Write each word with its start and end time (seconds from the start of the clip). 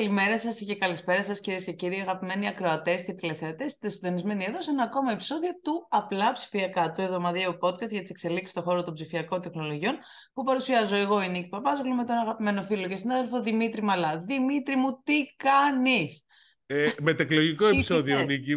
Καλημέρα 0.00 0.38
σας 0.38 0.58
και 0.58 0.76
καλησπέρα 0.76 1.22
σας, 1.24 1.40
κυρίες 1.40 1.64
και 1.64 1.72
κύριοι, 1.72 2.00
αγαπημένοι 2.00 2.48
ακροατές 2.48 3.04
και 3.04 3.12
τηλεθεατές. 3.12 3.66
Είστε 3.66 3.88
συντονισμένοι 3.88 4.44
εδώ 4.44 4.62
σε 4.62 4.70
ένα 4.70 4.82
ακόμα 4.82 5.12
επεισόδιο 5.12 5.50
του 5.62 5.86
Απλά 5.90 6.32
Ψηφιακά, 6.32 6.92
του 6.92 7.00
εβδομαδιαίου 7.00 7.58
podcast 7.60 7.88
για 7.88 8.00
τις 8.00 8.10
εξελίξεις 8.10 8.50
στον 8.50 8.62
χώρο 8.62 8.84
των 8.84 8.94
ψηφιακών 8.94 9.40
τεχνολογιών, 9.40 9.98
που 10.32 10.42
παρουσιάζω 10.42 10.94
εγώ, 10.94 11.22
η 11.22 11.28
Νίκη 11.28 11.48
Παπάζογλου, 11.48 11.94
με 11.94 12.04
τον 12.04 12.16
αγαπημένο 12.16 12.62
φίλο 12.62 12.88
και 12.88 12.96
συνάδελφο 12.96 13.42
Δημήτρη 13.42 13.82
Μαλά. 13.82 14.18
Δημήτρη 14.18 14.76
μου, 14.76 15.02
τι 15.04 15.34
κάνεις; 15.36 16.24
Ε, 16.66 16.90
μετεκλογικό 17.02 17.66
επεισόδιο, 17.66 18.22
Νίκη. 18.22 18.52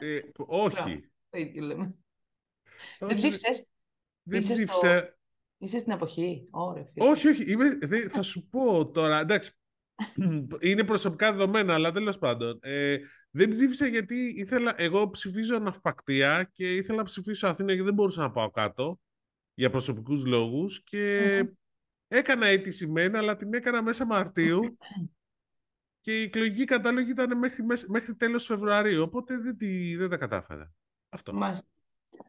Ε, 0.00 0.18
όχι. 0.46 1.10
Δεν 2.98 3.16
ψήφισες; 3.16 3.66
Δεν 4.22 4.38
ψήφισα. 4.38 5.16
Είσαι 5.58 5.78
στην 5.78 5.92
εποχή. 5.92 6.48
Ωραία, 6.50 6.86
όχι, 6.96 7.28
όχι. 7.28 7.50
Είμαι, 7.50 7.78
θα 8.10 8.22
σου 8.22 8.48
πω 8.48 8.90
τώρα. 8.90 9.18
Εντάξει, 9.18 9.50
είναι 10.60 10.84
προσωπικά 10.84 11.32
δεδομένα, 11.32 11.74
αλλά 11.74 11.92
τέλος 11.92 12.18
πάντων. 12.18 12.58
Ε, 12.62 12.96
δεν 13.30 13.50
ψήφισα 13.50 13.86
γιατί 13.86 14.34
ήθελα. 14.36 14.74
Εγώ 14.76 15.10
ψηφίζω 15.10 15.58
ναυπακτία 15.58 16.50
και 16.52 16.74
ήθελα 16.74 16.98
να 16.98 17.04
ψηφίσω 17.04 17.46
Αθήνα 17.46 17.68
γιατί 17.68 17.86
δεν 17.86 17.94
μπορούσα 17.94 18.20
να 18.20 18.30
πάω 18.30 18.50
κάτω 18.50 19.00
για 19.54 19.70
προσωπικούς 19.70 20.24
λόγους 20.24 20.82
και 20.82 21.44
έκανα 22.08 22.46
αίτηση 22.46 22.86
μένα, 22.86 23.18
αλλά 23.18 23.36
την 23.36 23.54
έκανα 23.54 23.82
μέσα 23.82 24.06
Μαρτίου 24.06 24.76
και 26.00 26.20
η 26.20 26.22
εκλογική 26.22 26.64
κατάλογη 26.64 27.10
ήταν 27.10 27.38
μέχρι, 27.38 27.64
μέχρι 27.88 28.14
τέλος 28.14 28.44
Φεβρουαρίου, 28.44 29.02
οπότε 29.02 29.38
δεν, 29.38 29.56
τη, 29.56 29.96
δεν 29.96 30.08
τα 30.08 30.16
κατάφερα. 30.16 30.72
Αυτό. 31.08 31.32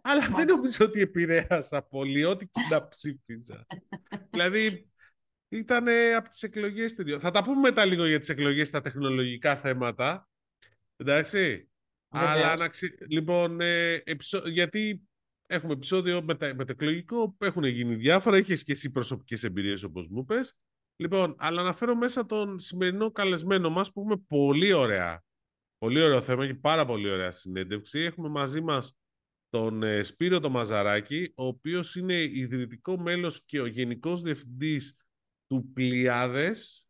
Αλλά 0.02 0.28
δεν 0.36 0.48
νομίζω 0.48 0.86
ότι 0.86 1.02
επηρέασα 1.02 1.82
πολύ, 1.82 2.24
ό,τι 2.24 2.48
και 2.48 2.62
να 2.70 2.88
ψήφιζα. 2.88 3.66
δηλαδή, 4.32 4.90
ήταν 5.50 5.88
από 6.16 6.30
τις 6.30 6.44
εκλογές 6.44 6.96
Θα 7.20 7.32
τα 7.32 7.44
πούμε 7.44 7.60
μετά 7.60 7.86
λίγο 7.86 8.06
για 8.06 8.20
τις 8.20 8.30
εκλογές 8.30 8.68
στα 8.68 8.82
τεχνολογικά 8.82 9.56
θέματα. 9.56 10.30
Εντάξει. 10.96 11.70
Αλλά 12.10 12.56
να 12.56 12.70
Λοιπόν, 13.08 13.62
ε, 13.62 14.04
γιατί 14.46 15.08
έχουμε 15.48 15.74
επεισόδιο 15.74 16.24
μετα... 16.24 16.56
μετεκλογικό 16.56 17.30
που 17.32 17.46
έχουν 17.46 17.64
γίνει 17.64 17.96
διάφορα. 17.96 18.38
Είχες 18.38 18.64
και 18.64 18.72
εσύ 18.72 18.92
προσωπικές 18.92 19.44
εμπειρίες 19.44 19.84
όπως 19.84 20.08
μου 20.08 20.26
πες. 20.26 20.58
Λοιπόν, 20.96 21.36
αλλά 21.38 21.64
να 21.64 21.74
φέρω 21.74 21.96
μέσα 21.96 22.26
τον 22.26 22.60
σημερινό 22.60 23.12
καλεσμένο 23.12 23.70
μας 23.70 23.92
που 23.92 24.00
έχουμε 24.00 24.18
πολύ 24.28 24.74
ωραία. 24.74 25.24
Πολύ 25.78 26.02
ωραίο 26.02 26.22
θέμα 26.22 26.48
και 26.48 26.54
πάρα 26.54 26.86
πολύ 26.86 27.10
ωραία 27.10 27.32
συνέντευξη. 27.32 28.00
Έχουμε 28.00 28.30
μαζί 28.30 28.62
μας 28.62 28.98
τον 29.50 29.84
ε, 29.84 30.04
Σπύρο 30.04 30.40
το 30.40 30.50
Μαζαράκη, 30.50 31.32
ο 31.36 31.46
οποίος 31.46 31.96
είναι 31.96 32.22
ιδρυτικό 32.22 33.00
μέλος 33.00 33.44
και 33.46 33.62
ο 33.62 33.66
γενικός 33.66 34.22
διευθυντής 34.22 34.96
του 35.48 35.72
Πλιάδες, 35.74 36.88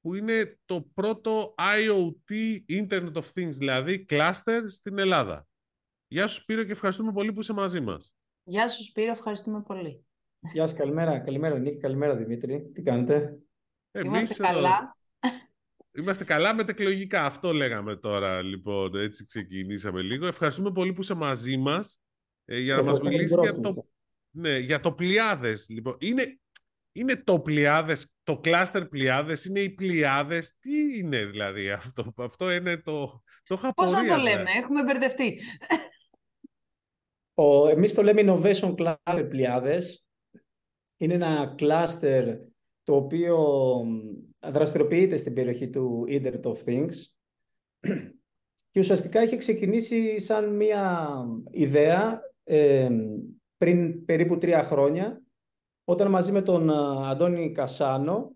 που 0.00 0.14
είναι 0.14 0.58
το 0.64 0.82
πρώτο 0.94 1.54
IoT 1.58 2.58
Internet 2.68 3.12
of 3.12 3.32
Things, 3.34 3.52
δηλαδή 3.52 4.06
cluster 4.08 4.60
στην 4.66 4.98
Ελλάδα. 4.98 5.46
Γεια 6.08 6.26
σου 6.26 6.40
Σπύρο 6.40 6.64
και 6.64 6.72
ευχαριστούμε 6.72 7.12
πολύ 7.12 7.32
που 7.32 7.40
είσαι 7.40 7.52
μαζί 7.52 7.80
μας. 7.80 8.14
Γεια 8.42 8.68
σου 8.68 8.82
Σπύρο, 8.84 9.10
ευχαριστούμε 9.10 9.62
πολύ. 9.62 10.04
Γεια 10.52 10.66
σου, 10.66 10.74
καλημέρα. 10.74 11.18
Καλημέρα 11.18 11.58
Νίκη, 11.58 11.76
καλημέρα 11.76 12.16
Δημήτρη. 12.16 12.70
Τι 12.74 12.82
κάνετε; 12.82 13.38
Εμείς 13.90 14.22
Είμαστε 14.22 14.42
καλά. 14.42 14.96
Είμαστε 15.92 16.24
καλά 16.24 16.54
μετεκλογικά. 16.54 17.24
Αυτό 17.24 17.52
λέγαμε 17.52 17.96
τώρα, 17.96 18.42
λοιπόν. 18.42 18.94
Έτσι 18.94 19.24
ξεκινήσαμε 19.24 20.02
λίγο. 20.02 20.26
Ευχαριστούμε 20.26 20.72
πολύ 20.72 20.92
που 20.92 21.00
είσαι 21.00 21.14
μαζί 21.14 21.56
μας 21.56 22.00
ε, 22.44 22.58
για 22.58 22.76
να 22.76 22.82
μας 22.82 23.00
μιλήσεις 23.00 23.38
για 23.40 23.60
το, 23.60 23.86
ναι, 24.30 24.58
για 24.58 24.80
το 24.80 24.92
Πλιάδες. 24.92 25.68
Λοιπόν. 25.68 25.96
Είναι, 26.00 26.40
είναι 26.92 27.16
το 27.16 27.40
Πλιάδες, 27.40 28.12
το 28.22 28.38
κλάστερ 28.38 28.86
Πλιάδες, 28.86 29.44
είναι 29.44 29.60
οι 29.60 29.70
Πλιάδες. 29.70 30.54
Τι 30.58 30.98
είναι 30.98 31.24
δηλαδή 31.24 31.70
αυτό. 31.70 32.14
Αυτό 32.16 32.52
είναι 32.52 32.76
το... 32.76 33.22
Το 33.44 33.72
Πώς 33.74 33.92
να 33.92 34.06
το 34.06 34.16
λέμε, 34.16 34.50
έχουμε 34.56 34.82
μπερδευτεί. 34.82 35.40
Ο, 37.34 37.68
εμείς 37.68 37.94
το 37.94 38.02
λέμε 38.02 38.22
Innovation 38.26 38.74
Cluster 38.74 39.26
Πλιάδες. 39.28 40.04
Είναι 40.96 41.14
ένα 41.14 41.54
κλάστερ 41.56 42.36
το 42.82 42.94
οποίο 42.94 43.46
δραστηριοποιείται 44.40 45.16
στην 45.16 45.34
περιοχή 45.34 45.70
του 45.70 46.04
Internet 46.08 46.42
of 46.42 46.56
Things 46.64 46.94
και 48.70 48.80
ουσιαστικά 48.80 49.22
είχε 49.22 49.36
ξεκινήσει 49.36 50.20
σαν 50.20 50.56
μια 50.56 51.10
ιδέα 51.50 52.20
ε, 52.44 52.88
πριν 53.56 54.04
περίπου 54.04 54.38
τρία 54.38 54.62
χρόνια 54.62 55.22
όταν 55.90 56.10
μαζί 56.10 56.32
με 56.32 56.42
τον 56.42 56.70
Αντώνη 57.04 57.52
Κασάνο 57.52 58.34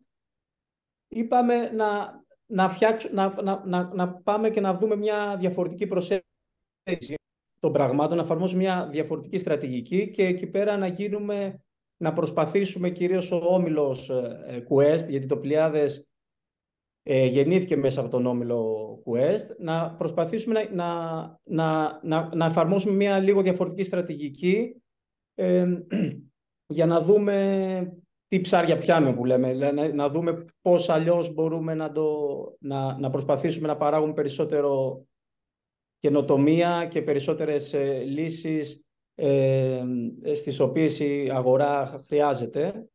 είπαμε 1.09 1.71
να, 1.71 2.23
να, 2.47 2.77
να, 3.13 3.43
να, 3.43 3.63
να, 3.67 3.95
να 3.95 4.15
πάμε 4.15 4.51
και 4.51 4.61
να 4.61 4.75
δούμε 4.75 4.97
μια 4.97 5.37
διαφορετική 5.39 5.87
προσέγγιση 5.87 7.15
των 7.61 7.73
πραγμάτων, 7.73 8.17
να 8.17 8.23
εφαρμόσουμε 8.23 8.63
μια 8.63 8.89
διαφορετική 8.91 9.39
στρατηγική 9.39 10.11
και 10.11 10.25
εκεί 10.25 10.47
πέρα 10.47 10.77
να 10.77 10.87
γίνουμε 10.87 11.65
να 11.97 12.13
προσπαθήσουμε 12.13 12.91
κυρίως 12.91 13.31
ο 13.31 13.37
όμιλος 13.37 14.11
ε, 14.11 14.67
Quest, 14.69 15.09
γιατί 15.09 15.27
το 15.27 15.37
Πλιάδες 15.37 16.07
ε, 17.03 17.27
γεννήθηκε 17.27 17.77
μέσα 17.77 18.01
από 18.01 18.11
τον 18.11 18.27
όμιλο 18.27 19.03
Quest, 19.07 19.57
να 19.59 19.95
προσπαθήσουμε 19.95 20.65
να, 20.73 20.95
να, 21.45 22.01
να, 22.03 22.35
να, 22.35 22.47
εφαρμόσουμε 22.47 22.95
μια 22.95 23.19
λίγο 23.19 23.43
διαφορετική 23.43 23.83
στρατηγική 23.83 24.83
ε, 25.35 25.67
για 26.75 26.87
να 26.87 27.01
δούμε 27.01 27.97
τι 28.29 28.41
ψάρια 28.41 28.79
πιάνουμε 28.79 29.15
που 29.15 29.25
λέμε, 29.25 29.53
να, 29.53 29.93
να 29.95 30.09
δούμε 30.09 30.45
πώς 30.63 30.89
αλλιώς 30.89 31.35
μπορούμε 31.35 31.75
να, 31.75 31.93
το, 31.93 32.17
να, 32.59 32.99
να 32.99 33.11
προσπαθήσουμε 33.11 33.67
να 33.67 33.77
παράγουμε 33.77 34.13
περισσότερο 34.13 35.05
καινοτομία 35.99 36.87
και 36.91 37.03
περισσότερες 37.03 37.73
ε, 37.73 38.03
λύσεις 38.03 38.85
ε, 39.15 39.85
στις 40.35 40.61
οποίες 40.61 40.99
η 41.01 41.31
αγορά 41.33 42.05
χρειάζεται. 42.07 42.89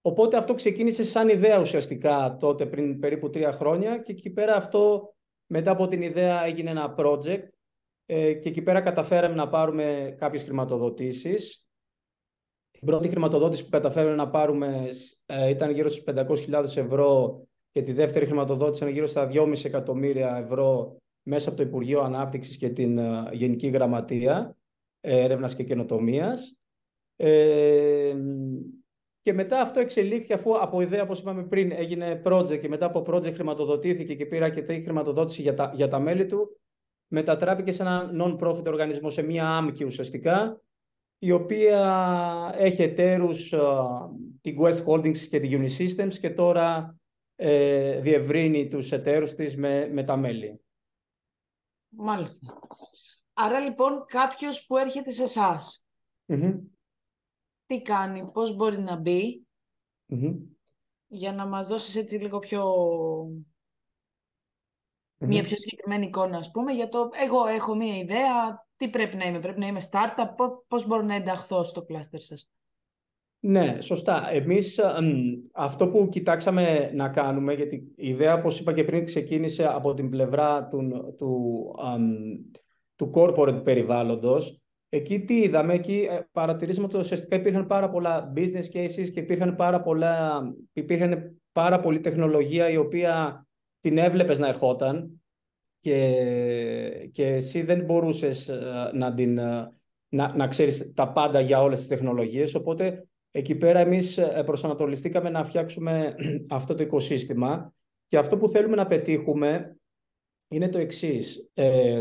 Οπότε 0.00 0.36
αυτό 0.36 0.54
ξεκίνησε 0.54 1.04
σαν 1.04 1.28
ιδέα 1.28 1.60
ουσιαστικά 1.60 2.36
τότε 2.40 2.66
πριν 2.66 2.98
περίπου 2.98 3.30
τρία 3.30 3.52
χρόνια 3.52 3.98
και 3.98 4.12
εκεί 4.12 4.30
πέρα 4.30 4.56
αυτό 4.56 5.14
μετά 5.46 5.70
από 5.70 5.88
την 5.88 6.02
ιδέα 6.02 6.44
έγινε 6.44 6.70
ένα 6.70 6.94
project 6.98 7.48
ε, 8.06 8.32
και 8.32 8.48
εκεί 8.48 8.62
πέρα 8.62 8.80
καταφέραμε 8.80 9.34
να 9.34 9.48
πάρουμε 9.48 10.14
κάποιες 10.18 10.42
χρηματοδοτήσεις. 10.42 11.66
Την 12.82 12.90
πρώτη 12.90 13.08
χρηματοδότηση 13.08 13.64
που 13.64 13.70
καταφέραμε 13.70 14.14
να 14.14 14.28
πάρουμε 14.28 14.88
ε, 15.26 15.48
ήταν 15.48 15.70
γύρω 15.70 15.88
στις 15.88 16.04
500.000 16.06 16.76
ευρώ 16.76 17.42
και 17.72 17.82
τη 17.82 17.92
δεύτερη 17.92 18.26
χρηματοδότηση 18.26 18.82
ήταν 18.82 18.94
γύρω 18.94 19.06
στα 19.06 19.28
2,5 19.32 19.64
εκατομμύρια 19.64 20.36
ευρώ 20.36 20.96
μέσα 21.22 21.48
από 21.48 21.58
το 21.58 21.62
Υπουργείο 21.62 22.00
Ανάπτυξης 22.00 22.56
και 22.56 22.68
την 22.68 22.98
ε, 22.98 23.28
Γενική 23.32 23.68
Γραμματεία 23.68 24.56
έρευνας 25.00 25.54
και 25.54 25.62
καινοτομίας. 25.62 26.56
Ε, 27.16 28.14
και 29.22 29.32
μετά 29.32 29.60
αυτό 29.60 29.80
εξελίχθηκε 29.80 30.34
αφού 30.34 30.58
από 30.58 30.80
ιδέα, 30.80 31.02
όπως 31.02 31.20
είπαμε 31.20 31.42
πριν, 31.42 31.72
έγινε 31.72 32.22
project 32.24 32.60
και 32.60 32.68
μετά 32.68 32.86
από 32.86 33.04
project 33.06 33.34
χρηματοδοτήθηκε 33.34 34.14
και 34.14 34.26
πήρα 34.26 34.50
και 34.50 34.62
τρίτη 34.62 34.82
χρηματοδότηση 34.82 35.42
για 35.42 35.54
τα, 35.54 35.72
για 35.74 35.88
τα 35.88 35.98
μέλη 35.98 36.26
του, 36.26 36.60
μετατράπηκε 37.08 37.72
σε 37.72 37.82
ένα 37.82 38.10
non-profit 38.20 38.66
οργανισμό, 38.66 39.10
σε 39.10 39.22
μία 39.22 39.48
άμκη 39.48 39.84
ουσιαστικά, 39.84 40.60
η 41.24 41.30
οποία 41.30 42.54
έχει 42.56 42.82
εταίρους 42.82 43.54
την 44.40 44.58
Quest 44.60 44.84
Holdings 44.86 45.18
και 45.18 45.40
τη 45.40 45.48
Unisystems 45.52 46.14
και 46.20 46.30
τώρα 46.30 46.96
ε, 47.36 48.00
διευρύνει 48.00 48.68
τους 48.68 48.92
εταίρους 48.92 49.34
της 49.34 49.56
με, 49.56 49.88
με 49.92 50.04
τα 50.04 50.16
μέλη. 50.16 50.60
Μάλιστα. 51.88 52.58
Άρα 53.32 53.60
λοιπόν 53.60 54.04
κάποιος 54.06 54.66
που 54.66 54.76
έρχεται 54.76 55.10
σε 55.10 55.22
εσάς. 55.22 55.86
τι 57.66 57.82
κάνει, 57.82 58.30
πώς 58.32 58.56
μπορεί 58.56 58.78
να 58.78 58.96
μπει, 58.96 59.46
για 61.06 61.32
να 61.32 61.46
μας 61.46 61.66
δώσεις 61.66 61.96
έτσι 61.96 62.16
λίγο 62.16 62.38
πιο... 62.38 62.74
Μια 65.26 65.42
πιο 65.42 65.56
συγκεκριμένη 65.56 66.06
εικόνα, 66.06 66.36
ας 66.36 66.50
πούμε, 66.50 66.72
για 66.72 66.88
το 66.88 67.10
εγώ 67.24 67.46
έχω 67.46 67.74
μια 67.74 67.96
ιδέα, 67.96 68.66
τι 68.76 68.88
πρέπει 68.88 69.16
να 69.16 69.24
είμαι, 69.24 69.40
πρέπει 69.40 69.60
να 69.60 69.66
είμαι 69.66 69.80
startup, 69.90 70.48
πώς 70.68 70.86
μπορώ 70.86 71.02
να 71.02 71.14
ενταχθώ 71.14 71.64
στο 71.64 71.82
κλάστερ 71.82 72.20
σας. 72.20 72.50
Ναι, 73.44 73.80
σωστά. 73.80 74.28
Εμείς 74.30 74.80
αυτό 75.52 75.88
που 75.88 76.08
κοιτάξαμε 76.08 76.90
να 76.94 77.08
κάνουμε, 77.08 77.54
γιατί 77.54 77.92
η 77.96 78.08
ιδέα, 78.08 78.34
όπως 78.34 78.60
είπα 78.60 78.72
και 78.72 78.84
πριν, 78.84 79.04
ξεκίνησε 79.04 79.64
από 79.66 79.94
την 79.94 80.10
πλευρά 80.10 80.68
του, 80.68 81.14
του, 81.18 81.64
του 82.96 83.10
corporate 83.14 83.64
περιβάλλοντος, 83.64 84.62
εκεί 84.88 85.20
τι 85.20 85.40
είδαμε, 85.40 85.74
εκεί 85.74 86.06
ε, 86.10 86.20
παρατηρήσαμε 86.32 86.86
ότι 86.86 86.98
ουσιαστικά 86.98 87.36
υπήρχαν 87.36 87.66
πάρα 87.66 87.90
πολλά 87.90 88.32
business 88.36 88.76
cases 88.76 89.10
και 89.12 89.20
υπήρχαν 89.20 89.56
πάρα, 89.56 89.82
πολλά, 89.82 90.42
υπήρχαν 90.72 91.40
πάρα 91.52 91.80
πολλή 91.80 92.00
τεχνολογία 92.00 92.70
η 92.70 92.76
οποία 92.76 93.46
την 93.82 93.98
έβλεπες 93.98 94.38
να 94.38 94.48
ερχόταν 94.48 95.22
και, 95.80 97.08
και 97.12 97.26
εσύ 97.26 97.62
δεν 97.62 97.84
μπορούσες 97.84 98.48
ε, 98.48 98.90
να, 98.94 99.14
την, 99.14 99.38
ε, 99.38 99.72
να, 100.08 100.36
να 100.36 100.48
ξέρεις 100.48 100.92
τα 100.94 101.12
πάντα 101.12 101.40
για 101.40 101.62
όλες 101.62 101.78
τις 101.78 101.88
τεχνολογίες, 101.88 102.54
οπότε 102.54 103.06
Εκεί 103.34 103.54
πέρα 103.54 103.78
εμείς 103.78 104.18
ε, 104.18 104.42
προσανατολιστήκαμε 104.46 105.30
να 105.30 105.44
φτιάξουμε 105.44 106.14
αυτό 106.48 106.74
το 106.74 106.82
οικοσύστημα 106.82 107.74
και 108.06 108.18
αυτό 108.18 108.36
που 108.36 108.48
θέλουμε 108.48 108.76
να 108.76 108.86
πετύχουμε 108.86 109.76
είναι 110.48 110.68
το 110.68 110.78
εξής. 110.78 111.50
Ε, 111.54 112.00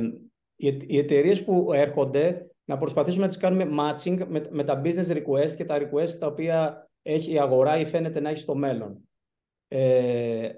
οι 0.55 0.97
εταιρείες 0.97 1.43
που 1.43 1.73
έρχονται 1.73 2.51
να 2.65 2.77
προσπαθήσουμε 2.77 3.23
να 3.23 3.27
τις 3.27 3.37
κάνουμε 3.37 3.69
matching 3.79 4.25
με, 4.27 4.47
με 4.49 4.63
τα 4.63 4.81
business 4.83 5.07
request 5.07 5.51
και 5.55 5.65
τα 5.65 5.77
request 5.77 6.09
τα 6.19 6.27
οποία 6.27 6.89
έχει 7.01 7.31
η 7.31 7.39
αγορά 7.39 7.79
ή 7.79 7.85
φαίνεται 7.85 8.19
να 8.19 8.29
έχει 8.29 8.39
στο 8.39 8.55
μέλλον. 8.55 9.09
Ε, 9.67 10.49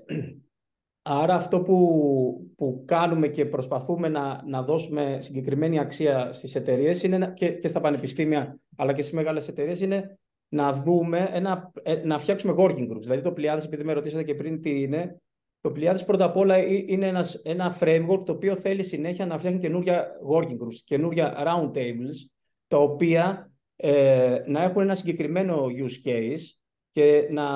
άρα 1.03 1.35
αυτό 1.35 1.61
που, 1.61 2.51
που 2.55 2.83
κάνουμε 2.87 3.27
και 3.27 3.45
προσπαθούμε 3.45 4.09
να, 4.09 4.41
να 4.45 4.63
δώσουμε 4.63 5.17
συγκεκριμένη 5.21 5.79
αξία 5.79 6.33
στις 6.33 6.55
εταιρείες 6.55 7.03
είναι, 7.03 7.33
και, 7.35 7.49
και 7.49 7.67
στα 7.67 7.79
πανεπιστήμια 7.79 8.59
αλλά 8.77 8.93
και 8.93 9.01
στις 9.01 9.13
μεγάλες 9.13 9.47
εταιρείες 9.47 9.81
είναι 9.81 10.17
να 10.49 10.73
δούμε, 10.73 11.29
ένα, 11.31 11.71
ε, 11.83 11.95
να 12.03 12.17
φτιάξουμε 12.19 12.53
working 12.57 12.91
groups. 12.91 13.01
Δηλαδή 13.01 13.21
το 13.21 13.31
Πλιάδες, 13.31 13.65
επειδή 13.65 13.83
με 13.83 13.93
ρωτήσατε 13.93 14.23
και 14.23 14.35
πριν 14.35 14.61
τι 14.61 14.81
είναι, 14.81 15.21
το 15.61 15.71
Πλιάδες 15.71 16.05
πρώτα 16.05 16.25
απ' 16.25 16.37
όλα 16.37 16.57
είναι 16.57 17.07
ένας, 17.07 17.35
ένα 17.35 17.77
framework 17.79 18.21
το 18.25 18.31
οποίο 18.31 18.55
θέλει 18.55 18.83
συνέχεια 18.83 19.25
να 19.25 19.37
φτιάχνει 19.37 19.59
καινούργια 19.59 20.07
working 20.33 20.57
groups, 20.57 20.75
καινούργια 20.83 21.35
round 21.45 21.77
tables, 21.77 22.15
τα 22.67 22.77
οποία 22.77 23.51
ε, 23.75 24.41
να 24.45 24.63
έχουν 24.63 24.81
ένα 24.81 24.95
συγκεκριμένο 24.95 25.65
use 25.65 26.09
case 26.09 26.62
και 26.93 27.27
να, 27.29 27.47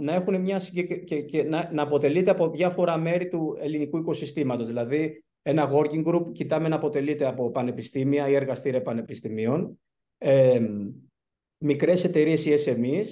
να, 0.00 0.14
έχουν 0.14 0.40
μια 0.40 0.60
και, 1.04 1.22
και 1.22 1.42
να, 1.42 1.70
να 1.72 1.82
αποτελείται 1.82 2.30
από 2.30 2.50
διάφορα 2.50 2.96
μέρη 2.96 3.28
του 3.28 3.56
ελληνικού 3.58 3.98
οικοσυστήματος. 3.98 4.66
Δηλαδή, 4.66 5.24
ένα 5.42 5.70
working 5.72 6.06
group 6.06 6.32
κοιτάμε 6.32 6.68
να 6.68 6.76
αποτελείται 6.76 7.26
από 7.26 7.50
πανεπιστήμια 7.50 8.28
ή 8.28 8.34
εργαστήρια 8.34 8.82
πανεπιστημίων, 8.82 9.80
ε, 10.18 10.66
μικρές 11.58 12.04
εταιρείες 12.04 12.44
ή 12.44 12.54
SMEs, 12.66 13.06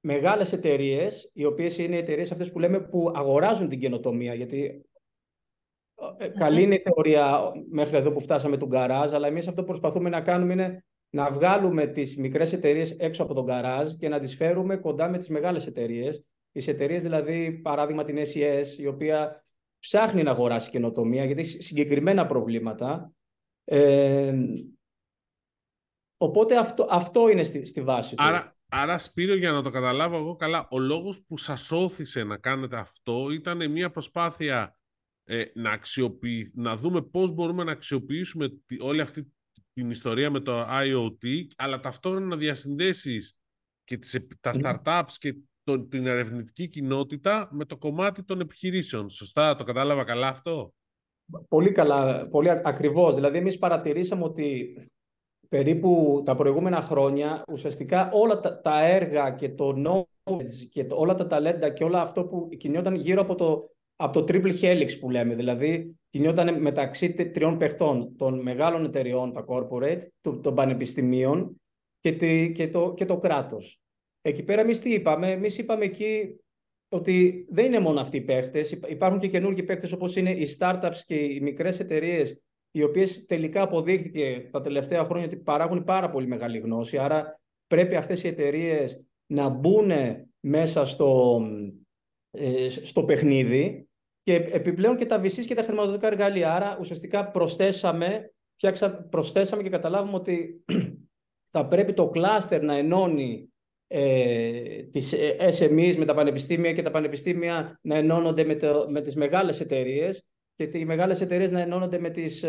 μεγάλες 0.00 0.52
εταιρείες, 0.52 1.30
οι 1.32 1.44
οποίες 1.44 1.78
είναι 1.78 1.94
οι 1.94 1.98
εταιρείες 1.98 2.32
αυτές 2.32 2.52
που 2.52 2.58
λέμε 2.58 2.80
που 2.80 3.12
αγοράζουν 3.14 3.68
την 3.68 3.80
καινοτομία, 3.80 4.34
γιατί 4.34 4.84
ε, 6.18 6.28
καλή 6.28 6.62
είναι 6.62 6.74
η 6.74 6.80
θεωρία 6.80 7.52
μέχρι 7.70 7.96
εδώ 7.96 8.12
που 8.12 8.20
φτάσαμε 8.20 8.56
τον 8.56 8.68
γκαράζ, 8.68 9.12
αλλά 9.12 9.26
εμείς 9.26 9.48
αυτό 9.48 9.60
που 9.60 9.66
προσπαθούμε 9.66 10.08
να 10.08 10.20
κάνουμε 10.20 10.52
είναι 10.52 10.84
να 11.14 11.30
βγάλουμε 11.30 11.86
τις 11.86 12.16
μικρές 12.16 12.52
εταιρείες 12.52 12.90
έξω 12.90 13.22
από 13.22 13.34
τον 13.34 13.44
γκαράζ 13.44 13.92
και 13.92 14.08
να 14.08 14.18
τις 14.18 14.36
φέρουμε 14.36 14.76
κοντά 14.76 15.08
με 15.08 15.18
τις 15.18 15.28
μεγάλες 15.28 15.66
εταιρείες. 15.66 16.24
Οι 16.52 16.70
εταιρείες 16.70 17.02
δηλαδή, 17.02 17.52
παράδειγμα 17.52 18.04
την 18.04 18.16
SES, 18.18 18.64
η 18.78 18.86
οποία 18.86 19.44
ψάχνει 19.78 20.22
να 20.22 20.30
αγοράσει 20.30 20.70
καινοτομία 20.70 21.24
γιατί 21.24 21.40
έχει 21.40 21.62
συγκεκριμένα 21.62 22.26
προβλήματα. 22.26 23.12
Ε, 23.64 24.34
οπότε 26.16 26.58
αυτό, 26.58 26.86
αυτό 26.90 27.28
είναι 27.28 27.42
στη, 27.42 27.64
στη 27.64 27.82
βάση 27.82 28.14
του. 28.14 28.24
Άρα, 28.24 28.56
άρα, 28.68 28.98
Σπύριο, 28.98 29.36
για 29.36 29.52
να 29.52 29.62
το 29.62 29.70
καταλάβω 29.70 30.16
εγώ 30.16 30.36
καλά, 30.36 30.68
ο 30.70 30.78
λόγος 30.78 31.24
που 31.24 31.36
σας 31.36 31.70
όθησε 31.70 32.24
να 32.24 32.36
κάνετε 32.36 32.76
αυτό 32.76 33.30
ήταν 33.30 33.70
μια 33.70 33.90
προσπάθεια 33.90 34.76
ε, 35.24 35.44
να, 35.54 35.70
αξιοποιη... 35.70 36.52
να 36.54 36.76
δούμε 36.76 37.02
πώς 37.02 37.32
μπορούμε 37.32 37.64
να 37.64 37.72
αξιοποιήσουμε 37.72 38.48
όλη 38.80 39.00
αυτή 39.00 39.32
την 39.72 39.90
ιστορία 39.90 40.30
με 40.30 40.40
το 40.40 40.66
IoT, 40.68 41.46
αλλά 41.56 41.80
ταυτόχρονα 41.80 42.26
να 42.26 42.36
διασυνδέσεις 42.36 43.36
και 43.84 43.96
τις, 43.96 44.26
τα 44.40 44.52
startups 44.54 45.12
και 45.18 45.34
το, 45.62 45.80
την 45.80 46.06
ερευνητική 46.06 46.68
κοινότητα 46.68 47.48
με 47.52 47.64
το 47.64 47.76
κομμάτι 47.76 48.24
των 48.24 48.40
επιχειρήσεων. 48.40 49.08
Σωστά, 49.08 49.54
το 49.54 49.64
κατάλαβα 49.64 50.04
καλά 50.04 50.28
αυτό; 50.28 50.74
Πολύ 51.48 51.72
καλά, 51.72 52.28
πολύ 52.28 52.50
ακριβώς. 52.50 53.14
Δηλαδή, 53.14 53.38
εμείς 53.38 53.58
παρατηρήσαμε 53.58 54.24
ότι 54.24 54.74
περίπου 55.48 56.22
τα 56.24 56.34
προηγούμενα 56.34 56.80
χρόνια 56.80 57.42
ουσιαστικά 57.52 58.10
όλα 58.12 58.40
τα, 58.40 58.60
τα 58.60 58.84
έργα 58.84 59.30
και 59.30 59.48
το 59.48 59.74
knowledge 59.76 60.68
και 60.70 60.84
το, 60.84 60.96
όλα 60.96 61.14
τα 61.14 61.26
ταλέντα 61.26 61.70
και 61.70 61.84
όλα 61.84 62.00
αυτό 62.00 62.24
που 62.24 62.48
κινιόταν 62.58 62.94
γύρω 62.94 63.20
από 63.20 63.34
το, 63.34 63.70
από 64.02 64.22
το 64.22 64.24
triple 64.28 64.60
helix 64.60 64.98
που 65.00 65.10
λέμε. 65.10 65.34
Δηλαδή, 65.34 65.96
κινιόταν 66.10 66.60
μεταξύ 66.60 67.12
τριών 67.12 67.58
παιχτών, 67.58 68.16
των 68.16 68.40
μεγάλων 68.40 68.84
εταιριών, 68.84 69.32
τα 69.32 69.44
corporate, 69.48 70.02
των 70.40 70.54
πανεπιστημίων 70.54 71.60
και, 72.00 72.12
τη, 72.12 72.52
και, 72.52 72.68
το, 72.68 72.94
και 72.96 73.04
το 73.04 73.18
κράτος. 73.18 73.80
Εκεί 74.20 74.42
πέρα 74.42 74.60
εμείς 74.60 74.80
τι 74.80 74.92
είπαμε, 74.92 75.30
εμείς 75.30 75.58
είπαμε 75.58 75.84
εκεί 75.84 76.40
ότι 76.88 77.46
δεν 77.50 77.64
είναι 77.64 77.78
μόνο 77.78 78.00
αυτοί 78.00 78.16
οι 78.16 78.20
παίχτες, 78.20 78.70
υπάρχουν 78.70 79.20
και 79.20 79.28
καινούργιοι 79.28 79.62
παίχτες 79.62 79.92
όπως 79.92 80.16
είναι 80.16 80.30
οι 80.30 80.56
startups 80.58 81.00
και 81.06 81.14
οι 81.14 81.40
μικρές 81.40 81.80
εταιρείες, 81.80 82.42
οι 82.70 82.82
οποίες 82.82 83.26
τελικά 83.26 83.62
αποδείχθηκε 83.62 84.48
τα 84.52 84.60
τελευταία 84.60 85.04
χρόνια 85.04 85.26
ότι 85.26 85.36
παράγουν 85.36 85.84
πάρα 85.84 86.10
πολύ 86.10 86.26
μεγάλη 86.26 86.58
γνώση, 86.58 86.98
άρα 86.98 87.40
πρέπει 87.66 87.94
αυτές 87.94 88.24
οι 88.24 88.28
εταιρείες 88.28 89.04
να 89.26 89.48
μπουν 89.48 89.90
μέσα 90.40 90.84
στο, 90.84 91.40
ε, 92.30 92.68
στο 92.68 93.04
παιχνίδι 93.04 93.86
και 94.22 94.34
επιπλέον 94.34 94.96
και 94.96 95.06
τα 95.06 95.20
VCs 95.20 95.44
και 95.46 95.54
τα 95.54 95.62
χρηματοδοτικά 95.62 96.06
εργαλεία. 96.06 96.54
Άρα 96.54 96.76
ουσιαστικά 96.80 97.30
προσθέσαμε, 97.30 98.32
φτιάξα, 98.54 98.90
προσθέσαμε 98.90 99.62
και 99.62 99.68
καταλάβουμε 99.68 100.16
ότι 100.16 100.64
θα 101.52 101.66
πρέπει 101.66 101.92
το 101.94 102.08
κλάστερ 102.08 102.62
να 102.62 102.76
ενώνει 102.76 103.52
ε, 103.86 104.82
τις 104.82 105.14
SMEs 105.58 105.94
με 105.96 106.04
τα 106.04 106.14
πανεπιστήμια 106.14 106.72
και 106.72 106.82
τα 106.82 106.90
πανεπιστήμια 106.90 107.78
να 107.82 107.96
ενώνονται 107.96 108.44
με, 108.44 108.56
το, 108.56 108.86
με 108.90 109.00
τις 109.00 109.16
μεγάλες 109.16 109.60
εταιρείες 109.60 110.26
και 110.54 110.78
οι 110.78 110.84
μεγάλες 110.84 111.20
εταιρείες 111.20 111.50
να 111.50 111.60
ενώνονται 111.60 111.98
με, 111.98 112.10
τις, 112.10 112.44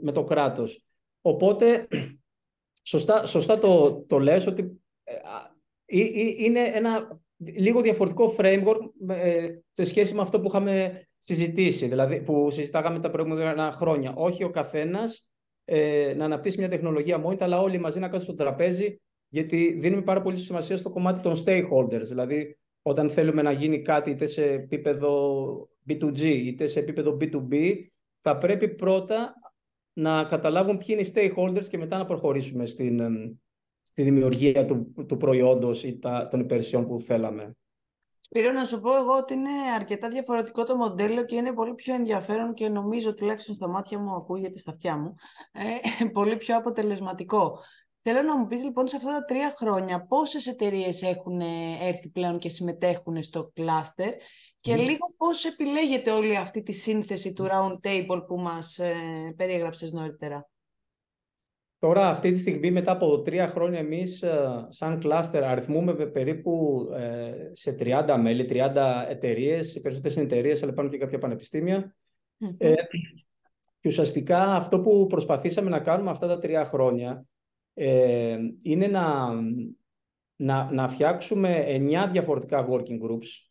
με 0.00 0.12
το 0.12 0.24
κράτος. 0.24 0.84
Οπότε, 1.20 1.88
σωστά, 2.82 3.26
σωστά 3.26 3.58
το, 3.58 4.04
το 4.08 4.18
λες 4.18 4.46
ότι 4.46 4.82
ε, 5.04 5.14
είναι 6.36 6.60
ένα 6.60 7.20
λίγο 7.38 7.80
διαφορετικό 7.80 8.34
framework 8.36 8.78
ε, 9.08 9.48
σε 9.72 9.84
σχέση 9.84 10.14
με 10.14 10.20
αυτό 10.20 10.40
που 10.40 10.48
είχαμε 10.48 11.02
συζητήσει, 11.18 11.86
δηλαδή 11.86 12.20
που 12.22 12.50
συζητάγαμε 12.50 13.00
τα 13.00 13.10
προηγούμενα 13.10 13.72
χρόνια. 13.72 14.12
Όχι 14.16 14.44
ο 14.44 14.50
καθένας 14.50 15.26
ε, 15.64 16.14
να 16.16 16.24
αναπτύσσει 16.24 16.58
μια 16.58 16.68
τεχνολογία 16.68 17.18
μόνη, 17.18 17.36
αλλά 17.40 17.60
όλοι 17.60 17.78
μαζί 17.78 17.98
να 17.98 18.08
κάτσουν 18.08 18.34
στο 18.34 18.44
τραπέζι, 18.44 19.00
γιατί 19.28 19.76
δίνουμε 19.80 20.02
πάρα 20.02 20.22
πολύ 20.22 20.36
σημασία 20.36 20.76
στο 20.76 20.90
κομμάτι 20.90 21.22
των 21.22 21.34
stakeholders. 21.44 22.04
Δηλαδή, 22.04 22.56
όταν 22.82 23.10
θέλουμε 23.10 23.42
να 23.42 23.52
γίνει 23.52 23.82
κάτι 23.82 24.10
είτε 24.10 24.26
σε 24.26 24.44
επίπεδο 24.44 25.68
B2G 25.88 26.20
είτε 26.20 26.66
σε 26.66 26.78
επίπεδο 26.78 27.16
B2B, 27.20 27.74
θα 28.20 28.38
πρέπει 28.38 28.68
πρώτα 28.68 29.34
να 29.92 30.24
καταλάβουν 30.24 30.78
ποιοι 30.78 30.86
είναι 30.90 31.00
οι 31.00 31.12
stakeholders 31.14 31.64
και 31.64 31.78
μετά 31.78 31.98
να 31.98 32.04
προχωρήσουμε 32.04 32.66
στην, 32.66 33.00
στη 33.98 34.10
δημιουργία 34.10 34.66
του, 34.66 34.92
του 35.06 35.16
προϊόντος 35.16 35.84
ή 35.84 35.98
τα, 35.98 36.28
των 36.30 36.40
υπηρεσιών 36.40 36.86
που 36.86 37.00
θέλαμε. 37.00 37.56
Σπύρο, 38.20 38.52
να 38.52 38.64
σου 38.64 38.80
πω 38.80 38.96
εγώ 38.96 39.16
ότι 39.16 39.34
είναι 39.34 39.50
αρκετά 39.74 40.08
διαφορετικό 40.08 40.64
το 40.64 40.76
μοντέλο 40.76 41.24
και 41.24 41.36
είναι 41.36 41.52
πολύ 41.52 41.74
πιο 41.74 41.94
ενδιαφέρον 41.94 42.54
και 42.54 42.68
νομίζω 42.68 43.14
τουλάχιστον 43.14 43.54
στα 43.54 43.68
μάτια 43.68 43.98
μου 43.98 44.14
ακούγεται 44.14 44.58
στα 44.58 44.70
αυτιά 44.70 44.96
μου, 44.96 45.14
ε, 45.52 46.04
πολύ 46.18 46.36
πιο 46.36 46.56
αποτελεσματικό. 46.56 47.58
Θέλω 48.02 48.22
να 48.22 48.38
μου 48.38 48.46
πεις 48.46 48.62
λοιπόν 48.62 48.86
σε 48.86 48.96
αυτά 48.96 49.12
τα 49.12 49.24
τρία 49.24 49.54
χρόνια 49.56 50.06
πόσες 50.06 50.46
εταιρείες 50.46 51.02
έχουν 51.02 51.40
έρθει 51.80 52.08
πλέον 52.08 52.38
και 52.38 52.48
συμμετέχουν 52.48 53.22
στο 53.22 53.50
κλάστερ 53.54 54.12
και 54.60 54.76
λίγο 54.76 55.14
πώς 55.16 55.44
επιλέγεται 55.44 56.10
όλη 56.10 56.36
αυτή 56.36 56.62
τη 56.62 56.72
σύνθεση 56.72 57.32
του 57.32 57.46
round 57.50 57.78
table 57.88 58.22
που 58.26 58.38
μας 58.38 58.78
ε, 58.78 58.94
περιέγραψες 59.36 59.92
νωρίτερα; 59.92 60.48
Τώρα, 61.78 62.08
αυτή 62.08 62.30
τη 62.30 62.38
στιγμή, 62.38 62.70
μετά 62.70 62.92
από 62.92 63.22
τρία 63.22 63.48
χρόνια, 63.48 63.78
εμείς 63.78 64.22
ε, 64.22 64.66
σαν 64.68 64.98
κλάστερ 64.98 65.44
αριθμούμε 65.44 65.94
περίπου 65.94 66.86
ε, 66.94 67.32
σε 67.52 67.76
30 67.78 68.16
μέλη, 68.20 68.46
30 68.50 69.04
εταιρείες, 69.08 69.74
οι 69.74 69.80
περισσότερες 69.80 70.16
είναι 70.16 70.24
εταιρείες, 70.24 70.62
αλλά 70.62 70.72
υπάρχουν 70.72 70.92
και 70.92 70.98
κάποια 70.98 71.18
Ε, 72.58 72.74
και 73.80 73.88
ουσιαστικά 73.88 74.54
αυτό 74.54 74.80
που 74.80 75.06
προσπαθήσαμε 75.06 75.70
να 75.70 75.80
κάνουμε 75.80 76.10
αυτά 76.10 76.26
τα 76.26 76.38
τρία 76.38 76.64
χρόνια 76.64 77.26
ε, 77.74 78.38
είναι 78.62 78.86
να, 78.86 79.28
να, 80.36 80.72
να 80.72 80.88
φτιάξουμε 80.88 81.54
εννιά 81.54 82.08
διαφορετικά 82.08 82.68
working 82.70 83.00
groups, 83.02 83.48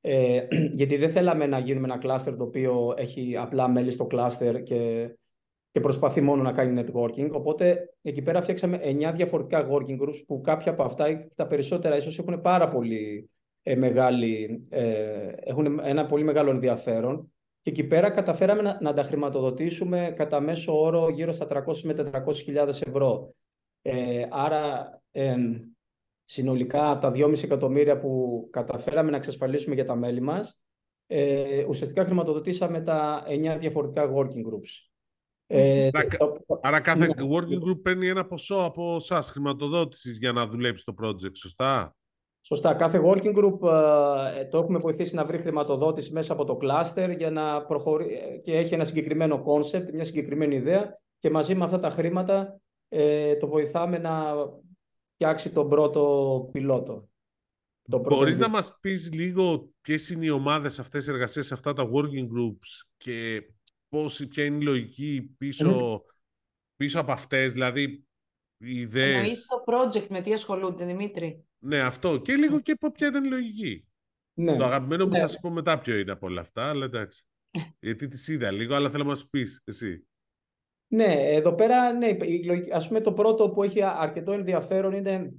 ε, 0.00 0.46
γιατί 0.78 0.96
δεν 0.96 1.10
θέλαμε 1.10 1.46
να 1.46 1.58
γίνουμε 1.58 1.86
ένα 1.86 1.98
κλάστερ 1.98 2.36
το 2.36 2.44
οποίο 2.44 2.94
έχει 2.96 3.36
απλά 3.36 3.68
μέλη 3.68 3.90
στο 3.90 4.06
κλάστερ 4.06 4.62
και 4.62 5.10
και 5.72 5.80
προσπαθεί 5.80 6.20
μόνο 6.20 6.42
να 6.42 6.52
κάνει 6.52 6.84
networking. 6.84 7.30
Οπότε 7.32 7.94
εκεί 8.02 8.22
πέρα 8.22 8.42
φτιάξαμε 8.42 8.80
9 8.84 9.12
διαφορετικά 9.14 9.68
working 9.70 10.00
groups 10.02 10.22
που 10.26 10.40
κάποια 10.40 10.72
από 10.72 10.82
αυτά, 10.82 11.28
τα 11.34 11.46
περισσότερα 11.46 11.96
ίσως 11.96 12.18
έχουν 12.18 12.40
πάρα 12.40 12.68
πολύ 12.68 13.30
ε, 13.62 13.76
μεγάλη, 13.76 14.66
ε, 14.68 15.32
έχουν 15.40 15.80
ένα 15.82 16.06
πολύ 16.06 16.24
μεγάλο 16.24 16.50
ενδιαφέρον. 16.50 17.32
Και 17.62 17.70
εκεί 17.70 17.84
πέρα 17.84 18.10
καταφέραμε 18.10 18.62
να, 18.62 18.78
να 18.80 18.92
τα 18.92 19.02
χρηματοδοτήσουμε 19.02 20.12
κατά 20.16 20.40
μέσο 20.40 20.80
όρο 20.80 21.10
γύρω 21.10 21.32
στα 21.32 21.46
300 21.50 21.80
με 21.82 22.10
400 22.26 22.68
ευρώ. 22.68 23.34
Ε, 23.82 24.26
άρα 24.30 24.94
ε, 25.10 25.36
συνολικά 26.24 26.98
τα 27.00 27.12
2,5 27.14 27.42
εκατομμύρια 27.42 27.98
που 27.98 28.46
καταφέραμε 28.50 29.10
να 29.10 29.16
εξασφαλίσουμε 29.16 29.74
για 29.74 29.84
τα 29.84 29.94
μέλη 29.94 30.20
μας, 30.20 30.60
ε, 31.06 31.64
ουσιαστικά 31.64 32.04
χρηματοδοτήσαμε 32.04 32.80
τα 32.80 33.24
9 33.26 33.56
διαφορετικά 33.58 34.12
working 34.14 34.46
groups. 34.46 34.89
Ε, 35.52 35.88
άρα 36.60 36.80
κάθε 36.80 37.06
ναι. 37.06 37.28
working 37.30 37.68
group 37.68 37.82
παίρνει 37.82 38.08
ένα 38.08 38.26
ποσό 38.26 38.56
από 38.56 38.96
εσάς 38.96 39.30
χρηματοδότησης 39.30 40.18
για 40.18 40.32
να 40.32 40.46
δουλέψει 40.46 40.84
το 40.84 40.94
project, 41.02 41.36
σωστά; 41.36 41.94
Σωστά. 42.42 42.74
Κάθε 42.74 43.00
working 43.04 43.36
group 43.36 43.68
ε, 44.36 44.44
το 44.44 44.58
έχουμε 44.58 44.78
βοηθήσει 44.78 45.14
να 45.14 45.24
βρει 45.24 45.38
χρηματοδότηση 45.38 46.12
μέσα 46.12 46.32
από 46.32 46.44
το 46.44 46.58
cluster 46.62 47.14
για 47.16 47.30
να 47.30 47.64
προχωρεί 47.64 48.40
και 48.42 48.56
έχει 48.56 48.74
ένα 48.74 48.84
συγκεκριμένο 48.84 49.44
concept, 49.46 49.92
μια 49.92 50.04
συγκεκριμένη 50.04 50.54
ιδέα 50.54 51.00
και 51.18 51.30
μαζί 51.30 51.54
με 51.54 51.64
αυτά 51.64 51.80
τα 51.80 51.90
χρήματα 51.90 52.60
ε, 52.88 53.36
το 53.36 53.48
βοηθάμε 53.48 53.98
να 53.98 54.34
φτιάξει 55.14 55.50
τον 55.50 55.68
πρώτο 55.68 56.48
πιλότο. 56.52 57.08
Το 57.90 57.98
Μπορείς 57.98 58.38
να 58.38 58.48
μας 58.48 58.78
πεις 58.80 59.12
λίγο 59.12 59.70
ποιες 59.80 60.10
είναι 60.10 60.24
οι 60.24 60.30
ομάδες 60.30 60.78
αυτές 60.78 61.08
εργασίες 61.08 61.46
σε 61.46 61.54
αυτά 61.54 61.72
τα 61.72 61.90
working 61.92 62.24
groups 62.24 62.86
και 62.96 63.42
πώς, 63.90 64.26
ποια 64.28 64.44
είναι 64.44 64.56
η 64.56 64.62
λογική 64.62 65.34
πίσω, 65.38 66.02
πίσω 66.76 67.00
από 67.00 67.12
αυτές, 67.12 67.52
δηλαδή 67.52 68.04
οι 68.56 68.80
ιδέες... 68.80 69.14
Εννοείς 69.14 69.46
το 69.46 69.64
project 69.66 70.06
με 70.08 70.20
τι 70.20 70.32
ασχολούνται, 70.32 70.84
Δημήτρη. 70.84 71.44
Ναι, 71.58 71.78
αυτό. 71.78 72.18
Και 72.18 72.34
λίγο 72.34 72.60
και 72.60 72.76
ποια 72.94 73.06
ήταν 73.06 73.24
η 73.24 73.28
λογική. 73.28 73.84
Ναι. 74.34 74.56
Το 74.56 74.64
αγαπημένο 74.64 75.04
μου 75.04 75.12
ναι. 75.12 75.18
θα 75.18 75.26
σου 75.26 75.40
πω 75.40 75.50
μετά 75.50 75.78
ποιο 75.78 75.98
είναι 75.98 76.12
από 76.12 76.26
όλα 76.26 76.40
αυτά, 76.40 76.68
αλλά 76.68 76.84
εντάξει. 76.84 77.24
Γιατί 77.80 78.08
τις 78.08 78.28
είδα 78.28 78.50
λίγο, 78.50 78.74
αλλά 78.74 78.90
θέλω 78.90 79.02
να 79.02 79.08
μας 79.08 79.28
πεις 79.28 79.62
εσύ. 79.64 80.04
Ναι, 80.92 81.34
εδώ 81.34 81.54
πέρα, 81.54 81.92
ναι, 81.92 82.16
ας 82.72 82.88
πούμε 82.88 83.00
το 83.00 83.12
πρώτο 83.12 83.50
που 83.50 83.62
έχει 83.62 83.82
αρκετό 83.82 84.32
ενδιαφέρον 84.32 84.92
είναι 84.92 85.34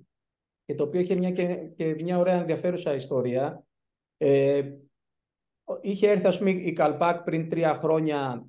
και 0.66 0.76
το 0.76 0.84
οποίο 0.84 1.00
είχε 1.00 1.16
μια, 1.16 1.32
και, 1.76 1.96
μια 2.00 2.18
ωραία 2.18 2.40
ενδιαφέρουσα 2.40 2.94
ιστορία. 2.94 3.66
Ε, 4.18 4.72
είχε 5.82 6.10
έρθει, 6.10 6.28
ας 6.28 6.38
πούμε, 6.38 6.52
η 6.52 6.74
Καλπάκ 6.74 7.24
πριν 7.24 7.50
τρία 7.50 7.74
χρόνια 7.74 8.46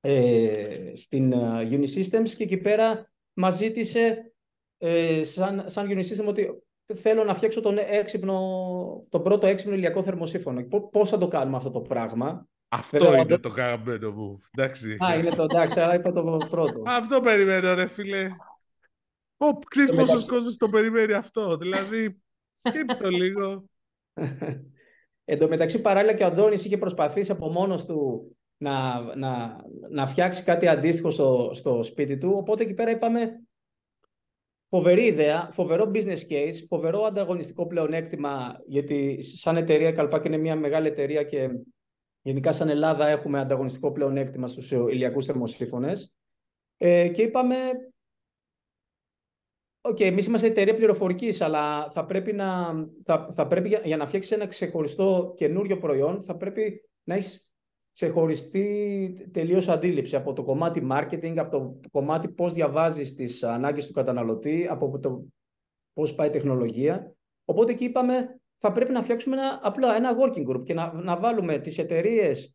ε, 0.00 0.92
στην 0.94 1.32
uh, 1.34 1.70
Unisystems 1.70 2.28
και 2.28 2.42
εκεί 2.42 2.56
πέρα 2.56 3.10
μας 3.32 3.56
ζήτησε 3.56 4.32
ε, 4.78 5.22
σαν, 5.24 5.64
σαν 5.66 5.86
Unisystem 5.90 6.26
ότι 6.26 6.62
θέλω 6.94 7.24
να 7.24 7.34
φτιάξω 7.34 7.60
τον, 7.60 7.78
έξυπνο, 7.78 9.06
τον 9.08 9.22
πρώτο 9.22 9.46
έξυπνο 9.46 9.74
ηλιακό 9.74 10.02
θερμοσύφωνο. 10.02 10.62
Πώς 10.90 11.08
θα 11.08 11.18
το 11.18 11.28
κάνουμε 11.28 11.56
αυτό 11.56 11.70
το 11.70 11.80
πράγμα; 11.80 12.48
Αυτό 12.68 13.16
είναι 13.16 13.38
το 13.38 13.48
αγαπημένο 13.48 14.10
μου. 14.10 14.40
Εντάξει. 14.50 14.96
Α, 15.04 15.14
είναι 15.14 15.30
το 15.30 15.42
εντάξει, 15.42 15.80
αλλά 15.80 15.94
είπα 15.94 16.12
το 16.12 16.46
πρώτο. 16.50 16.82
Αυτό 17.00 17.20
περιμένω, 17.20 17.74
ρε 17.74 17.86
φίλε. 17.86 18.30
Ω, 19.36 19.58
ξέρεις 19.58 19.94
πόσος 19.94 20.26
κόσμος 20.26 20.56
το 20.56 20.68
περιμένει 20.68 21.12
αυτό. 21.12 21.56
Δηλαδή, 21.56 22.22
σκέψτε 22.56 23.02
το 23.02 23.08
λίγο. 23.08 23.64
Εν 25.32 25.38
τω 25.38 25.48
μεταξύ, 25.48 25.80
παράλληλα 25.80 26.14
και 26.14 26.22
ο 26.22 26.26
Αντώνης 26.26 26.64
είχε 26.64 26.78
προσπαθήσει 26.78 27.30
από 27.30 27.48
μόνος 27.48 27.84
του 27.84 28.30
να, 28.56 29.00
να, 29.16 29.60
να 29.90 30.06
φτιάξει 30.06 30.44
κάτι 30.44 30.68
αντίστοιχο 30.68 31.10
στο, 31.10 31.50
στο 31.52 31.82
σπίτι 31.82 32.18
του. 32.18 32.32
Οπότε 32.36 32.62
εκεί 32.62 32.74
πέρα 32.74 32.90
είπαμε, 32.90 33.42
φοβερή 34.68 35.04
ιδέα, 35.04 35.48
φοβερό 35.52 35.90
business 35.94 36.18
case, 36.28 36.54
φοβερό 36.68 37.02
ανταγωνιστικό 37.02 37.66
πλεονέκτημα, 37.66 38.60
γιατί 38.66 39.22
σαν 39.22 39.56
εταιρεία 39.56 39.88
η 39.88 39.92
Καλπάκ 39.92 40.24
είναι 40.24 40.36
μια 40.36 40.56
μεγάλη 40.56 40.86
εταιρεία 40.86 41.22
και 41.22 41.50
γενικά 42.22 42.52
σαν 42.52 42.68
Ελλάδα 42.68 43.08
έχουμε 43.08 43.40
ανταγωνιστικό 43.40 43.92
πλεονέκτημα 43.92 44.46
στους 44.46 44.70
ηλιακούς 44.70 45.26
θερμοσύφωνες. 45.26 46.12
Ε, 46.76 47.08
και 47.08 47.22
είπαμε, 47.22 47.56
ΟΚ, 49.84 49.96
okay, 49.96 50.04
εμείς 50.04 50.26
είμαστε 50.26 50.46
εταιρεία 50.46 50.74
πληροφορικής, 50.74 51.40
αλλά 51.40 51.90
θα 51.90 52.04
πρέπει, 52.04 52.32
να, 52.32 52.72
θα, 53.04 53.28
θα 53.32 53.46
πρέπει 53.46 53.68
για, 53.68 53.80
για 53.84 53.96
να 53.96 54.06
φτιάξεις 54.06 54.32
ένα 54.32 54.46
ξεχωριστό 54.46 55.34
καινούριο 55.36 55.78
προϊόν, 55.78 56.22
θα 56.22 56.36
πρέπει 56.36 56.88
να 57.04 57.14
έχεις 57.14 57.52
ξεχωριστή 57.92 59.28
τελείως 59.32 59.68
αντίληψη 59.68 60.16
από 60.16 60.32
το 60.32 60.42
κομμάτι 60.42 60.86
marketing, 60.90 61.34
από 61.36 61.50
το 61.50 61.80
κομμάτι 61.90 62.28
πώς 62.28 62.52
διαβάζεις 62.52 63.14
τις 63.14 63.42
ανάγκες 63.42 63.86
του 63.86 63.92
καταναλωτή, 63.92 64.66
από 64.70 64.98
το 64.98 65.24
πώς 65.92 66.14
πάει 66.14 66.28
η 66.28 66.30
τεχνολογία. 66.30 67.14
Οπότε 67.44 67.72
εκεί 67.72 67.84
είπαμε, 67.84 68.40
θα 68.58 68.72
πρέπει 68.72 68.92
να 68.92 69.02
φτιάξουμε 69.02 69.36
ένα, 69.36 69.60
απλά 69.62 69.96
ένα 69.96 70.10
working 70.18 70.48
group 70.48 70.64
και 70.64 70.74
να, 70.74 70.92
να 70.92 71.16
βάλουμε 71.16 71.58
τις 71.58 71.78
εταιρείες 71.78 72.54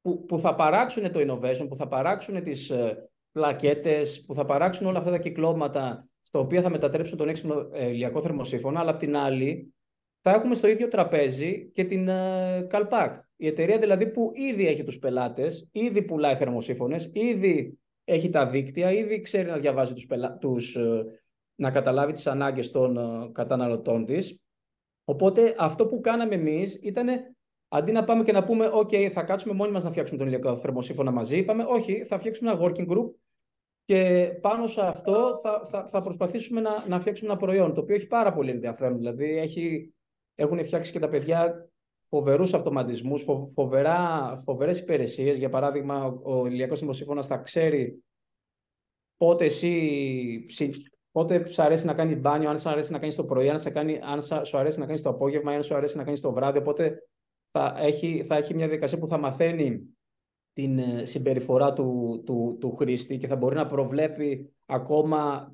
που, 0.00 0.24
που 0.24 0.38
θα 0.38 0.54
παράξουν 0.54 1.12
το 1.12 1.20
innovation, 1.20 1.66
που 1.68 1.76
θα 1.76 1.88
παράξουν 1.88 2.42
τις 2.42 2.70
ε, 2.70 3.10
πλακέτες, 3.32 4.24
που 4.26 4.34
θα 4.34 4.44
παράξουν 4.44 4.86
όλα 4.86 4.98
αυτά 4.98 5.10
τα 5.10 5.18
κυκλώματα 5.18 6.06
στα 6.22 6.38
οποία 6.38 6.62
θα 6.62 6.70
μετατρέψουν 6.70 7.18
τον 7.18 7.28
έξυπνο 7.28 7.68
ε, 7.72 7.88
ηλιακό 7.88 8.22
θερμοσύφωνα, 8.22 8.80
αλλά 8.80 8.90
απ' 8.90 8.98
την 8.98 9.16
άλλη 9.16 9.74
θα 10.20 10.30
έχουμε 10.30 10.54
στο 10.54 10.68
ίδιο 10.68 10.88
τραπέζι 10.88 11.70
και 11.74 11.84
την 11.84 12.08
ε, 12.08 12.66
Calpac. 12.70 13.18
Η 13.36 13.46
εταιρεία 13.46 13.78
δηλαδή 13.78 14.06
που 14.06 14.30
ήδη 14.34 14.66
έχει 14.66 14.84
τους 14.84 14.98
πελάτες, 14.98 15.68
ήδη 15.72 16.02
πουλάει 16.02 16.36
θερμοσύφωνες, 16.36 17.10
ήδη 17.12 17.78
έχει 18.04 18.30
τα 18.30 18.46
δίκτυα, 18.46 18.92
ήδη 18.92 19.20
ξέρει 19.20 19.48
να 19.48 19.58
διαβάζει 19.58 19.94
τους, 19.94 20.06
πελα... 20.06 20.36
τους 20.38 20.76
ε, 20.76 21.04
να 21.54 21.70
καταλάβει 21.70 22.12
τις 22.12 22.26
ανάγκες 22.26 22.70
των 22.70 22.98
καταναλωτών 23.32 24.04
της. 24.04 24.40
Οπότε 25.04 25.54
αυτό 25.58 25.86
που 25.86 26.00
κάναμε 26.00 26.34
εμείς 26.34 26.78
ήταν 26.82 27.08
αντί 27.68 27.92
να 27.92 28.04
πάμε 28.04 28.22
και 28.22 28.32
να 28.32 28.44
πούμε 28.44 28.70
«OK, 28.72 29.08
θα 29.08 29.22
κάτσουμε 29.22 29.54
μόνοι 29.54 29.72
μας 29.72 29.84
να 29.84 29.90
φτιάξουμε 29.90 30.18
τον 30.18 30.26
ηλιακό 30.26 30.56
θερμοσύφωνα 30.56 31.10
μαζί», 31.10 31.38
είπαμε 31.38 31.64
«Όχι, 31.68 32.04
θα 32.04 32.18
φτιάξουμε 32.18 32.50
ένα 32.50 32.60
working 32.60 32.86
group 32.88 33.10
και 33.84 34.30
πάνω 34.40 34.66
σε 34.66 34.80
αυτό 34.80 35.38
θα, 35.42 35.66
θα, 35.70 35.86
θα 35.86 36.00
προσπαθήσουμε 36.00 36.60
να, 36.60 36.88
να 36.88 37.00
φτιάξουμε 37.00 37.30
ένα 37.30 37.38
προϊόν 37.40 37.74
το 37.74 37.80
οποίο 37.80 37.94
έχει 37.94 38.06
πάρα 38.06 38.32
πολύ 38.32 38.50
ενδιαφέρον. 38.50 38.96
Δηλαδή 38.96 39.38
έχει, 39.38 39.94
έχουν 40.34 40.64
φτιάξει 40.64 40.92
και 40.92 40.98
τα 40.98 41.08
παιδιά 41.08 41.68
φοβερούς 42.08 42.54
αυτοματισμούς, 42.54 43.22
φο, 43.22 43.46
φοβερές 44.44 44.78
υπηρεσίες. 44.78 45.38
Για 45.38 45.48
παράδειγμα, 45.48 46.04
ο 46.22 46.46
ηλιακός 46.46 46.78
Συμφωνία 46.78 47.22
θα 47.22 47.36
ξέρει 47.36 48.02
πότε 49.16 49.44
εσύ. 49.44 50.46
Πότε 51.12 51.48
σου 51.48 51.62
αρέσει 51.62 51.86
να 51.86 51.94
κάνει 51.94 52.14
μπάνιο, 52.14 52.48
αν 52.48 52.58
σου 52.58 52.68
αρέσει 52.68 52.92
να 52.92 52.98
κάνει 52.98 53.14
το 53.14 53.24
πρωί, 53.24 53.48
αν, 53.48 53.72
κάνει, 53.72 54.00
αν 54.02 54.44
σου 54.44 54.58
αρέσει 54.58 54.78
να 54.78 54.86
κάνεις 54.86 55.02
το 55.02 55.08
απόγευμα, 55.08 55.52
αν 55.52 55.62
σου 55.62 55.74
αρέσει 55.74 55.96
να 55.96 56.04
κάνεις 56.04 56.20
το 56.20 56.32
βράδυ. 56.32 56.58
Οπότε 56.58 57.08
θα 57.50 57.74
έχει, 57.78 58.24
θα 58.26 58.36
έχει 58.36 58.54
μια 58.54 58.66
διαδικασία 58.66 58.98
που 58.98 59.06
θα 59.06 59.18
μαθαίνει 59.18 59.96
την 60.52 60.78
ε, 60.78 61.04
συμπεριφορά 61.04 61.72
του, 61.72 62.22
του, 62.26 62.56
του 62.60 62.76
χρήστη 62.76 63.18
και 63.18 63.26
θα 63.26 63.36
μπορεί 63.36 63.54
να 63.54 63.66
προβλέπει 63.66 64.52
ακόμα 64.66 65.52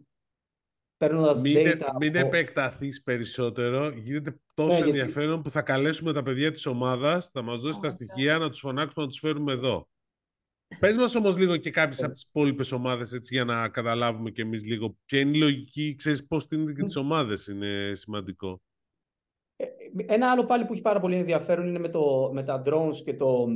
παίρνοντας 0.97 1.41
data. 1.45 1.87
Μην 1.99 2.19
από... 2.19 2.27
επεκταθείς 2.27 3.03
περισσότερο. 3.03 3.91
Γίνεται 3.91 4.41
τόσο 4.55 4.81
ναι, 4.81 4.87
ενδιαφέρον 4.87 5.43
που 5.43 5.51
θα 5.51 5.63
καλέσουμε 5.63 6.13
τα 6.13 6.23
παιδιά 6.23 6.53
της 6.53 6.67
ομάδας, 6.67 7.29
θα 7.29 7.43
μας 7.43 7.61
δώσει 7.61 7.81
τα 7.81 7.89
στοιχεία, 7.89 8.39
να 8.39 8.49
τους 8.49 8.61
φωνάξουμε, 8.61 9.05
να 9.05 9.11
τους 9.11 9.19
φέρουμε 9.19 9.53
εδώ. 9.53 9.89
Πες 10.79 10.97
μας 10.97 11.15
όμως 11.15 11.37
λίγο 11.37 11.57
και 11.57 11.71
κάποιες 11.71 12.03
από 12.03 12.13
τις 12.13 12.23
υπόλοιπες 12.23 12.73
ομάδες 12.73 13.13
έτσι, 13.13 13.35
για 13.35 13.45
να 13.45 13.69
καταλάβουμε 13.69 14.31
και 14.31 14.43
εμείς 14.43 14.65
λίγο 14.65 14.97
ποια 15.05 15.21
είναι 15.21 15.37
η 15.37 15.41
λογική, 15.41 15.95
ξέρεις 15.95 16.27
πώς 16.27 16.47
την 16.47 16.75
και 16.75 16.83
τις 16.83 16.97
ομάδες 16.97 17.47
είναι 17.47 17.93
σημαντικό. 17.95 18.61
Ε, 19.57 19.67
ένα 20.07 20.31
άλλο 20.31 20.47
πάλι 20.47 20.65
που 20.65 20.73
έχει 20.73 20.83
πάρα 20.83 21.01
πολύ 21.01 21.17
ενδιαφέρον 21.17 21.67
είναι 21.69 21.79
με, 21.79 21.89
το, 21.89 22.31
με 22.33 22.43
τα 22.43 22.63
drones 22.67 22.97
και 23.05 23.15
το, 23.15 23.47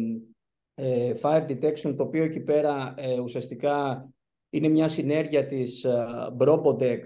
ε, 0.75 1.15
fire 1.23 1.47
detection, 1.49 1.95
το 1.97 2.03
οποίο 2.03 2.25
εκεί 2.25 2.41
πέρα 2.41 2.95
ε, 2.97 3.21
ουσιαστικά 3.21 4.09
είναι 4.51 4.69
μια 4.69 4.89
συνέργεια 4.89 5.47
της 5.47 5.85
ε, 5.85 6.07
Bropodec 6.39 7.01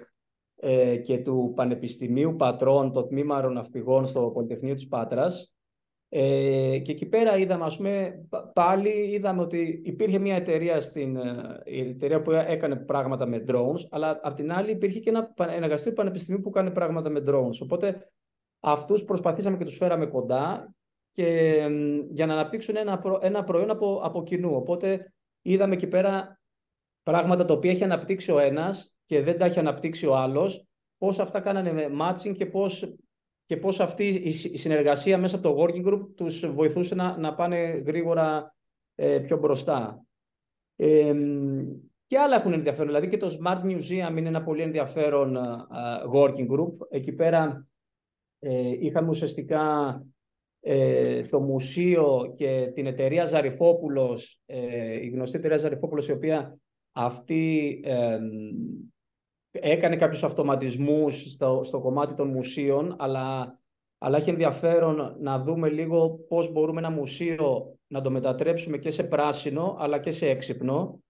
και 1.03 1.19
του 1.19 1.53
Πανεπιστημίου 1.57 2.37
Πατρών, 2.37 2.93
το 2.93 3.05
τμήμα 3.05 3.35
αεροναυπηγών 3.35 4.07
στο 4.07 4.31
Πολυτεχνείο 4.35 4.75
της 4.75 4.89
Πάτρας. 4.89 5.51
Ε, 6.09 6.79
και 6.79 6.93
εκεί 6.93 7.07
πέρα 7.07 7.37
είδαμε, 7.37 7.65
ας 7.65 7.77
πούμε, 7.77 8.25
πάλι 8.53 8.89
είδαμε 8.89 9.43
ότι 9.43 9.81
υπήρχε 9.85 10.19
μια 10.19 10.37
εταιρεία, 10.37 10.81
στην, 10.81 11.17
η 11.65 11.81
εταιρεία 11.81 12.23
που 12.23 12.31
έκανε 12.31 12.77
πράγματα 12.77 13.27
με 13.27 13.45
drones, 13.49 13.81
αλλά 13.91 14.21
απ' 14.23 14.35
την 14.35 14.53
άλλη 14.53 14.71
υπήρχε 14.71 14.99
και 14.99 15.11
ένα, 15.11 15.35
ένα 15.37 15.53
εργαστήριο 15.53 15.93
πανεπιστημίου 15.93 16.41
που 16.41 16.49
έκανε 16.49 16.71
πράγματα 16.71 17.11
με 17.11 17.23
drones. 17.27 17.59
Οπότε 17.63 18.11
αυτούς 18.61 19.05
προσπαθήσαμε 19.05 19.57
και 19.57 19.65
τους 19.65 19.77
φέραμε 19.77 20.07
κοντά 20.07 20.75
και 21.17 21.67
για 22.11 22.27
να 22.27 22.33
αναπτύξουν 22.33 22.77
ένα, 22.77 23.03
ένα 23.21 23.45
προϊόν 23.45 23.71
από, 23.71 24.01
από 24.03 24.23
κοινού. 24.23 24.55
Οπότε 24.55 25.13
είδαμε 25.43 25.75
εκεί 25.75 25.87
πέρα 25.87 26.41
πράγματα 27.03 27.45
τα 27.45 27.55
οποία 27.55 27.71
έχει 27.71 27.85
αναπτύξει 27.85 28.33
ο 28.33 28.39
ένας 28.39 28.95
και 29.05 29.23
δεν 29.23 29.39
τα 29.39 29.45
έχει 29.45 29.59
αναπτύξει 29.59 30.07
ο 30.07 30.17
άλλος, 30.17 30.67
πώς 30.99 31.19
αυτά 31.19 31.41
κάνανε 31.41 31.89
matching 32.01 32.35
και 32.37 32.47
πώς, 32.47 32.95
και 33.47 33.57
πώς 33.57 33.81
αυτή 33.81 34.07
η, 34.07 34.57
συνεργασία 34.57 35.19
μέσα 35.19 35.37
από 35.37 35.49
το 35.49 35.63
working 35.63 35.87
group 35.87 36.07
τους 36.15 36.47
βοηθούσε 36.47 36.95
να, 36.95 37.19
να 37.19 37.35
πάνε 37.35 37.83
γρήγορα 37.87 38.55
ε, 38.95 39.19
πιο 39.19 39.39
μπροστά. 39.39 40.05
Ε, 40.77 41.15
και 42.07 42.19
άλλα 42.19 42.37
έχουν 42.37 42.53
ενδιαφέρον, 42.53 42.87
δηλαδή 42.87 43.09
και 43.09 43.17
το 43.17 43.39
Smart 43.41 43.63
Museum 43.63 44.17
είναι 44.17 44.29
ένα 44.29 44.43
πολύ 44.43 44.63
ενδιαφέρον 44.63 45.37
working 46.15 46.51
group. 46.51 46.75
Εκεί 46.89 47.13
πέρα 47.13 47.67
ε, 48.39 48.69
είχαμε 48.81 49.09
ουσιαστικά 49.09 49.63
ε, 49.97 50.16
το 51.31 51.41
μουσείο 51.41 52.35
και 52.37 52.71
την 52.75 52.87
εταιρεία 52.87 53.25
Ζαριφόπουλος, 53.25 54.41
ε, 54.47 55.05
η 55.05 55.09
γνωστή 55.09 55.37
εταιρεία 55.37 55.59
Ζαριφόπουλος, 55.59 56.09
η 56.09 56.13
οποία 56.13 56.59
αυτή 56.93 57.81
ε, 57.85 58.19
έκανε 59.51 59.97
κάποιους 59.97 60.25
αυτοματισμούς 60.25 61.33
στο, 61.33 61.61
στο 61.65 61.81
κομμάτι 61.81 62.15
των 62.15 62.29
μουσείων, 62.29 62.97
αλλά, 62.99 63.59
αλλά 63.99 64.17
έχει 64.17 64.31
ενδιαφέρον 64.31 65.17
να 65.21 65.43
δούμε 65.43 65.69
λίγο 65.69 66.11
πώς 66.29 66.53
μπορούμε 66.53 66.79
ένα 66.79 66.91
μουσείο 66.91 67.77
να 67.87 68.01
το 68.01 68.11
μετατρέψουμε 68.11 68.79
και 68.79 68.91
σε 68.91 69.05
πράσινο, 69.05 69.77
αλλά 69.79 69.99
και 69.99 70.11
σε 70.11 70.29
έξυπνο. 70.29 71.01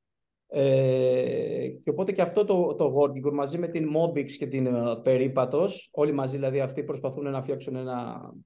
Ε, 0.49 1.69
και 1.83 1.91
οπότε 1.91 2.13
και 2.13 2.23
αυτό 2.23 2.45
το, 2.45 2.75
το 2.75 2.95
Working 2.97 3.33
μαζί 3.33 3.59
με 3.59 3.69
την 3.69 3.89
Mobix 3.97 4.31
και 4.31 4.47
την 4.47 4.69
uh, 4.71 5.01
Περίπατος, 5.03 5.89
όλοι 5.93 6.13
μαζί 6.13 6.37
δηλαδή 6.37 6.61
αυτοί 6.61 6.83
προσπαθούν 6.83 7.31
να 7.31 7.43
φτιάξουν 7.43 7.77
ένα, 7.77 8.31
ε, 8.33 8.39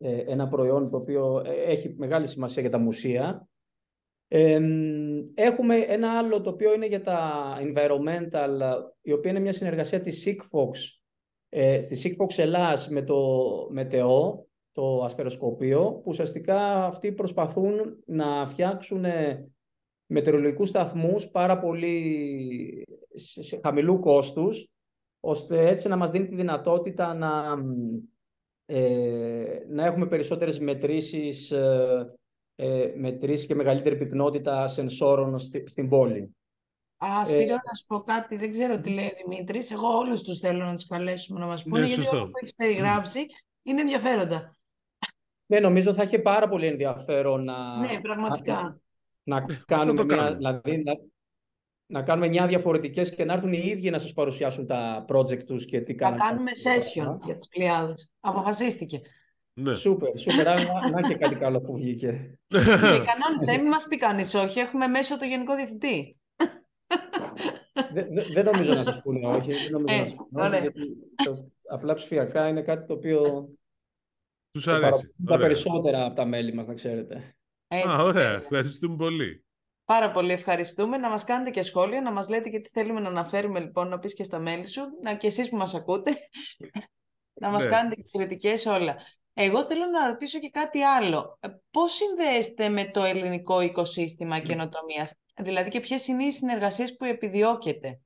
ένα 0.00 0.48
προϊόν 0.48 0.90
το 0.90 0.96
οποίο 0.96 1.42
ε, 1.46 1.52
έχει 1.52 1.94
μεγάλη 1.98 2.26
σημασία 2.26 2.62
για 2.62 2.70
τα 2.70 2.78
μουσεία. 2.78 3.48
Ε, 4.28 4.60
έχουμε 5.34 5.78
ένα 5.78 6.18
άλλο 6.18 6.40
το 6.40 6.50
οποίο 6.50 6.74
είναι 6.74 6.86
για 6.86 7.02
τα 7.02 7.42
environmental, 7.60 8.58
η 9.00 9.12
οποία 9.12 9.30
είναι 9.30 9.40
μια 9.40 9.52
συνεργασία 9.52 10.00
της 10.00 10.26
Sigfox, 10.26 10.70
ε, 11.48 11.80
στη 11.80 12.16
Sigfox 12.18 12.38
Ελλάς 12.38 12.88
με 12.88 13.02
το 13.02 13.18
ΜΕΤΕΟ, 13.70 14.46
το 14.72 15.04
αστεροσκοπείο, 15.04 15.92
που 15.92 16.02
ουσιαστικά 16.06 16.84
αυτοί 16.84 17.12
προσπαθούν 17.12 18.02
να 18.06 18.46
φτιάξουν 18.46 19.04
μετεωρολογικούς 20.06 20.68
σταθμούς 20.68 21.28
πάρα 21.28 21.58
πολύ 21.58 22.84
σε 23.14 23.60
χαμηλού 23.62 23.98
κόστους, 23.98 24.68
ώστε 25.20 25.68
έτσι 25.68 25.88
να 25.88 25.96
μας 25.96 26.10
δίνει 26.10 26.26
τη 26.26 26.34
δυνατότητα 26.34 27.14
να, 27.14 27.56
ε, 28.72 29.66
να 29.68 29.84
έχουμε 29.84 30.06
περισσότερες 30.06 30.58
μετρήσεις, 30.58 31.50
ε, 31.50 32.14
ε, 32.54 32.92
μετρήσεις 32.96 33.46
και 33.46 33.54
μεγαλύτερη 33.54 33.96
πυκνότητα 33.96 34.68
σενσόρων 34.68 35.38
στη, 35.38 35.64
στην 35.66 35.88
πόλη. 35.88 36.36
Α, 36.96 37.24
Σπύρο, 37.24 37.54
να 37.54 37.74
σου 37.74 37.86
πω 37.86 38.00
κάτι, 38.00 38.36
δεν 38.36 38.50
ξέρω 38.50 38.80
τι 38.80 38.90
λέει 38.90 39.06
ο 39.06 39.10
Δημήτρης. 39.26 39.70
Εγώ 39.70 39.88
όλους 39.88 40.22
τους 40.22 40.38
θέλω 40.38 40.64
να 40.64 40.74
τους 40.74 40.86
καλέσουμε 40.86 41.40
να 41.40 41.46
μας 41.46 41.62
πούνε, 41.62 41.80
ναι, 41.80 41.86
γιατί 41.86 42.08
όλα 42.16 42.24
που 42.24 42.38
έχεις 42.40 42.54
περιγράψει 42.54 43.26
είναι 43.62 43.80
ενδιαφέροντα. 43.80 44.56
Ναι, 45.46 45.60
νομίζω 45.60 45.94
θα 45.94 46.02
έχει 46.02 46.18
πάρα 46.18 46.48
πολύ 46.48 46.66
ενδιαφέρον 46.66 47.44
να... 47.44 47.78
Ναι, 47.78 48.00
πραγματικά 48.00 48.80
να 49.22 49.46
κάνουμε, 49.66 50.04
μια, 50.04 50.34
δηλαδή, 50.34 50.82
να, 51.90 51.98
να 51.98 52.02
κάνουμε 52.02 52.28
μια 52.28 52.46
διαφορετικές 52.46 53.14
και 53.14 53.24
να 53.24 53.32
έρθουν 53.32 53.52
οι 53.52 53.62
ίδιοι 53.64 53.90
να 53.90 53.98
σας 53.98 54.12
παρουσιάσουν 54.12 54.66
τα 54.66 55.04
project 55.08 55.44
τους 55.44 55.64
και 55.64 55.80
τι 55.80 55.94
κάνουν. 55.94 56.18
Να 56.18 56.24
κάνουμε 56.24 56.50
session 56.50 57.18
για 57.24 57.34
τις 57.34 57.48
πλειάδες. 57.48 58.10
Αποφασίστηκε. 58.20 59.00
Ναι. 59.52 59.74
Σούπερ, 59.74 60.18
σούπερ. 60.18 60.44
να 60.90 61.00
και 61.08 61.14
κάτι 61.14 61.34
καλό 61.34 61.60
που 61.60 61.74
βγήκε. 61.74 62.38
Και 62.92 63.02
κανόνισε, 63.10 63.56
μην 63.56 63.68
μας 63.68 63.86
πει 63.88 63.96
κανείς 63.96 64.34
όχι. 64.34 64.60
Έχουμε 64.60 64.86
μέσω 64.86 65.18
το 65.18 65.24
Γενικό 65.24 65.54
Διευθυντή. 65.54 66.20
Δεν 68.32 68.44
νομίζω 68.44 68.74
να 68.74 68.84
σας 68.84 68.98
πούνε 69.02 69.26
όχι. 69.26 69.52
Δεν 69.52 69.70
νομίζω 69.70 69.98
να 70.00 70.06
σας 70.06 70.16
πούνε 70.30 70.46
όχι, 70.46 70.60
γιατί 70.60 70.80
το, 71.24 71.50
απλά 71.68 71.94
ψηφιακά 71.94 72.48
είναι 72.48 72.62
κάτι 72.62 72.86
το 72.86 72.92
οποίο... 72.92 73.48
Τους 74.50 74.68
αρέσει. 74.68 75.14
Τα 75.24 75.38
περισσότερα 75.38 76.04
από 76.04 76.16
τα 76.16 76.24
μέλη 76.24 76.54
μας, 76.54 76.66
να 76.66 76.74
ξέρετε. 76.74 77.36
Έτσι, 77.68 77.88
Α, 77.88 78.02
ωραία. 78.02 78.30
Ευχαριστούμε 78.30 78.96
πολύ. 78.96 79.44
Πάρα 79.90 80.10
πολύ 80.10 80.32
ευχαριστούμε. 80.32 80.96
Να 80.96 81.08
μας 81.08 81.24
κάνετε 81.24 81.50
και 81.50 81.62
σχόλια, 81.62 82.00
να 82.00 82.12
μας 82.12 82.28
λέτε 82.28 82.48
και 82.48 82.60
τι 82.60 82.70
θέλουμε 82.72 83.00
να 83.00 83.08
αναφέρουμε 83.08 83.60
λοιπόν, 83.60 83.88
να 83.88 83.98
πεις 83.98 84.14
και 84.14 84.22
στα 84.22 84.38
μέλη 84.38 84.66
σου, 84.66 84.82
να 85.02 85.14
και 85.14 85.26
εσείς 85.26 85.48
που 85.48 85.56
μας 85.56 85.74
ακούτε, 85.74 86.10
να 87.40 87.48
μας 87.50 87.64
ναι. 87.64 87.70
κάνετε 87.70 87.94
και 87.94 88.18
κριτικές 88.18 88.66
όλα. 88.66 88.96
Εγώ 89.34 89.64
θέλω 89.64 89.86
να 89.86 90.06
ρωτήσω 90.06 90.38
και 90.38 90.50
κάτι 90.50 90.82
άλλο. 90.82 91.38
Πώς 91.70 91.92
συνδέεστε 91.92 92.68
με 92.68 92.84
το 92.84 93.02
ελληνικό 93.02 93.60
οικοσύστημα 93.60 94.36
ναι. 94.36 94.42
καινοτομίας, 94.42 95.14
δηλαδή 95.36 95.70
και 95.70 95.80
ποιες 95.80 96.06
είναι 96.06 96.24
οι 96.24 96.30
συνεργασίες 96.30 96.96
που 96.96 97.04
επιδιώκετε, 97.04 98.00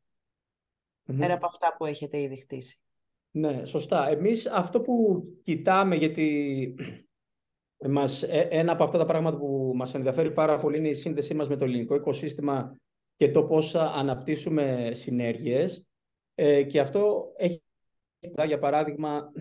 πέρα 1.19 1.35
από 1.35 1.47
αυτά 1.47 1.75
που 1.77 1.85
έχετε 1.85 2.21
ήδη 2.21 2.37
χτίσει; 2.37 2.81
Ναι, 3.31 3.65
σωστά. 3.65 4.09
Εμείς 4.09 4.47
αυτό 4.47 4.81
που 4.81 5.25
κοιτάμε, 5.43 5.97
γιατί 5.97 6.75
μας, 7.89 8.23
ε, 8.23 8.49
ένα 8.51 8.73
από 8.73 8.85
αυτά 8.85 8.99
τα 8.99 9.05
πράγματα 9.05 9.37
που 9.37 9.73
μας 9.75 9.95
ενδιαφέρει 9.95 10.33
πάρα 10.33 10.57
πολύ 10.57 10.79
είναι 10.79 10.89
η 10.89 10.95
σύνδεσή 10.95 11.35
μας 11.35 11.49
με 11.49 11.57
το 11.57 11.65
ελληνικό 11.65 11.95
οικοσύστημα 11.95 12.77
και 13.17 13.31
το 13.31 13.45
πώς 13.45 13.75
αναπτύσσουμε 13.75 14.91
συνέργειες. 14.95 15.87
Ε, 16.35 16.63
και 16.63 16.81
αυτό 16.81 17.33
έχει, 17.37 17.63
για 18.47 18.59
παράδειγμα, 18.59 19.33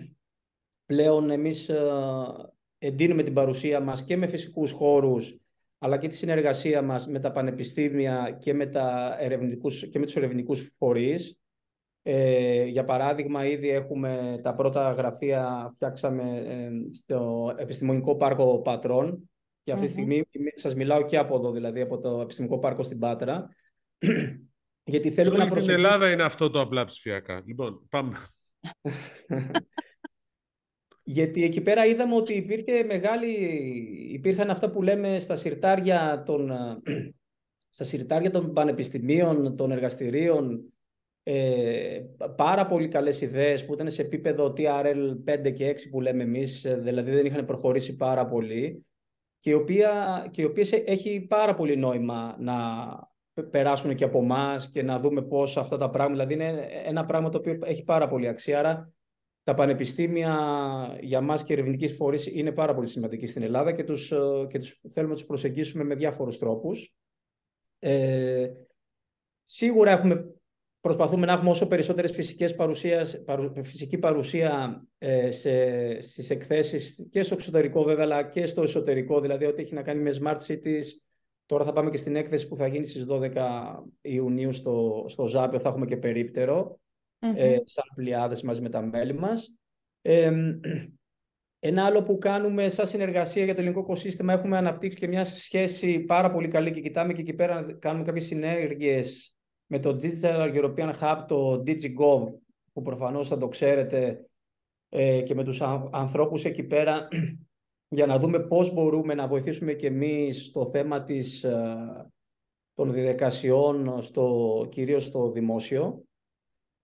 πλέον 0.86 1.30
εμείς 1.30 1.70
ε, 1.70 1.82
εντείνουμε 2.78 3.24
την 3.24 3.34
παρουσία 3.34 3.80
μας 3.80 4.04
και 4.04 4.18
με 4.18 4.28
φυσικούς 4.28 4.72
χώρους, 4.72 5.38
αλλά 5.78 5.98
και 5.98 6.08
τη 6.08 6.16
συνεργασία 6.16 6.82
μας 6.82 7.08
με 7.08 7.20
τα 7.20 7.32
πανεπιστήμια 7.32 8.38
και 8.40 8.54
με, 8.54 8.66
τα 8.66 9.18
ερευνητικούς, 9.20 9.90
και 9.90 10.00
με 10.00 10.06
τους 10.06 10.16
ερευνητικούς 10.16 10.76
φορείς. 10.78 11.38
Ε, 12.06 12.64
για 12.64 12.86
παράδειγμα, 12.86 13.46
ήδη 13.46 13.70
έχουμε 13.70 14.40
τα 14.44 14.54
πρώτα 14.54 14.92
γραφεία, 14.92 15.72
φτιάξαμε 15.76 16.44
ε, 16.48 16.94
στο 16.94 17.54
Επιστημονικό 17.58 18.16
Πάρκο 18.16 18.62
Πατρών 18.62 19.30
και 19.64 19.72
αυτή 19.72 19.86
τη 19.86 19.92
στιγμή 19.92 20.24
σας 20.56 20.76
μιλάω 20.76 21.06
και 21.06 21.18
από 21.18 21.36
εδώ, 21.36 21.52
δηλαδή 21.52 21.82
από 21.82 22.00
το 22.00 22.22
Επιστημονικό 22.22 22.60
Πάρκο 22.60 22.84
στην 22.84 23.00
Πάτρα. 23.00 23.50
Γιατί 24.84 25.12
θέλουμε 25.12 25.36
Σε 25.36 25.42
όλη 25.42 25.52
την 25.52 25.70
Ελλάδα 25.70 26.12
είναι 26.12 26.24
αυτό 26.24 26.50
το 26.50 26.62
απλά 26.62 26.86
ψηφιακά. 26.86 27.44
Λοιπόν, 27.46 27.88
πάμε. 27.90 28.18
Γιατί 31.04 31.44
εκεί 31.44 31.62
πέρα 31.62 31.86
είδαμε 31.86 32.16
ότι 32.16 32.34
υπήρχε 32.34 32.84
μεγάλη... 32.84 33.32
υπήρχαν 34.12 34.50
αυτά 34.50 34.70
που 34.70 34.82
λέμε 34.82 35.20
στα 35.20 35.36
συρτάρια 35.36 36.24
των, 36.26 36.52
στα 37.76 37.84
συρτάρια 37.84 38.32
των 38.32 38.54
πανεπιστημίων, 38.54 39.56
των 39.56 39.72
εργαστηρίων, 39.72 40.73
ε, 41.24 42.02
πάρα 42.36 42.66
πολύ 42.66 42.88
καλές 42.88 43.22
ιδέες 43.22 43.66
που 43.66 43.74
ήταν 43.74 43.92
σε 43.92 44.02
επίπεδο 44.02 44.54
TRL 44.58 45.16
5 45.26 45.54
και 45.54 45.70
6 45.70 45.90
που 45.90 46.02
λέμε 46.02 46.24
εμείς, 46.24 46.66
ε, 46.66 46.76
δηλαδή 46.76 47.12
δεν 47.12 47.26
είχαν 47.26 47.46
προχωρήσει 47.46 47.96
πάρα 47.96 48.28
πολύ 48.28 48.86
και 49.40 49.50
οι, 49.50 49.54
οποία, 49.54 50.28
και 50.32 50.42
οι 50.42 50.46
οποίες 50.46 50.72
έχει 50.72 51.26
πάρα 51.30 51.56
πολύ 51.56 51.78
νόημα 51.78 52.36
να 52.40 52.54
περάσουν 53.50 53.96
και 53.96 54.04
από 54.04 54.20
εμάς 54.20 54.70
και 54.70 54.84
να 54.84 55.00
δούμε 55.00 55.22
πώς 55.22 55.58
αυτά 55.58 55.78
τα 55.78 55.90
πράγματα, 55.90 56.26
δηλαδή 56.26 56.50
είναι 56.50 56.68
ένα 56.86 57.06
πράγμα 57.06 57.30
το 57.30 57.38
οποίο 57.38 57.60
έχει 57.64 57.84
πάρα 57.84 58.08
πολύ 58.08 58.28
αξία, 58.28 58.60
άρα 58.60 58.94
τα 59.44 59.54
πανεπιστήμια 59.54 60.38
για 61.02 61.22
μας 61.22 61.44
και 61.44 61.54
ερευνητικοί 61.54 61.94
φορείς 61.94 62.26
είναι 62.26 62.52
πάρα 62.52 62.76
πολύ 62.76 62.88
σημαντικοί 62.88 63.28
στην 63.28 63.44
Ελλάδα 63.44 63.72
και, 63.72 63.84
τους, 63.84 64.12
ε, 64.12 64.48
και 64.50 64.60
τους, 64.60 64.80
θέλουμε 64.90 65.12
να 65.12 65.18
τους 65.18 65.28
προσεγγίσουμε 65.28 65.84
με 65.84 65.96
διάφορους 65.96 66.38
τρόπους. 66.38 66.94
Ε, 67.80 68.52
σίγουρα 69.46 69.92
έχουμε 69.92 70.36
Προσπαθούμε 70.84 71.26
να 71.26 71.34
έχουμε 71.34 71.50
όσο 71.50 71.68
περισσότερες 71.68 72.12
φυσικές 72.12 72.56
παρουσίες, 72.56 73.24
φυσική 73.64 73.98
παρουσία 73.98 74.84
ε, 74.98 75.32
σε, 75.32 76.02
στις 76.02 76.30
εκθέσεις 76.30 77.08
και 77.12 77.24
στο 77.24 77.34
εξωτερικό 77.34 77.84
βέβαια, 77.84 78.04
αλλά 78.04 78.24
και 78.24 78.46
στο 78.46 78.62
εσωτερικό, 78.62 79.22
δηλαδή 79.22 79.46
ό,τι 79.46 79.62
έχει 79.62 79.74
να 79.74 79.82
κάνει 79.82 80.02
με 80.02 80.16
smart 80.22 80.38
cities. 80.48 80.84
Τώρα 81.46 81.64
θα 81.64 81.74
πάμε 81.74 81.90
και 81.90 81.98
στην 81.98 82.16
έκθεση 82.16 82.48
που 82.48 82.56
θα 82.56 82.68
γίνει 82.68 82.86
στις 82.86 83.06
12 83.10 83.32
Ιουνίου 84.02 84.54
στο, 84.54 85.06
στο 85.08 85.28
Ζάπιο, 85.28 85.60
θα 85.60 85.70
έχουμε 85.70 85.86
και 85.86 85.98
περίπτερο, 85.98 86.80
ε, 87.20 87.58
σαν 87.64 87.86
πλειάδες 87.96 88.42
μαζί 88.42 88.62
με 88.62 88.70
τα 88.70 88.82
μέλη 88.82 89.14
μας. 89.14 89.54
Ε, 90.02 90.32
ένα 91.60 91.86
άλλο 91.86 92.04
που 92.04 92.18
κάνουμε 92.18 92.70
σαν 92.70 92.88
συνεργασία 92.88 93.44
για 93.44 93.54
το 93.54 93.60
ελληνικό 93.62 93.82
οικοσύστημα, 93.82 94.34
έχουμε 94.34 94.58
αναπτύξει 94.58 94.98
και 94.98 95.08
μια 95.08 95.24
σχέση 95.24 96.00
πάρα 96.00 96.32
πολύ 96.32 96.48
καλή 96.48 96.72
και 96.72 96.82
κοιτάμε 96.82 97.14
και 97.14 97.22
εκεί 97.22 97.34
πέρα 97.34 97.62
να 97.62 97.74
κάνουμε 97.74 98.04
κάποιες 98.04 98.26
συνέργειες 98.26 99.34
με 99.68 99.80
το 99.80 99.98
Digital 100.02 100.54
European 100.54 100.94
Hub, 101.00 101.26
το 101.28 101.64
DigiGov, 101.68 102.34
που 102.74 102.82
προφανώς 102.82 103.28
θα 103.28 103.38
το 103.38 103.48
ξέρετε, 103.48 104.26
ε, 104.90 105.22
και 105.22 105.36
με 105.36 105.44
τους 105.44 105.62
ανθρώπους 105.92 106.46
εκεί 106.46 106.64
πέρα, 106.64 107.08
για 107.96 108.06
να 108.06 108.20
δούμε 108.20 108.40
πώς 108.40 108.74
μπορούμε 108.74 109.14
να 109.14 109.28
βοηθήσουμε 109.28 109.74
και 109.74 109.88
εμείς 109.88 110.46
στο 110.46 110.70
θέμα 110.72 111.04
της, 111.04 111.44
ε, 111.44 111.78
των 112.74 112.94
διαδικασιών, 112.94 114.02
στο, 114.02 114.68
κυρίως 114.70 115.04
στο 115.04 115.32
δημόσιο. 115.32 116.04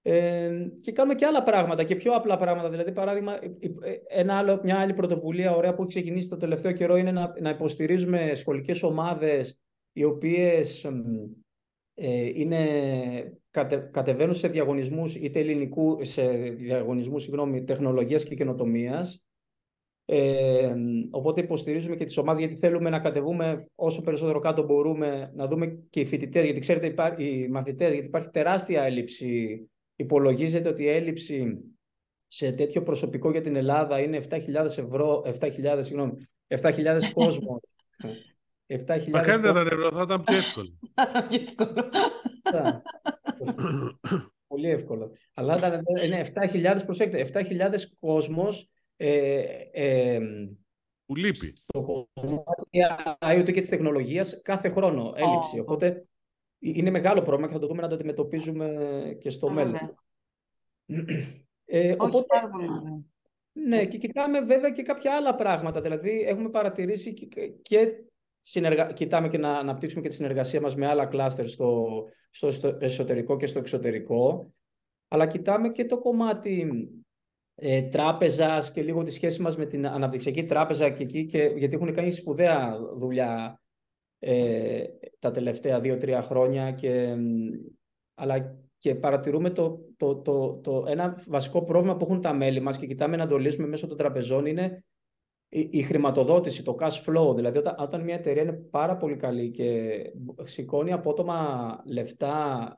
Ε, 0.01 0.67
και 0.81 0.91
κάνουμε 0.91 1.15
και 1.15 1.25
άλλα 1.25 1.43
πράγματα 1.43 1.83
και 1.83 1.95
πιο 1.95 2.13
απλά 2.13 2.37
πράγματα. 2.37 2.69
Δηλαδή, 2.69 2.91
παράδειγμα, 2.91 3.39
ένα 4.07 4.37
άλλο, 4.37 4.59
μια 4.63 4.79
άλλη 4.79 4.93
πρωτοβουλία 4.93 5.55
ωραία 5.55 5.73
που 5.73 5.81
έχει 5.81 5.89
ξεκινήσει 5.89 6.29
το 6.29 6.37
τελευταίο 6.37 6.71
καιρό 6.71 6.95
είναι 6.95 7.11
να, 7.11 7.33
να 7.39 7.49
υποστηρίζουμε 7.49 8.31
σχολικές 8.33 8.83
ομάδες 8.83 9.57
οι 9.93 10.03
οποίες 10.03 10.83
ε, 10.83 10.91
είναι, 12.35 13.39
κατε, 13.51 13.89
κατεβαίνουν 13.93 14.33
σε 14.33 14.47
διαγωνισμούς 14.47 15.15
είτε 15.15 15.39
ελληνικού, 15.39 15.97
σε 16.01 16.27
διαγωνισμούς 16.37 17.23
συγγνώμη, 17.23 17.63
τεχνολογίας 17.63 18.23
και 18.23 18.35
καινοτομίας. 18.35 19.23
Ε, 20.05 20.75
οπότε 21.09 21.41
υποστηρίζουμε 21.41 21.95
και 21.95 22.05
τις 22.05 22.17
ομάδες 22.17 22.39
γιατί 22.39 22.55
θέλουμε 22.55 22.89
να 22.89 22.99
κατεβούμε 22.99 23.65
όσο 23.75 24.01
περισσότερο 24.01 24.39
κάτω 24.39 24.63
μπορούμε 24.63 25.31
να 25.35 25.47
δούμε 25.47 25.83
και 25.89 25.99
οι 25.99 26.05
φοιτητές, 26.05 26.43
γιατί 26.43 26.59
ξέρετε 26.59 27.13
οι 27.23 27.47
μαθητές, 27.47 27.91
γιατί 27.93 28.07
υπάρχει 28.07 28.29
τεράστια 28.29 28.83
έλλειψη. 28.83 29.59
Υπολογίζεται 29.95 30.69
ότι 30.69 30.83
η 30.83 30.89
έλλειψη 30.89 31.57
σε 32.27 32.51
τέτοιο 32.51 32.83
προσωπικό 32.83 33.31
για 33.31 33.41
την 33.41 33.55
Ελλάδα 33.55 33.99
είναι 33.99 34.19
7.000 34.29 34.39
ευρώ, 34.65 35.23
7.000, 35.39 35.79
συγγνώμη, 35.79 36.11
7.000 36.47 36.99
κόσμος 37.13 37.61
7.000 38.69 39.09
Μα 39.09 39.21
κάνετε 39.21 39.53
τα 39.53 39.63
νερό, 39.63 39.91
θα 39.91 40.01
ήταν 40.01 40.23
πιο 40.23 40.35
εύκολο. 40.35 40.79
Θα 40.95 41.09
ήταν 41.09 41.27
πιο 41.27 41.39
εύκολο. 41.41 42.01
Πολύ 44.47 44.69
εύκολο. 44.69 45.11
Αλλά 45.33 45.83
είναι 46.03 46.31
7.000, 46.51 46.77
προσέξτε, 46.85 47.29
7.000 47.33 47.73
κόσμος 47.99 48.69
ε, 48.95 49.41
ε, 49.71 50.19
που 51.05 51.15
λείπει. 51.15 51.53
Στο 51.55 51.81
κομμάτι 51.81 52.69
IoT 53.19 53.53
και 53.53 53.59
της 53.59 53.69
τεχνολογίας 53.69 54.41
κάθε 54.41 54.69
χρόνο 54.69 55.13
έλλειψη. 55.15 55.59
Οπότε 55.59 56.07
είναι 56.59 56.89
μεγάλο 56.89 57.21
πρόβλημα 57.21 57.47
και 57.47 57.53
θα 57.53 57.59
το 57.59 57.67
δούμε 57.67 57.81
να 57.81 57.87
το 57.87 57.95
αντιμετωπίζουμε 57.95 58.67
και 59.19 59.29
στο 59.29 59.49
μέλλον. 59.49 59.95
Ε, 61.65 61.95
οπότε, 61.97 62.25
πάρα 62.27 62.49
πολύ 62.49 62.67
ναι, 63.51 63.85
και 63.85 63.97
κοιτάμε 63.97 64.41
βέβαια 64.41 64.69
και 64.69 64.81
κάποια 64.81 65.15
άλλα 65.15 65.35
πράγματα. 65.35 65.81
Δηλαδή, 65.81 66.21
έχουμε 66.21 66.49
παρατηρήσει 66.49 67.13
και, 67.61 67.87
συνεργα... 68.41 68.91
κοιτάμε 68.91 69.27
και 69.27 69.37
να 69.37 69.57
αναπτύξουμε 69.57 70.01
και 70.01 70.07
τη 70.07 70.13
συνεργασία 70.13 70.61
μας 70.61 70.75
με 70.75 70.87
άλλα 70.87 71.05
κλάστερ 71.05 71.47
στο, 71.47 71.87
στο 72.29 72.77
εσωτερικό 72.79 73.37
και 73.37 73.45
στο 73.45 73.59
εξωτερικό. 73.59 74.53
Αλλά 75.07 75.27
κοιτάμε 75.27 75.69
και 75.69 75.85
το 75.85 75.99
κομμάτι 75.99 76.67
ε, 77.55 77.81
τράπεζας 77.81 78.71
και 78.71 78.81
λίγο 78.81 79.03
τη 79.03 79.11
σχέση 79.11 79.41
μας 79.41 79.57
με 79.57 79.65
την 79.65 79.87
αναπτυξιακή 79.87 80.45
τράπεζα 80.45 80.89
και 80.89 81.03
εκεί, 81.03 81.25
και, 81.25 81.53
γιατί 81.55 81.75
έχουν 81.75 81.93
κάνει 81.93 82.11
σπουδαία 82.11 82.79
δουλειά 82.97 83.61
ε, 84.19 84.83
τα 85.19 85.31
τελευταία 85.31 85.79
δύο-τρία 85.79 86.21
χρόνια 86.21 86.71
και, 86.71 87.15
αλλά 88.15 88.57
και 88.77 88.95
παρατηρούμε 88.95 89.49
το, 89.49 89.79
το, 89.97 90.15
το, 90.15 90.53
το, 90.63 90.83
ένα 90.87 91.23
βασικό 91.27 91.63
πρόβλημα 91.63 91.97
που 91.97 92.05
έχουν 92.05 92.21
τα 92.21 92.33
μέλη 92.33 92.59
μας 92.59 92.77
και 92.77 92.85
κοιτάμε 92.85 93.17
να 93.17 93.27
το 93.27 93.37
λύσουμε 93.37 93.67
μέσω 93.67 93.87
των 93.87 93.97
τραπεζών 93.97 94.45
είναι 94.45 94.83
η, 95.49 95.67
η 95.71 95.81
χρηματοδότηση, 95.81 96.63
το 96.63 96.75
cash 96.79 97.05
flow. 97.05 97.35
Δηλαδή 97.35 97.57
όταν, 97.57 97.75
όταν 97.79 98.01
μια 98.01 98.15
εταιρεία 98.15 98.41
είναι 98.41 98.53
πάρα 98.53 98.97
πολύ 98.97 99.15
καλή 99.15 99.51
και 99.51 99.91
σηκώνει 100.43 100.91
απότομα 100.91 101.81
λεφτά 101.85 102.77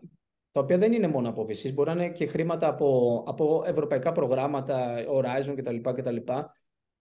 τα 0.52 0.60
οποία 0.60 0.78
δεν 0.78 0.94
είναι 0.94 1.08
μόνο 1.08 1.30
από 1.30 1.46
VCs, 1.50 1.74
μπορεί 1.74 1.96
να 1.96 2.04
είναι 2.04 2.12
και 2.14 2.26
χρήματα 2.26 2.68
από, 2.68 3.24
από 3.28 3.64
ευρωπαϊκά 3.66 4.12
προγράμματα, 4.12 4.96
Horizon 5.10 5.54
κτλ. 5.56 5.76
κτλ. 5.82 6.16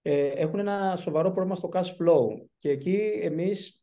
Ε, 0.02 0.26
έχουν 0.26 0.58
ένα 0.58 0.96
σοβαρό 0.96 1.30
πρόβλημα 1.30 1.56
στο 1.56 1.68
cash 1.72 1.78
flow. 1.78 2.46
Και 2.58 2.70
εκεί 2.70 3.20
εμείς 3.22 3.82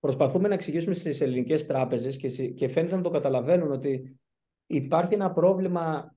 προσπαθούμε 0.00 0.48
να 0.48 0.54
εξηγήσουμε 0.54 0.94
στις 0.94 1.20
ελληνικές 1.20 1.66
τράπεζες 1.66 2.16
και, 2.16 2.48
και 2.48 2.68
φαίνεται 2.68 2.96
να 2.96 3.02
το 3.02 3.10
καταλαβαίνουν 3.10 3.72
ότι 3.72 4.20
υπάρχει 4.66 5.14
ένα 5.14 5.32
πρόβλημα 5.32 6.16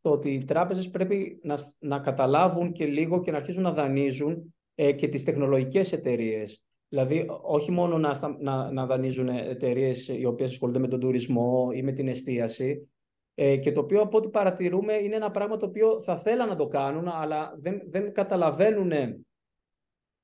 στο 0.00 0.10
ότι 0.10 0.30
οι 0.30 0.44
τράπεζες 0.44 0.90
πρέπει 0.90 1.40
να, 1.42 1.56
να 1.78 1.98
καταλάβουν 1.98 2.72
και 2.72 2.84
λίγο 2.86 3.20
και 3.20 3.30
να 3.30 3.36
αρχίσουν 3.36 3.62
να 3.62 3.72
δανείζουν 3.72 4.54
ε, 4.74 4.92
και 4.92 5.08
τις 5.08 5.24
τεχνολογικές 5.24 5.92
εταιρείες. 5.92 6.64
Δηλαδή, 6.88 7.26
όχι 7.42 7.70
μόνο 7.70 7.98
να, 7.98 8.36
να, 8.38 8.72
να 8.72 8.86
δανείζουν 8.86 9.28
εταιρείες 9.28 10.08
οι 10.08 10.24
οποίες 10.24 10.50
ασχολούνται 10.50 10.78
με 10.78 10.88
τον 10.88 11.00
τουρισμό 11.00 11.68
ή 11.72 11.82
με 11.82 11.92
την 11.92 12.08
εστίαση. 12.08 12.90
Ε, 13.34 13.56
και 13.56 13.72
το 13.72 13.80
οποίο 13.80 14.00
από 14.00 14.16
ό,τι 14.16 14.28
παρατηρούμε 14.28 14.94
είναι 14.94 15.16
ένα 15.16 15.30
πράγμα 15.30 15.56
το 15.56 15.66
οποίο 15.66 16.02
θα 16.02 16.18
θέλαν 16.18 16.48
να 16.48 16.56
το 16.56 16.66
κάνουν, 16.66 17.08
αλλά 17.08 17.54
δεν, 17.58 17.82
δεν 17.86 18.12
καταλαβαίνουν 18.12 18.92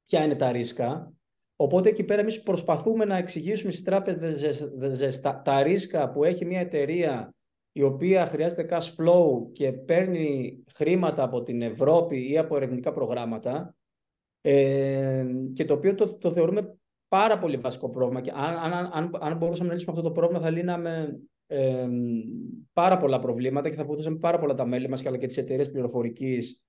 ποια 0.04 0.24
είναι 0.24 0.36
τα 0.36 0.52
ρίσκα. 0.52 1.12
Οπότε 1.56 1.88
εκεί 1.88 2.04
πέρα 2.04 2.20
εμείς 2.20 2.42
προσπαθούμε 2.42 3.04
να 3.04 3.16
εξηγήσουμε 3.16 3.70
στις 3.70 3.84
τράπεζες 3.84 5.20
τα, 5.20 5.42
τα 5.44 5.62
ρίσκα 5.62 6.10
που 6.10 6.24
έχει 6.24 6.44
μια 6.44 6.60
εταιρεία 6.60 7.35
η 7.76 7.82
οποία 7.82 8.26
χρειάζεται 8.26 8.68
cash 8.70 8.94
flow 8.96 9.52
και 9.52 9.72
παίρνει 9.72 10.58
χρήματα 10.74 11.22
από 11.22 11.42
την 11.42 11.62
Ευρώπη 11.62 12.30
ή 12.30 12.38
από 12.38 12.56
ερευνητικά 12.56 12.92
προγράμματα 12.92 13.74
ε, 14.40 15.26
και 15.52 15.64
το 15.64 15.74
οποίο 15.74 15.94
το, 15.94 16.16
το 16.16 16.32
θεωρούμε 16.32 16.78
πάρα 17.08 17.38
πολύ 17.38 17.56
βασικό 17.56 17.90
πρόβλημα. 17.90 18.20
Και 18.20 18.30
αν, 18.34 18.72
αν, 18.72 18.90
αν, 18.92 19.10
αν 19.20 19.36
μπορούσαμε 19.36 19.68
να 19.68 19.74
λύσουμε 19.74 19.96
αυτό 19.96 20.08
το 20.08 20.14
πρόβλημα, 20.14 20.42
θα 20.42 20.50
λύναμε 20.50 21.20
ε, 21.46 21.88
πάρα 22.72 22.98
πολλά 22.98 23.18
προβλήματα 23.18 23.68
και 23.68 23.76
θα 23.76 23.84
βοηθούσαμε 23.84 24.18
πάρα 24.18 24.38
πολλά 24.38 24.54
τα 24.54 24.66
μέλη 24.66 24.88
μας 24.88 25.06
αλλά 25.06 25.18
και 25.18 25.26
τις 25.26 25.36
εταιρείες 25.36 25.70
πληροφορικής 25.70 26.62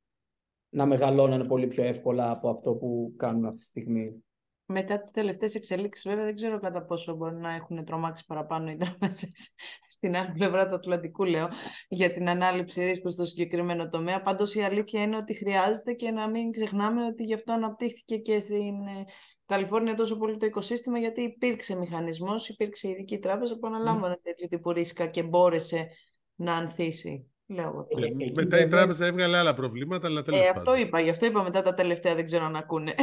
να 0.70 0.86
μεγαλώνουν 0.86 1.48
πολύ 1.48 1.68
πιο 1.68 1.84
εύκολα 1.84 2.32
από 2.32 2.50
αυτό 2.50 2.74
που 2.74 3.14
κάνουν 3.18 3.46
αυτή 3.46 3.60
τη 3.60 3.66
στιγμή 3.66 4.24
μετά 4.68 5.00
τις 5.00 5.12
τελευταίες 5.12 5.56
εξελίξεις, 5.56 6.10
βέβαια, 6.10 6.26
δεν 6.26 6.36
ξέρω 6.36 6.60
κατά 6.60 6.86
πόσο 6.86 7.16
μπορεί 7.16 7.36
να 7.36 7.54
έχουν 7.54 7.86
τρομάξει 7.86 8.26
παραπάνω 8.26 8.72
οι 8.72 8.76
τράπεζες 8.76 9.54
στην 9.96 10.16
άλλη 10.16 10.32
πλευρά 10.32 10.68
του 10.68 10.76
Ατλαντικού, 10.76 11.24
λέω, 11.24 11.50
για 11.88 12.14
την 12.14 12.30
ανάληψη 12.30 12.84
ρίσκου 12.84 13.12
στο 13.12 13.26
συγκεκριμένο 13.26 13.90
τομέα. 13.90 14.22
Πάντως 14.22 14.56
η 14.56 14.62
αλήθεια 14.62 15.02
είναι 15.02 15.18
ότι 15.18 15.34
χρειάζεται 15.34 15.94
και 15.94 16.12
να 16.12 16.30
μην 16.30 16.52
ξεχνάμε 16.52 17.06
ότι 17.06 17.24
γι' 17.24 17.34
αυτό 17.34 17.54
αναπτύχθηκε 17.54 18.18
και 18.18 18.40
στην 18.40 18.88
ε, 18.88 19.06
Καλιφόρνια 19.46 19.94
τόσο 19.94 20.18
πολύ 20.18 20.38
το 20.38 20.46
οικοσύστημα, 20.46 21.00
γιατί 21.00 21.22
υπήρξε 21.22 21.76
μηχανισμός, 21.76 22.50
υπήρξε 22.50 22.90
ειδική 22.90 23.18
τράπεζα 23.18 23.58
που 23.58 23.68
αναλάμβανε 23.68 24.14
mm. 24.14 24.22
τέτοιο 24.24 24.48
τύπου 24.48 24.72
ρίσκα 24.72 25.08
και 25.08 25.24
μπόρεσε 25.24 25.88
να 26.36 26.54
ανθίσει. 26.54 27.32
Λέω 27.48 27.88
ε, 27.90 28.06
ε, 28.06 28.32
μετά 28.34 28.60
η 28.60 28.68
τράπεζα 28.68 29.06
έβγαλε 29.06 29.38
άλλα 29.38 29.54
προβλήματα, 29.54 30.08
αλλά 30.08 30.22
τέλος 30.22 30.40
ε, 30.40 30.52
Αυτό 30.56 30.76
είπα, 30.76 31.00
γι' 31.00 31.10
αυτό 31.10 31.26
είπα 31.26 31.44
μετά 31.44 31.62
τα 31.62 31.74
τελευταία, 31.74 32.16
δεν 32.16 32.26
ξέρω 32.26 32.46
αν 32.46 32.56
ακούνε. 32.56 32.96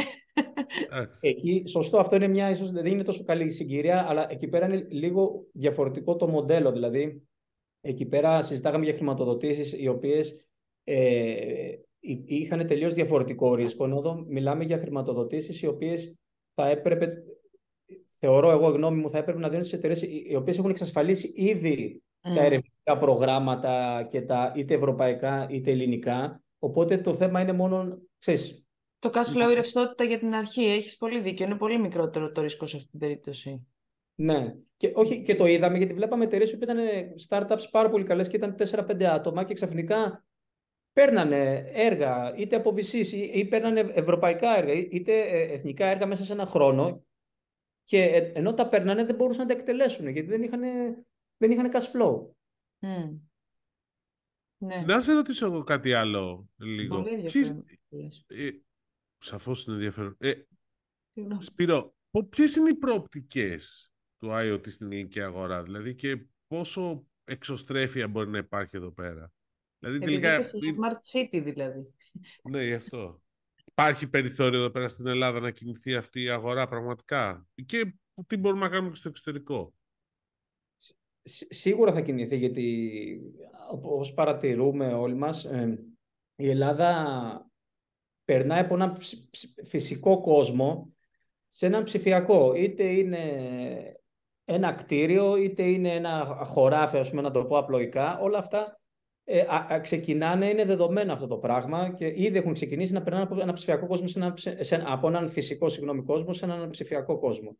Εκεί, 1.21 1.63
σωστό, 1.67 1.97
αυτό 1.97 2.15
είναι 2.15 2.27
μια, 2.27 2.49
ίσως 2.49 2.71
δεν 2.71 2.85
είναι 2.85 3.03
τόσο 3.03 3.23
καλή 3.23 3.49
συγκυρία, 3.49 4.05
αλλά 4.09 4.31
εκεί 4.31 4.47
πέρα 4.47 4.65
είναι 4.65 4.85
λίγο 4.89 5.45
διαφορετικό 5.53 6.15
το 6.15 6.27
μοντέλο. 6.27 6.71
Δηλαδή, 6.71 7.27
εκεί 7.81 8.05
πέρα 8.05 8.41
συζητάγαμε 8.41 8.83
για 8.83 8.93
χρηματοδοτήσεις 8.93 9.73
οι 9.73 9.87
οποίες 9.87 10.45
ε, 10.83 11.75
είχαν 12.25 12.67
τελείως 12.67 12.93
διαφορετικό 12.93 13.55
ρίσκο, 13.55 13.83
ενώ 13.83 13.97
εδώ 13.97 14.25
μιλάμε 14.27 14.63
για 14.63 14.77
χρηματοδοτήσεις 14.77 15.61
οι 15.61 15.67
οποίες 15.67 16.15
θα 16.53 16.69
έπρεπε, 16.69 17.23
θεωρώ 18.09 18.51
εγώ 18.51 18.67
γνώμη 18.67 18.99
μου, 18.99 19.09
θα 19.09 19.17
έπρεπε 19.17 19.39
να 19.39 19.49
δίνουν 19.49 19.63
στις 19.63 19.77
εταιρείες 19.77 20.01
οι 20.01 20.35
οποίες 20.35 20.57
έχουν 20.57 20.69
εξασφαλίσει 20.69 21.33
ήδη 21.35 22.03
mm. 22.21 22.35
τα 22.35 22.43
ερευνητικά 22.43 22.97
προγράμματα 22.99 24.07
και 24.11 24.21
τα 24.21 24.53
είτε 24.55 24.73
ευρωπαϊκά 24.73 25.47
είτε 25.49 25.71
ελληνικά. 25.71 26.43
Οπότε 26.59 26.97
το 26.97 27.13
θέμα 27.13 27.41
είναι 27.41 27.53
μόνο, 27.53 27.97
ξέρεις, 28.19 28.64
το 28.99 29.11
cash 29.13 29.35
flow, 29.35 29.51
η 29.51 29.53
ρευστότητα 29.53 30.03
για 30.03 30.19
την 30.19 30.33
αρχή. 30.33 30.63
Έχεις 30.63 30.97
πολύ 30.97 31.19
δίκιο. 31.19 31.45
Είναι 31.45 31.55
πολύ 31.55 31.79
μικρότερο 31.79 32.31
το 32.31 32.41
ρίσκο 32.41 32.65
σε 32.65 32.77
αυτή 32.77 32.89
την 32.89 32.99
περίπτωση. 32.99 33.67
Ναι. 34.15 34.55
Και, 34.77 34.91
όχι, 34.95 35.21
και 35.21 35.35
το 35.35 35.45
είδαμε 35.45 35.77
γιατί 35.77 35.93
βλέπαμε 35.93 36.23
εταιρείες 36.23 36.57
που 36.57 36.63
ήταν 36.63 36.77
startups 37.29 37.69
πάρα 37.71 37.89
πολύ 37.89 38.03
καλές 38.03 38.27
και 38.27 38.35
ήταν 38.35 38.55
4-5 38.59 39.03
άτομα 39.03 39.43
και 39.43 39.53
ξαφνικά 39.53 40.25
παίρνανε 40.93 41.69
έργα 41.73 42.33
είτε 42.37 42.55
από 42.55 42.73
VCs 42.75 43.07
ή, 43.07 43.19
ή 43.33 43.45
παίρνανε 43.45 43.79
ευρωπαϊκά 43.79 44.57
έργα 44.57 44.73
είτε 44.73 45.19
ε, 45.19 45.53
εθνικά 45.53 45.85
έργα 45.85 46.05
μέσα 46.05 46.23
σε 46.23 46.33
ένα 46.33 46.45
χρόνο 46.45 47.05
και 47.83 48.03
ε, 48.03 48.31
ενώ 48.35 48.53
τα 48.53 48.67
παίρνανε 48.67 49.05
δεν 49.05 49.15
μπορούσαν 49.15 49.47
να 49.47 49.53
τα 49.53 49.59
εκτελέσουν 49.59 50.07
γιατί 50.07 50.27
δεν 50.27 50.43
είχαν, 50.43 50.61
δεν 51.37 51.51
είχαν 51.51 51.71
cash 51.71 51.91
flow. 51.91 52.27
Mm. 52.79 53.19
Ναι. 54.57 54.83
Να 54.85 54.99
σε 54.99 55.13
ρωτήσω 55.13 55.45
εγώ 55.45 55.63
κάτι 55.63 55.93
άλλο 55.93 56.49
λίγο. 56.57 57.01
Πολύ 57.01 57.29
Σαφώς 59.25 59.65
είναι 59.65 59.75
ενδιαφέρον. 59.75 60.15
Ε, 60.19 60.33
Σπύρο, 61.37 61.95
ποιες 62.29 62.55
είναι 62.55 62.69
οι 62.69 62.75
προοπτικές 62.75 63.91
του 64.17 64.27
IoT 64.31 64.67
στην 64.67 64.91
ελληνική 64.91 65.21
αγορά, 65.21 65.63
δηλαδή 65.63 65.95
και 65.95 66.25
πόσο 66.47 67.05
εξωστρέφεια 67.23 68.07
μπορεί 68.07 68.29
να 68.29 68.37
υπάρχει 68.37 68.77
εδώ 68.77 68.91
πέρα; 68.91 69.31
Δηλαδή, 69.79 69.99
τελικά... 69.99 70.41
Smart 70.41 71.19
City 71.19 71.41
δηλαδή. 71.43 71.93
Ναι, 72.43 72.63
γι' 72.63 72.73
αυτό. 72.73 73.21
Υπάρχει 73.65 74.07
περιθώριο 74.07 74.59
εδώ 74.59 74.69
πέρα 74.69 74.87
στην 74.87 75.07
Ελλάδα 75.07 75.39
να 75.39 75.51
κινηθεί 75.51 75.95
αυτή 75.95 76.21
η 76.21 76.29
αγορά 76.29 76.67
πραγματικά; 76.67 77.47
Και 77.65 77.93
τι 78.27 78.37
μπορούμε 78.37 78.61
να 78.61 78.69
κάνουμε 78.69 78.89
και 78.89 78.95
στο 78.95 79.09
εξωτερικό; 79.09 79.73
Σίγουρα 81.49 81.93
θα 81.93 82.01
κινηθεί 82.01 82.37
γιατί 82.37 83.19
όπως 83.71 84.13
παρατηρούμε 84.13 84.93
όλοι 84.93 85.15
μας 85.15 85.45
ε, 85.45 85.85
η 86.35 86.49
Ελλάδα 86.49 87.49
περνάει 88.25 88.59
από 88.59 88.73
έναν 88.73 88.97
φυσικό 89.65 90.21
κόσμο 90.21 90.93
σε 91.47 91.65
έναν 91.65 91.83
ψηφιακό. 91.83 92.53
Είτε 92.53 92.83
είναι 92.83 93.19
ένα 94.45 94.73
κτίριο, 94.73 95.35
είτε 95.35 95.63
είναι 95.63 95.89
ένα 95.89 96.41
χωράφι, 96.45 96.97
ας 96.97 97.09
πούμε, 97.09 97.21
να 97.21 97.31
το 97.31 97.45
πω 97.45 97.57
απλοϊκά. 97.57 98.19
Όλα 98.19 98.37
αυτά 98.37 98.79
ε, 99.23 99.39
α, 99.39 99.79
ξεκινάνε, 99.81 100.49
είναι 100.49 100.65
δεδομένο 100.65 101.13
αυτό 101.13 101.27
το 101.27 101.37
πράγμα 101.37 101.93
και 101.93 102.05
ήδη 102.15 102.37
έχουν 102.37 102.53
ξεκινήσει 102.53 102.93
να 102.93 103.01
περνάνε 103.01 103.23
από 103.23 103.41
ένα 103.41 103.53
ψηφιακό 103.53 103.87
κόσμο, 103.87 104.07
σε 104.07 104.19
ένα, 104.19 104.33
σε, 104.59 104.83
από 104.85 105.07
έναν 105.07 105.29
φυσικό 105.29 105.69
συγγνώμη, 105.69 106.03
κόσμο 106.03 106.33
σε 106.33 106.45
έναν 106.45 106.69
ψηφιακό 106.69 107.19
κόσμο. 107.19 107.57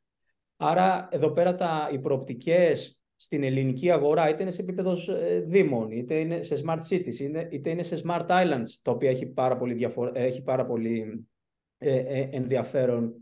Άρα 0.57 1.07
εδώ 1.11 1.31
πέρα 1.31 1.55
τα, 1.55 1.89
οι 1.91 1.99
προοπτικές 1.99 3.04
στην 3.15 3.43
ελληνική 3.43 3.91
αγορά, 3.91 4.29
είτε 4.29 4.41
είναι 4.41 4.51
σε 4.51 4.61
επίπεδο 4.61 5.13
ε, 5.13 5.39
δήμων, 5.39 5.91
είτε 5.91 6.19
είναι 6.19 6.41
σε 6.41 6.63
smart 6.65 6.79
cities, 6.89 7.47
είτε 7.49 7.69
είναι 7.69 7.83
σε 7.83 8.01
smart 8.05 8.27
islands, 8.27 8.67
το 8.81 8.91
οποίο 8.91 9.09
έχει 9.09 9.25
πάρα 9.25 9.57
πολύ, 9.57 9.73
διαφορ... 9.73 10.11
έχει 10.13 10.43
πάρα 10.43 10.65
πολύ 10.65 11.27
ε, 11.77 11.95
ε, 11.95 12.29
ενδιαφέρον 12.31 13.19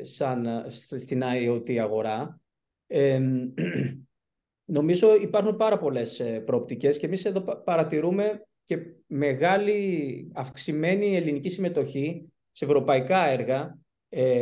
σαν 0.00 0.66
στην 0.70 1.22
IoT 1.24 1.76
αγορά. 1.76 2.40
νομίζω 4.64 5.14
υπάρχουν 5.14 5.56
πάρα 5.56 5.78
πολλές 5.78 6.22
προοπτικές 6.44 6.98
και 6.98 7.06
εμείς 7.06 7.24
εδώ 7.24 7.40
παρατηρούμε 7.64 8.42
και 8.64 8.78
μεγάλη 9.06 10.30
αυξημένη 10.34 11.16
ελληνική 11.16 11.48
συμμετοχή 11.48 12.32
σε 12.50 12.64
ευρωπαϊκά 12.64 13.26
έργα 13.26 13.78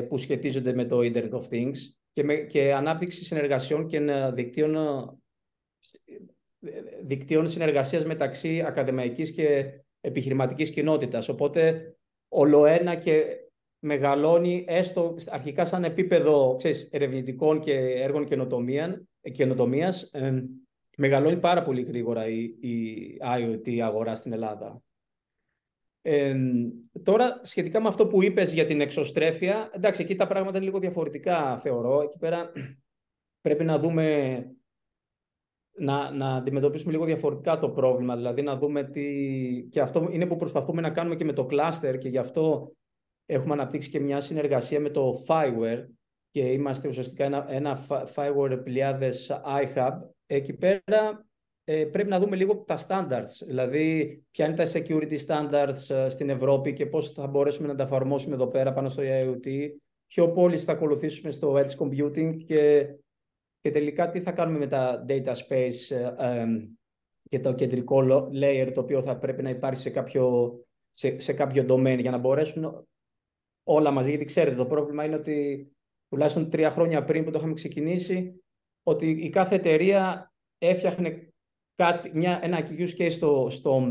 που 0.08 0.18
σχετίζονται 0.18 0.74
με 0.74 0.84
το 0.84 0.98
Internet 0.98 1.30
of 1.30 1.48
Things 1.50 1.76
και, 2.12 2.24
με, 2.24 2.34
και 2.36 2.72
ανάπτυξη 2.74 3.24
συνεργασιών 3.24 3.86
και 3.86 4.00
δικτύων, 4.32 4.76
δικτύων 7.02 7.48
συνεργασίας 7.48 8.04
μεταξύ 8.04 8.62
ακαδημαϊκής 8.66 9.30
και 9.30 9.72
επιχειρηματικής 10.00 10.70
κοινότητας. 10.70 11.28
Οπότε, 11.28 11.94
ολοένα 12.28 12.94
και 12.94 13.24
μεγαλώνει 13.78 14.64
έστω 14.68 15.16
αρχικά 15.28 15.64
σαν 15.64 15.84
επίπεδο 15.84 16.54
ξέρεις, 16.58 16.88
ερευνητικών 16.92 17.60
και 17.60 17.72
έργων 17.78 18.26
καινοτομίας, 19.32 20.02
ε, 20.02 20.44
μεγαλώνει 20.96 21.36
πάρα 21.36 21.62
πολύ 21.62 21.82
γρήγορα 21.82 22.26
η, 22.28 22.42
η 22.42 23.18
IoT 23.36 23.78
αγορά 23.78 24.14
στην 24.14 24.32
Ελλάδα. 24.32 24.82
Ε, 26.02 26.36
τώρα, 27.02 27.40
σχετικά 27.42 27.80
με 27.80 27.88
αυτό 27.88 28.06
που 28.06 28.22
είπες 28.22 28.52
για 28.52 28.66
την 28.66 28.80
εξωστρέφεια, 28.80 29.70
εντάξει, 29.72 30.02
εκεί 30.02 30.16
τα 30.16 30.26
πράγματα 30.26 30.56
είναι 30.56 30.66
λίγο 30.66 30.78
διαφορετικά, 30.78 31.58
θεωρώ. 31.58 32.00
Εκεί 32.00 32.18
πέρα 32.18 32.52
πρέπει 33.40 33.64
να 33.64 33.78
δούμε, 33.78 34.36
να, 35.78 36.10
να 36.10 36.34
αντιμετωπίσουμε 36.34 36.92
λίγο 36.92 37.04
διαφορετικά 37.04 37.58
το 37.58 37.70
πρόβλημα, 37.70 38.16
δηλαδή 38.16 38.42
να 38.42 38.56
δούμε 38.56 38.84
τι... 38.84 39.68
Και 39.70 39.80
αυτό 39.80 40.08
είναι 40.10 40.26
που 40.26 40.36
προσπαθούμε 40.36 40.80
να 40.80 40.90
κάνουμε 40.90 41.16
και 41.16 41.24
με 41.24 41.32
το 41.32 41.46
cluster 41.50 41.98
και 41.98 42.08
γι' 42.08 42.18
αυτό 42.18 42.72
έχουμε 43.26 43.52
αναπτύξει 43.52 43.90
και 43.90 44.00
μια 44.00 44.20
συνεργασία 44.20 44.80
με 44.80 44.90
το 44.90 45.24
Fireware 45.28 45.86
και 46.30 46.52
είμαστε 46.52 46.88
ουσιαστικά 46.88 47.24
ένα, 47.24 47.46
ένα 47.48 47.86
Fireware 48.14 48.60
πλειάδες 48.64 49.30
iHub. 49.44 49.92
Εκεί 50.26 50.52
πέρα 50.52 50.80
ε, 50.80 51.31
πρέπει 51.92 52.08
να 52.08 52.18
δούμε 52.18 52.36
λίγο 52.36 52.56
τα 52.56 52.86
standards, 52.88 53.46
δηλαδή 53.46 54.18
ποια 54.30 54.46
είναι 54.46 54.54
τα 54.54 54.66
security 54.72 55.18
standards 55.26 55.94
ε, 55.94 56.08
στην 56.08 56.30
Ευρώπη 56.30 56.72
και 56.72 56.86
πώς 56.86 57.12
θα 57.12 57.26
μπορέσουμε 57.26 57.68
να 57.68 57.74
τα 57.74 57.82
εφαρμόσουμε 57.82 58.34
εδώ 58.34 58.46
πέρα 58.46 58.72
πάνω 58.72 58.88
στο 58.88 59.02
IoT, 59.06 59.68
ποιο 60.06 60.30
πόλη 60.30 60.58
θα 60.58 60.72
ακολουθήσουμε 60.72 61.30
στο 61.30 61.54
edge 61.54 61.76
computing 61.78 62.36
και, 62.44 62.86
και 63.60 63.70
τελικά 63.70 64.10
τι 64.10 64.20
θα 64.20 64.32
κάνουμε 64.32 64.58
με 64.58 64.66
τα 64.66 65.04
data 65.08 65.32
space 65.32 65.96
ε, 66.18 66.44
και 67.28 67.40
το 67.40 67.54
κεντρικό 67.54 67.98
layer 68.34 68.70
το 68.74 68.80
οποίο 68.80 69.02
θα 69.02 69.16
πρέπει 69.16 69.42
να 69.42 69.50
υπάρχει 69.50 69.80
σε 69.80 69.90
κάποιο, 69.90 70.54
σε, 70.90 71.18
σε 71.18 71.32
κάποιο 71.32 71.66
domain 71.68 71.98
για 72.00 72.10
να 72.10 72.18
μπορέσουν 72.18 72.86
όλα 73.62 73.90
μαζί. 73.90 74.08
Γιατί 74.08 74.24
ξέρετε, 74.24 74.56
το 74.56 74.66
πρόβλημα 74.66 75.04
είναι 75.04 75.14
ότι 75.14 75.68
τουλάχιστον 76.08 76.50
τρία 76.50 76.70
χρόνια 76.70 77.04
πριν 77.04 77.24
που 77.24 77.30
το 77.30 77.38
είχαμε 77.38 77.54
ξεκινήσει, 77.54 78.42
ότι 78.82 79.10
η 79.10 79.30
κάθε 79.30 79.54
εταιρεία 79.54 80.32
έφτιαχνε 80.58 81.31
κάτι, 81.74 82.10
μια, 82.14 82.40
ένα 82.42 82.58
use 82.68 82.96
case 82.98 83.10
στο, 83.10 83.46
στο, 83.50 83.88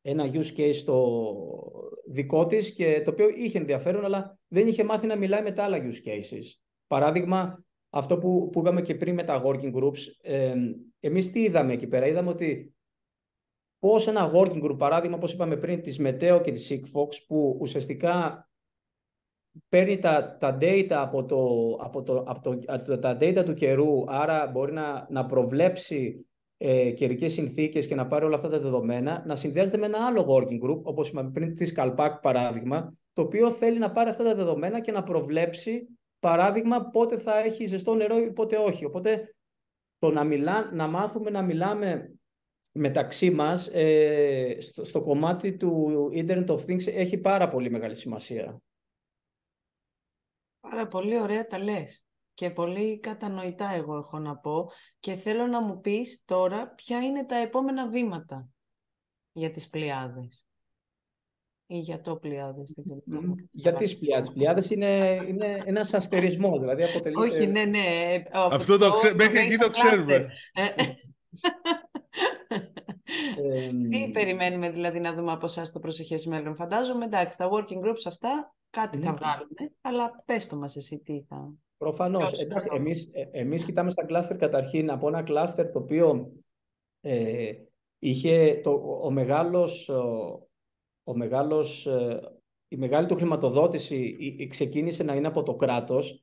ένα 0.00 0.30
use 0.32 0.56
case 0.56 0.74
στο 0.74 1.26
δικό 2.06 2.46
της 2.46 2.72
και 2.72 3.02
το 3.04 3.10
οποίο 3.10 3.28
είχε 3.28 3.58
ενδιαφέρον 3.58 4.04
αλλά 4.04 4.38
δεν 4.48 4.66
είχε 4.66 4.84
μάθει 4.84 5.06
να 5.06 5.16
μιλάει 5.16 5.42
με 5.42 5.52
τα 5.52 5.64
άλλα 5.64 5.78
use 5.78 6.08
cases. 6.08 6.44
Παράδειγμα, 6.86 7.64
αυτό 7.90 8.18
που, 8.18 8.48
που 8.52 8.60
είπαμε 8.60 8.82
και 8.82 8.94
πριν 8.94 9.14
με 9.14 9.24
τα 9.24 9.42
working 9.44 9.74
groups, 9.74 9.98
ε, 10.20 10.54
εμείς 11.00 11.32
τι 11.32 11.42
είδαμε 11.42 11.72
εκεί 11.72 11.86
πέρα, 11.86 12.06
είδαμε 12.06 12.30
ότι 12.30 12.74
πώς 13.78 14.06
ένα 14.06 14.30
working 14.34 14.62
group, 14.64 14.78
παράδειγμα, 14.78 15.16
όπως 15.16 15.32
είπαμε 15.32 15.56
πριν, 15.56 15.82
της 15.82 16.00
Meteo 16.00 16.40
και 16.44 16.50
της 16.50 16.72
Sigfox, 16.72 17.08
που 17.26 17.56
ουσιαστικά 17.60 18.48
παίρνει 19.68 19.98
τα, 19.98 20.36
τα 20.40 20.58
data 20.60 20.90
από, 20.90 21.24
το, 21.24 21.70
από, 21.80 22.02
το, 22.02 22.24
από 22.66 22.84
το, 22.84 22.98
τα 22.98 23.16
data 23.20 23.42
του 23.44 23.54
καιρού, 23.54 24.04
άρα 24.06 24.46
μπορεί 24.46 24.72
να, 24.72 25.06
να 25.10 25.26
προβλέψει 25.26 26.26
ε, 26.56 26.90
καιρικές 26.90 27.32
συνθήκες 27.32 27.86
και 27.86 27.94
να 27.94 28.06
πάρει 28.06 28.24
όλα 28.24 28.34
αυτά 28.34 28.48
τα 28.48 28.58
δεδομένα, 28.58 29.22
να 29.26 29.34
συνδυάζεται 29.34 29.76
με 29.76 29.86
ένα 29.86 30.06
άλλο 30.06 30.26
working 30.28 30.64
group, 30.64 30.82
όπως 30.82 31.08
είπαμε 31.08 31.30
πριν, 31.30 31.54
της 31.54 31.74
Calpac 31.76 32.18
παράδειγμα, 32.22 32.94
το 33.12 33.22
οποίο 33.22 33.50
θέλει 33.50 33.78
να 33.78 33.92
πάρει 33.92 34.10
αυτά 34.10 34.24
τα 34.24 34.34
δεδομένα 34.34 34.80
και 34.80 34.92
να 34.92 35.02
προβλέψει, 35.02 35.98
παράδειγμα, 36.18 36.90
πότε 36.90 37.18
θα 37.18 37.38
έχει 37.38 37.66
ζεστό 37.66 37.94
νερό 37.94 38.18
ή 38.18 38.32
πότε 38.32 38.56
όχι. 38.56 38.84
Οπότε 38.84 39.36
το 39.98 40.10
να, 40.10 40.24
μιλά, 40.24 40.70
να 40.72 40.86
μάθουμε 40.86 41.30
να 41.30 41.42
μιλάμε 41.42 42.14
μεταξύ 42.72 43.30
μας 43.30 43.68
ε, 43.72 44.56
στο, 44.60 44.84
στο 44.84 45.02
κομμάτι 45.02 45.56
του 45.56 46.10
Internet 46.14 46.46
of 46.46 46.58
Things 46.66 46.86
έχει 46.86 47.18
πάρα 47.18 47.48
πολύ 47.48 47.70
μεγάλη 47.70 47.94
σημασία. 47.94 48.60
Πάρα 50.60 50.86
πολύ 50.86 51.20
ωραία 51.20 51.46
τα 51.46 51.58
λες 51.58 52.05
και 52.36 52.50
πολύ 52.50 52.98
κατανοητά 52.98 53.70
εγώ 53.74 53.96
έχω 53.96 54.18
να 54.18 54.36
πω 54.36 54.70
και 55.00 55.14
θέλω 55.14 55.46
να 55.46 55.62
μου 55.62 55.80
πεις 55.80 56.24
τώρα 56.24 56.68
ποια 56.68 56.98
είναι 56.98 57.24
τα 57.24 57.36
επόμενα 57.36 57.88
βήματα 57.88 58.48
για 59.32 59.50
τις 59.50 59.68
πλειάδες 59.68 60.46
ή 61.66 61.78
για 61.78 62.00
το 62.00 62.16
πλειάδες. 62.16 62.74
Για 63.50 63.74
τις 63.74 63.98
πλειάδες. 63.98 64.32
Πλειάδες 64.32 64.70
είναι, 64.70 65.20
είναι 65.28 65.62
ένας 65.64 65.94
αστερισμός, 65.94 66.60
δηλαδή 66.60 66.84
αποτελεί... 66.84 67.16
Όχι, 67.16 67.46
ναι, 67.46 67.64
ναι. 67.64 68.22
Αυτό 68.32 68.78
το 68.78 68.92
ξέρουμε, 68.92 69.24
μέχρι 69.24 69.38
εκεί 69.38 69.56
το 69.56 69.70
ξέρουμε. 69.70 70.28
Τι 73.90 74.10
περιμένουμε 74.10 74.70
δηλαδή 74.70 75.00
να 75.00 75.14
δούμε 75.14 75.32
από 75.32 75.46
εσάς 75.46 75.72
το 75.72 75.78
προσεχές 75.78 76.26
μέλλον. 76.26 76.56
Φαντάζομαι, 76.56 77.04
εντάξει, 77.04 77.38
τα 77.38 77.48
working 77.52 77.88
groups 77.88 78.04
αυτά 78.06 78.54
κάτι 78.70 78.98
θα 78.98 79.12
βγάλουν, 79.12 79.48
αλλά 79.80 80.10
πες 80.24 80.46
το 80.46 80.56
μας 80.56 80.76
εσύ 80.76 80.98
τι 80.98 81.22
θα... 81.28 81.50
Προφανώς. 81.78 82.40
Εντάξει, 82.40 82.68
εμείς, 82.72 83.08
ε, 83.12 83.28
εμείς 83.30 83.64
κοιτάμε 83.64 83.90
στα 83.90 84.04
κλάστερ 84.04 84.36
καταρχήν 84.36 84.90
από 84.90 85.08
ένα 85.08 85.22
κλάστερ 85.22 85.70
το 85.70 85.78
οποίο 85.78 86.32
ε, 87.00 87.52
είχε 87.98 88.60
το, 88.62 89.00
ο 89.02 89.10
μεγάλος, 89.10 89.88
ο, 91.04 91.16
μεγάλος, 91.16 91.86
ε, 91.86 92.20
η 92.68 92.76
μεγάλη 92.76 93.06
του 93.06 93.14
χρηματοδότηση 93.14 94.16
ξεκίνησε 94.50 95.02
να 95.02 95.14
είναι 95.14 95.26
από 95.26 95.42
το 95.42 95.54
κράτος. 95.54 96.20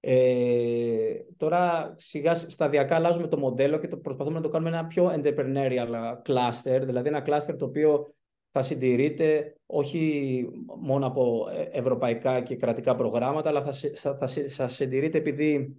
Ε, 0.00 1.14
τώρα 1.36 1.94
σιγά 1.96 2.34
σταδιακά 2.34 2.94
αλλάζουμε 2.94 3.28
το 3.28 3.38
μοντέλο 3.38 3.78
και 3.78 3.88
το 3.88 3.96
προσπαθούμε 3.96 4.36
να 4.36 4.42
το 4.42 4.48
κάνουμε 4.48 4.70
ένα 4.70 4.86
πιο 4.86 5.12
entrepreneurial 5.16 6.22
cluster, 6.26 6.80
δηλαδή 6.84 7.08
ένα 7.08 7.24
cluster 7.26 7.56
το 7.58 7.64
οποίο 7.64 8.14
θα 8.56 8.62
συντηρείται 8.62 9.56
όχι 9.66 10.44
μόνο 10.80 11.06
από 11.06 11.48
ε, 11.52 11.62
ευρωπαϊκά 11.62 12.40
και 12.40 12.56
κρατικά 12.56 12.94
προγράμματα, 12.96 13.48
αλλά 13.48 13.62
θα, 13.62 13.72
θα, 13.94 14.28
θα 14.48 14.68
συντηρείται 14.68 15.18
επειδή 15.18 15.76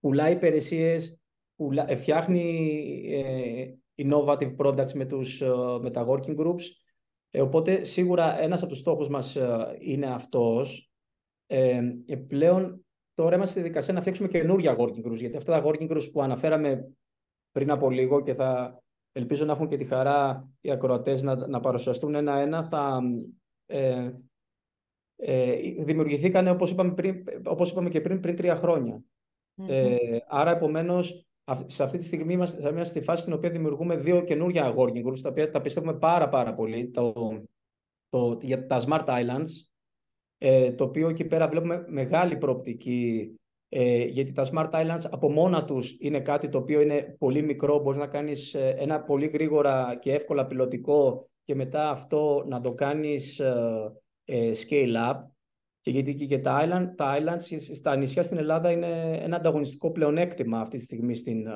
πουλάει 0.00 0.32
υπηρεσίες, 0.32 1.18
πουλά, 1.56 1.90
ε, 1.90 1.96
φτιάχνει 1.96 2.70
ε, 3.10 3.66
innovative 3.96 4.56
products 4.56 4.92
με, 4.92 5.04
τους, 5.04 5.40
ε, 5.40 5.48
με 5.80 5.90
τα 5.90 6.06
working 6.08 6.36
groups. 6.36 6.62
οπότε 7.30 7.84
σίγουρα 7.84 8.40
ένας 8.40 8.60
από 8.62 8.70
τους 8.70 8.80
στόχους 8.80 9.08
μας 9.08 9.36
είναι 9.78 10.06
αυτός. 10.06 10.90
Ε, 11.46 11.82
πλέον 12.28 12.84
τώρα 13.14 13.36
είμαστε 13.36 13.58
στη 13.58 13.68
δικασία 13.68 13.94
να 13.94 14.00
φτιάξουμε 14.00 14.28
καινούργια 14.28 14.76
working 14.78 15.06
groups, 15.06 15.18
γιατί 15.18 15.36
αυτά 15.36 15.60
τα 15.60 15.70
working 15.70 15.90
groups 15.90 16.10
που 16.12 16.22
αναφέραμε 16.22 16.92
πριν 17.50 17.70
από 17.70 17.90
λίγο 17.90 18.22
και 18.22 18.34
θα 18.34 18.82
ελπίζω 19.18 19.44
να 19.44 19.52
έχουν 19.52 19.68
και 19.68 19.76
τη 19.76 19.84
χαρά 19.84 20.48
οι 20.60 20.70
ακροατές 20.70 21.22
να, 21.22 21.46
να 21.46 21.60
παρουσιαστούν 21.60 22.14
ένα-ένα, 22.14 22.64
θα 22.64 23.00
ε, 23.66 24.10
ε, 25.16 25.56
δημιουργηθήκαν, 25.78 26.48
όπως 26.48 26.70
είπαμε, 26.70 26.94
πριν, 26.94 27.24
όπως 27.44 27.70
είπαμε 27.70 27.88
και 27.88 28.00
πριν, 28.00 28.20
πριν 28.20 28.36
τρία 28.36 28.60
Ε, 29.66 29.96
άρα, 30.28 30.50
επομένως, 30.50 31.26
σε 31.66 31.82
αυτή 31.82 31.98
τη 31.98 32.04
στιγμή 32.04 32.32
είμαστε, 32.32 32.68
είμαστε 32.68 32.84
στη 32.84 33.00
φάση 33.00 33.22
στην 33.22 33.32
οποία 33.32 33.50
δημιουργούμε 33.50 33.96
δύο 33.96 34.24
καινούργια 34.24 34.74
working 34.76 35.06
groups, 35.06 35.20
τα 35.22 35.28
οποία 35.28 35.50
τα 35.50 35.60
πιστεύουμε 35.60 35.94
πάρα 35.94 36.28
πάρα 36.28 36.54
πολύ, 36.54 36.90
το, 36.90 37.12
το, 38.08 38.38
για 38.42 38.66
τα 38.66 38.84
Smart 38.86 39.06
Islands, 39.06 39.50
ε, 40.38 40.72
το 40.72 40.84
οποίο 40.84 41.08
εκεί 41.08 41.24
πέρα 41.24 41.48
βλέπουμε 41.48 41.84
μεγάλη 41.88 42.36
προοπτική 42.36 43.32
ε, 43.68 44.04
γιατί 44.04 44.32
τα 44.32 44.46
Smart 44.52 44.70
Islands 44.70 45.04
από 45.10 45.30
μόνα 45.30 45.64
τους 45.64 45.96
είναι 46.00 46.20
κάτι 46.20 46.48
το 46.48 46.58
οποίο 46.58 46.80
είναι 46.80 47.16
πολύ 47.18 47.42
μικρό, 47.42 47.82
μπορείς 47.82 47.98
να 47.98 48.06
κάνεις 48.06 48.54
ε, 48.54 48.74
ένα 48.78 49.00
πολύ 49.00 49.26
γρήγορα 49.26 49.96
και 50.00 50.12
εύκολα 50.12 50.46
πιλωτικό 50.46 51.28
και 51.44 51.54
μετά 51.54 51.90
αυτό 51.90 52.44
να 52.48 52.60
το 52.60 52.72
κάνεις 52.72 53.38
ε, 53.38 53.92
ε, 54.24 54.50
scale 54.54 55.10
up. 55.10 55.16
Και 55.80 55.90
γιατί 55.90 56.14
και 56.14 56.38
τα, 56.38 56.60
island, 56.64 56.96
τα 56.96 57.16
islands 57.18 57.58
στα 57.74 57.96
νησιά 57.96 58.22
στην 58.22 58.38
Ελλάδα 58.38 58.70
είναι 58.70 59.20
ένα 59.22 59.36
ανταγωνιστικό 59.36 59.90
πλεονέκτημα 59.90 60.60
αυτή 60.60 60.76
τη 60.76 60.82
στιγμή 60.82 61.14
στην, 61.14 61.46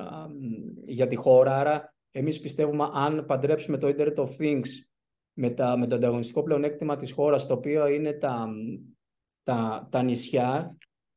για 0.84 1.06
τη 1.06 1.16
χώρα. 1.16 1.58
Άρα 1.58 1.94
εμείς 2.10 2.40
πιστεύουμε 2.40 2.88
αν 2.92 3.24
παντρέψουμε 3.26 3.78
το 3.78 3.94
Internet 3.96 4.14
of 4.14 4.28
Things 4.38 4.68
με, 5.32 5.50
τα, 5.50 5.76
με 5.76 5.86
το 5.86 5.94
ανταγωνιστικό 5.94 6.42
πλεονέκτημα 6.42 6.96
της 6.96 7.12
χώρας, 7.12 7.46
το 7.46 7.54
οποίο 7.54 7.86
είναι 7.86 8.12
τα, 8.12 8.48
τα, 9.42 9.88
τα 9.90 10.02
νησιά, 10.02 10.76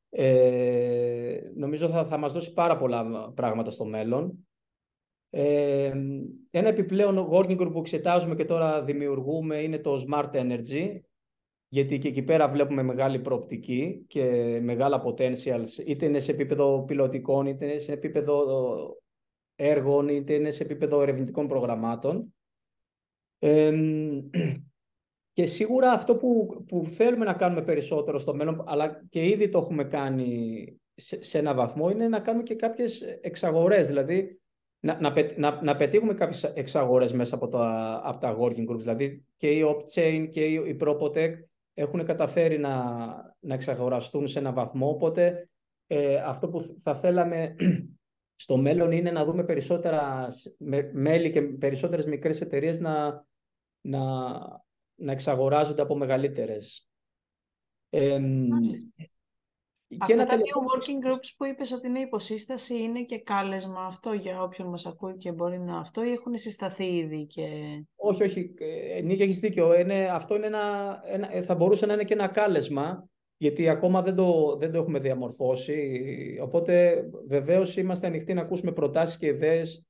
ε, 0.10 1.40
νομίζω 1.56 1.90
θα, 1.90 2.06
θα 2.06 2.18
μας 2.18 2.34
δώσει 2.34 2.54
πάρα 2.54 2.78
πολλά 2.78 3.32
πράγματα 3.36 3.72
στο 3.72 3.86
μέλλον. 3.86 4.48
Ε, 5.30 5.94
ένα 6.50 6.68
επιπλέον 6.68 7.30
working 7.32 7.62
group 7.62 7.72
που 7.72 7.80
εξετάζουμε 7.80 8.36
και 8.36 8.46
τώρα 8.46 8.84
δημιουργούμε 8.84 9.62
είναι 9.62 9.80
το 9.80 10.06
Smart 10.08 10.32
Energy, 10.32 11.00
γιατί 11.68 11.98
και 11.98 12.08
εκεί 12.08 12.24
πέρα 12.24 12.50
βλέπουμε 12.50 12.84
μεγάλη 12.84 13.20
προοπτική 13.20 14.06
και 14.08 14.24
μεγάλα 14.64 15.04
potentials, 15.06 15.68
είτε 15.86 16.06
είναι 16.06 16.20
σε 16.20 16.32
επίπεδο 16.32 16.84
πιλωτικών, 16.84 17.46
είτε 17.46 17.66
είναι 17.66 17.78
σε 17.78 17.92
επίπεδο 17.92 18.46
έργων, 19.56 20.08
είτε 20.08 20.34
είναι 20.34 20.50
σε 20.50 20.64
επίπεδο 20.64 21.02
ερευνητικών 21.02 21.48
προγραμμάτων. 21.48 22.34
Ε, 23.40 23.72
και 25.36 25.46
σίγουρα 25.46 25.92
αυτό 25.92 26.16
που, 26.16 26.64
που 26.68 26.86
θέλουμε 26.90 27.26
να 27.26 27.34
κάνουμε 27.34 27.62
περισσότερο 27.62 28.18
στο 28.18 28.36
μέλλον, 28.36 28.64
αλλά 28.68 29.06
και 29.10 29.26
ήδη 29.28 29.50
το 29.50 29.58
έχουμε 29.58 29.84
κάνει 29.84 30.66
σε, 30.96 31.24
σε 31.24 31.38
ένα 31.38 31.54
βαθμό, 31.54 31.90
είναι 31.90 32.08
να 32.08 32.20
κάνουμε 32.20 32.44
και 32.44 32.56
κάποιες 32.56 33.02
εξαγορές. 33.02 33.88
Δηλαδή, 33.88 34.42
να, 34.80 35.00
να, 35.00 35.14
να, 35.38 35.62
να 35.64 35.76
πετύχουμε 35.76 36.14
κάποιες 36.14 36.44
εξαγορές 36.44 37.14
μέσα 37.14 37.36
από 37.36 37.48
τα, 37.48 38.02
από 38.04 38.20
τα 38.20 38.38
working 38.40 38.70
groups. 38.70 38.80
Δηλαδή, 38.80 39.26
και 39.36 39.50
η 39.50 39.64
Opchain 39.66 40.28
και 40.32 40.46
η, 40.46 40.54
η 40.54 40.78
Propotech 40.82 41.34
έχουν 41.74 42.06
καταφέρει 42.06 42.58
να, 42.58 42.84
να 43.40 43.54
εξαγοραστούν 43.54 44.28
σε 44.28 44.40
ένα 44.40 44.54
βαθμό, 44.54 44.90
οπότε 44.90 45.50
ε, 45.88 46.16
αυτό 46.16 46.48
που 46.48 46.76
θα 46.78 46.96
θέλαμε 46.96 47.56
στο 48.44 48.58
μέλλον 48.58 48.92
είναι 48.92 49.12
να 49.12 49.26
δούμε 49.26 49.44
περισσότερα 49.44 50.28
μέλη 50.92 51.32
και 51.32 51.42
περισσότερες 51.42 52.06
μικρές 52.06 52.42
εταιρείες 52.42 52.80
να, 52.80 53.26
να, 53.82 54.02
να 54.96 55.12
εξαγοράζονται 55.12 55.82
από 55.82 55.96
μεγαλύτερες. 55.96 56.88
Ε, 57.90 58.20
και 59.88 59.98
Αυτά 60.00 60.26
τα 60.26 60.38
δύο 60.38 60.56
working 60.56 61.08
groups 61.08 61.30
που 61.38 61.46
είπες 61.46 61.72
ότι 61.72 61.88
είναι 61.88 62.00
υποσύσταση 62.00 62.78
είναι 62.78 63.04
και 63.04 63.20
κάλεσμα 63.20 63.86
αυτό 63.86 64.14
για 64.14 64.42
όποιον 64.42 64.68
μας 64.68 64.86
ακούει 64.86 65.18
και 65.18 65.32
μπορεί 65.32 65.60
να 65.60 65.80
αυτό 65.80 66.04
ή 66.04 66.12
έχουν 66.12 66.38
συσταθεί 66.38 66.86
ήδη 66.86 67.26
και... 67.26 67.48
Όχι, 67.96 68.24
όχι. 68.24 68.54
Ε, 68.96 69.02
Νίκη, 69.02 69.22
έχεις 69.22 69.40
δίκιο. 69.40 69.80
Είναι, 69.80 70.08
αυτό 70.08 70.36
είναι 70.36 70.46
ένα, 70.46 71.00
ένα, 71.06 71.36
ε, 71.36 71.42
θα 71.42 71.56
μπορούσε 71.56 71.86
να 71.86 71.94
είναι 71.94 72.04
και 72.04 72.14
ένα 72.14 72.28
κάλεσμα 72.28 73.10
γιατί 73.38 73.70
ακόμα 73.70 74.02
δεν 74.02 74.16
το, 74.16 74.56
δεν 74.60 74.72
το 74.72 74.78
έχουμε 74.78 75.00
διαμορφώσει. 75.00 76.00
Οπότε 76.42 77.06
βεβαίως 77.28 77.78
είμαστε 77.78 78.08
ανοιχτοί 78.08 78.34
να 78.34 78.42
ακούσουμε 78.42 78.72
προτάσεις 78.72 79.18
και 79.18 79.26
ιδέες 79.26 79.86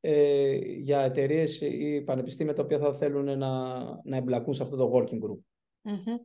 ε, 0.00 0.56
για 0.56 1.00
εταιρείες 1.00 1.60
ή 1.60 2.02
πανεπιστήμια 2.02 2.54
τα 2.54 2.62
οποία 2.62 2.78
θα 2.78 2.92
θέλουν 2.92 3.38
να, 3.38 3.78
να 4.04 4.16
εμπλακούν 4.16 4.54
σε 4.54 4.62
αυτό 4.62 4.76
το 4.76 4.92
working 4.94 5.18
group. 5.24 5.38
mm 5.82 6.20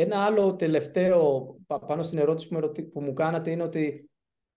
ένα 0.00 0.24
άλλο 0.24 0.54
τελευταίο 0.54 1.56
πάνω 1.86 2.02
στην 2.02 2.18
ερώτηση 2.18 2.48
που, 2.92 3.00
μου 3.00 3.12
κάνατε 3.12 3.50
είναι 3.50 3.62
ότι 3.62 4.10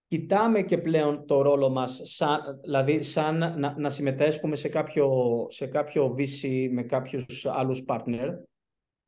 κοιτάμε 0.07 0.63
και 0.63 0.77
πλέον 0.77 1.25
το 1.25 1.41
ρόλο 1.41 1.69
μας, 1.69 2.01
σαν, 2.03 2.59
δηλαδή 2.61 3.01
σαν 3.01 3.37
να, 3.37 3.79
να 3.79 3.89
συμμετέσχουμε 3.89 4.55
σε 4.55 4.69
κάποιο, 4.69 5.45
σε 5.49 5.67
κάποιο 5.67 6.15
VC 6.17 6.69
με 6.71 6.83
κάποιους 6.83 7.45
άλλους 7.45 7.83
partner, 7.87 8.29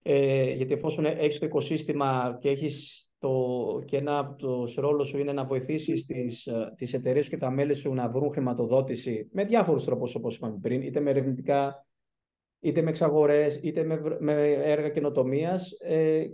ε, 0.02 0.52
γιατί 0.52 0.73
εφόσον 0.73 1.06
έχεις 1.06 1.39
το 1.39 1.45
οικοσύστημα 1.45 2.38
και 2.39 2.49
έχεις 2.49 3.03
το, 3.23 3.83
και 3.86 3.97
ένα 3.97 4.17
από 4.17 4.36
τους 4.36 4.75
ρόλους 4.75 5.07
σου 5.07 5.17
είναι 5.17 5.33
να 5.33 5.45
βοηθήσεις 5.45 6.05
τις, 6.05 6.49
τις 6.75 6.93
εταιρείες 6.93 7.29
και 7.29 7.38
τα 7.38 7.49
μέλη 7.49 7.73
σου 7.73 7.93
να 7.93 8.09
βρουν 8.09 8.31
χρηματοδότηση 8.31 9.29
με 9.31 9.43
διάφορους 9.43 9.86
τρόπους 9.86 10.15
όπως 10.15 10.36
είπαμε 10.36 10.57
πριν, 10.62 10.81
είτε 10.81 10.99
με 10.99 11.09
ερευνητικά 11.09 11.86
είτε 12.59 12.81
με 12.81 12.89
εξαγορές, 12.89 13.59
είτε 13.63 13.83
με, 13.83 14.17
με 14.19 14.51
έργα 14.51 14.89
καινοτομίας. 14.89 15.71
Ε, 15.79 16.25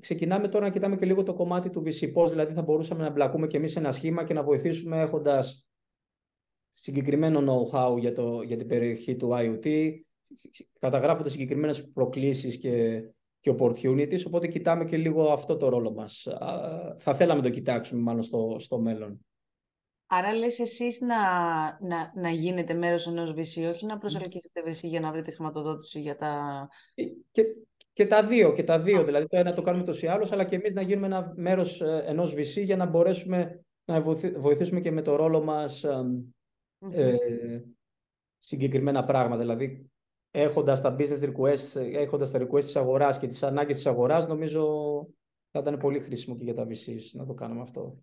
ξεκινάμε 0.00 0.48
τώρα 0.48 0.64
να 0.64 0.72
κοιτάμε 0.72 0.96
και 0.96 1.06
λίγο 1.06 1.22
το 1.22 1.34
κομμάτι 1.34 1.70
του 1.70 1.82
VC. 1.86 2.12
Πώς 2.12 2.30
δηλαδή 2.30 2.52
θα 2.52 2.62
μπορούσαμε 2.62 3.02
να 3.02 3.10
μπλακούμε 3.10 3.46
και 3.46 3.56
εμείς 3.56 3.72
σε 3.72 3.78
ένα 3.78 3.92
σχήμα 3.92 4.24
και 4.24 4.34
να 4.34 4.42
βοηθήσουμε 4.42 5.00
έχοντας 5.00 5.66
συγκεκριμένο 6.70 7.40
know-how 7.40 7.98
για, 7.98 8.12
το, 8.12 8.42
για 8.42 8.56
την 8.56 8.66
περιοχή 8.66 9.16
του 9.16 9.28
IoT, 9.32 9.90
καταγράφοντα 10.78 11.28
συγκεκριμένες 11.28 11.90
προκλήσεις 11.90 12.58
και, 12.58 13.02
και 13.44 13.54
opportunities. 13.58 14.26
Οπότε 14.26 14.46
κοιτάμε 14.46 14.84
και 14.84 14.96
λίγο 14.96 15.32
αυτό 15.32 15.56
το 15.56 15.68
ρόλο 15.68 15.92
μας. 15.92 16.26
Θα 16.98 17.14
θέλαμε 17.14 17.40
να 17.40 17.46
το 17.46 17.52
κοιτάξουμε 17.52 18.02
μάλλον 18.02 18.22
στο, 18.22 18.56
στο 18.58 18.78
μέλλον. 18.78 19.26
Άρα 20.06 20.34
λες 20.34 20.58
εσείς 20.58 21.00
να, 21.00 21.16
να, 21.80 22.12
να 22.14 22.30
γίνετε 22.30 22.74
μέρος 22.74 23.06
ενός 23.06 23.30
VC, 23.30 23.70
όχι 23.70 23.86
να 23.86 23.98
προσελκύσετε 23.98 24.62
VC 24.66 24.88
για 24.88 25.00
να 25.00 25.12
βρείτε 25.12 25.30
χρηματοδότηση 25.30 26.00
για 26.00 26.16
τα... 26.16 26.68
Και, 27.30 27.44
και 27.92 28.06
τα 28.06 28.22
δύο, 28.26 28.52
και 28.52 28.62
τα 28.62 28.80
δύο. 28.80 29.04
Δηλαδή 29.04 29.26
το 29.26 29.36
ένα 29.36 29.52
το 29.52 29.62
κάνουμε 29.62 29.84
τόσο 29.84 30.06
ή 30.06 30.08
άλλως, 30.08 30.32
αλλά 30.32 30.44
και 30.44 30.56
εμείς 30.56 30.74
να 30.74 30.82
γίνουμε 30.82 31.06
ένα 31.06 31.32
μέρος 31.36 31.80
ε, 31.80 32.02
ενός 32.06 32.34
VC 32.34 32.62
για 32.64 32.76
να 32.76 32.86
μπορέσουμε 32.86 33.64
να 33.84 34.00
βοηθήσουμε 34.36 34.80
και 34.80 34.90
με 34.90 35.02
το 35.02 35.16
ρόλο 35.16 35.42
μας 35.42 35.84
ε, 36.90 37.16
συγκεκριμένα 38.38 39.04
πράγματα. 39.04 39.40
Δηλαδή 39.40 39.90
έχοντας 40.36 40.80
τα 40.80 40.96
business 40.98 41.32
requests, 41.32 41.80
έχοντας 41.92 42.30
τα 42.30 42.38
requests 42.38 42.64
της 42.64 42.76
αγοράς 42.76 43.18
και 43.18 43.26
τις 43.26 43.42
ανάγκες 43.42 43.76
της 43.76 43.86
αγοράς, 43.86 44.26
νομίζω 44.26 44.66
θα 45.50 45.60
ήταν 45.60 45.78
πολύ 45.78 46.00
χρήσιμο 46.00 46.36
και 46.36 46.44
για 46.44 46.54
τα 46.54 46.66
VCs 46.66 47.02
να 47.12 47.26
το 47.26 47.34
κάνουμε 47.34 47.60
αυτό. 47.60 47.98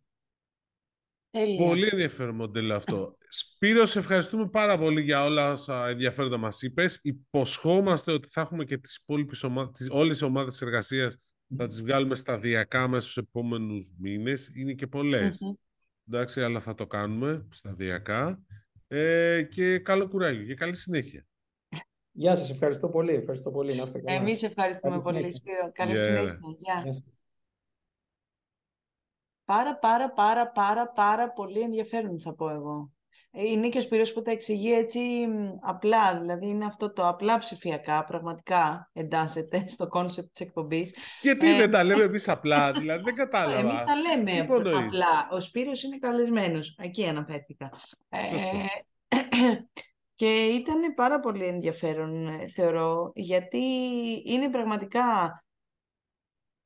Πολύ 1.58 1.88
ενδιαφέρον 1.91 2.36
μοντέλο 2.36 2.76
αυτό. 2.76 3.15
Σπύρο, 3.30 3.86
σε 3.86 4.00
ευχαριστούμε 4.00 4.50
πάρα 4.50 4.78
πολύ 4.78 5.02
για 5.02 5.24
όλα 5.24 5.52
όσα 5.52 5.88
ενδιαφέροντα 5.88 6.38
μας 6.38 6.62
είπες. 6.62 7.00
Υποσχόμαστε 7.04 8.12
ότι 8.12 8.28
θα 8.28 8.41
έχουμε 8.41 8.63
και 8.63 8.78
τις 8.78 8.96
υπόλοιπες 8.96 9.44
ομάδες, 9.44 9.89
όλες 9.89 10.17
τις 10.17 10.22
ομάδες 10.22 10.62
εργασίας 10.62 11.17
θα 11.58 11.67
τις 11.67 11.82
βγάλουμε 11.82 12.15
σταδιακά 12.15 12.88
μέσα 12.88 13.02
στους 13.02 13.17
επόμενους 13.17 13.94
μήνες. 13.98 14.52
Είναι 14.56 14.74
και 14.74 14.88
πολλές. 14.88 15.39
Εντάξει, 16.08 16.41
αλλά 16.41 16.60
θα 16.60 16.74
το 16.76 16.88
κάνουμε 16.88 17.48
σταδιακά. 17.52 18.41
Ε, 18.88 19.41
και 19.50 19.80
καλό 19.80 20.08
κουράγιο 20.08 20.46
και 20.46 20.54
καλή 20.54 20.76
συνέχεια. 20.76 21.26
Γεια 22.12 22.36
σας, 22.36 22.50
ευχαριστώ 22.50 22.89
πολύ. 22.89 23.13
Ευχαριστώ 23.13 23.52
πολύ. 23.52 23.76
Να 23.76 23.84
είστε 23.84 24.00
καλά. 24.00 24.19
Εμείς 24.19 24.43
ευχαριστούμε 24.43 25.02
πολύ, 25.02 25.34
Σπύρο. 25.34 25.71
Καλή 25.74 25.97
συνέχεια. 25.97 26.39
Γεια 26.58 26.84
πάρα 29.52 29.78
πάρα 29.78 30.12
πάρα 30.12 30.47
πάρα 30.47 30.88
πάρα 30.88 31.32
πολύ 31.32 31.60
ενδιαφέρον 31.60 32.19
θα 32.19 32.34
πω 32.34 32.50
εγώ. 32.50 32.91
Ε, 33.32 33.43
είναι 33.43 33.69
και 33.69 33.78
ο 33.78 33.82
Σπύρος 33.82 34.13
που 34.13 34.21
τα 34.21 34.32
εξηγεί 34.32 34.74
έτσι 34.74 35.00
απλά, 35.62 36.19
δηλαδή 36.19 36.47
είναι 36.47 36.65
αυτό 36.65 36.93
το 36.93 37.08
απλά 37.08 37.38
ψηφιακά, 37.38 38.04
πραγματικά 38.04 38.89
εντάσσεται 38.93 39.65
στο 39.74 39.88
concept 39.88 40.32
της 40.32 40.41
εκπομπής. 40.41 40.95
Γιατί 41.21 41.54
ε, 41.54 41.58
δεν 41.58 41.71
τα 41.71 41.84
λέμε 41.84 42.04
εμείς 42.04 42.30
απλά, 42.30 42.71
δηλαδή 42.80 43.04
δεν 43.04 43.15
κατάλαβα. 43.15 43.60
Εμείς 43.60 43.84
τα 43.84 43.95
λέμε 43.95 44.39
απλά. 44.39 45.28
Ο 45.32 45.39
Σπύρος 45.39 45.84
είναι 45.84 45.97
καλεσμένος, 45.97 46.76
εκεί 46.82 47.06
αναφέρθηκα. 47.06 47.69
Ε, 48.10 48.19
και 50.15 50.43
ήταν 50.43 50.93
πάρα 50.93 51.19
πολύ 51.19 51.45
ενδιαφέρον, 51.45 52.28
ε, 52.28 52.47
θεωρώ, 52.47 53.12
γιατί 53.15 53.63
είναι 54.26 54.50
πραγματικά 54.50 55.43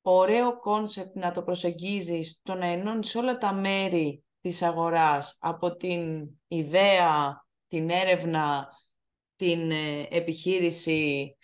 ωραίο 0.01 0.59
concept 0.59 1.15
να 1.15 1.31
το 1.31 1.43
προσεγγίζεις, 1.43 2.39
το 2.43 2.55
να 2.55 2.67
ενώνεις 2.67 3.15
όλα 3.15 3.37
τα 3.37 3.53
μέρη 3.53 4.23
της 4.41 4.61
αγοράς, 4.61 5.37
από 5.39 5.75
την 5.75 6.29
ιδέα, 6.47 7.45
την 7.67 7.89
έρευνα, 7.89 8.67
την 9.35 9.71
ε, 9.71 10.07
επιχείρηση, 10.09 11.35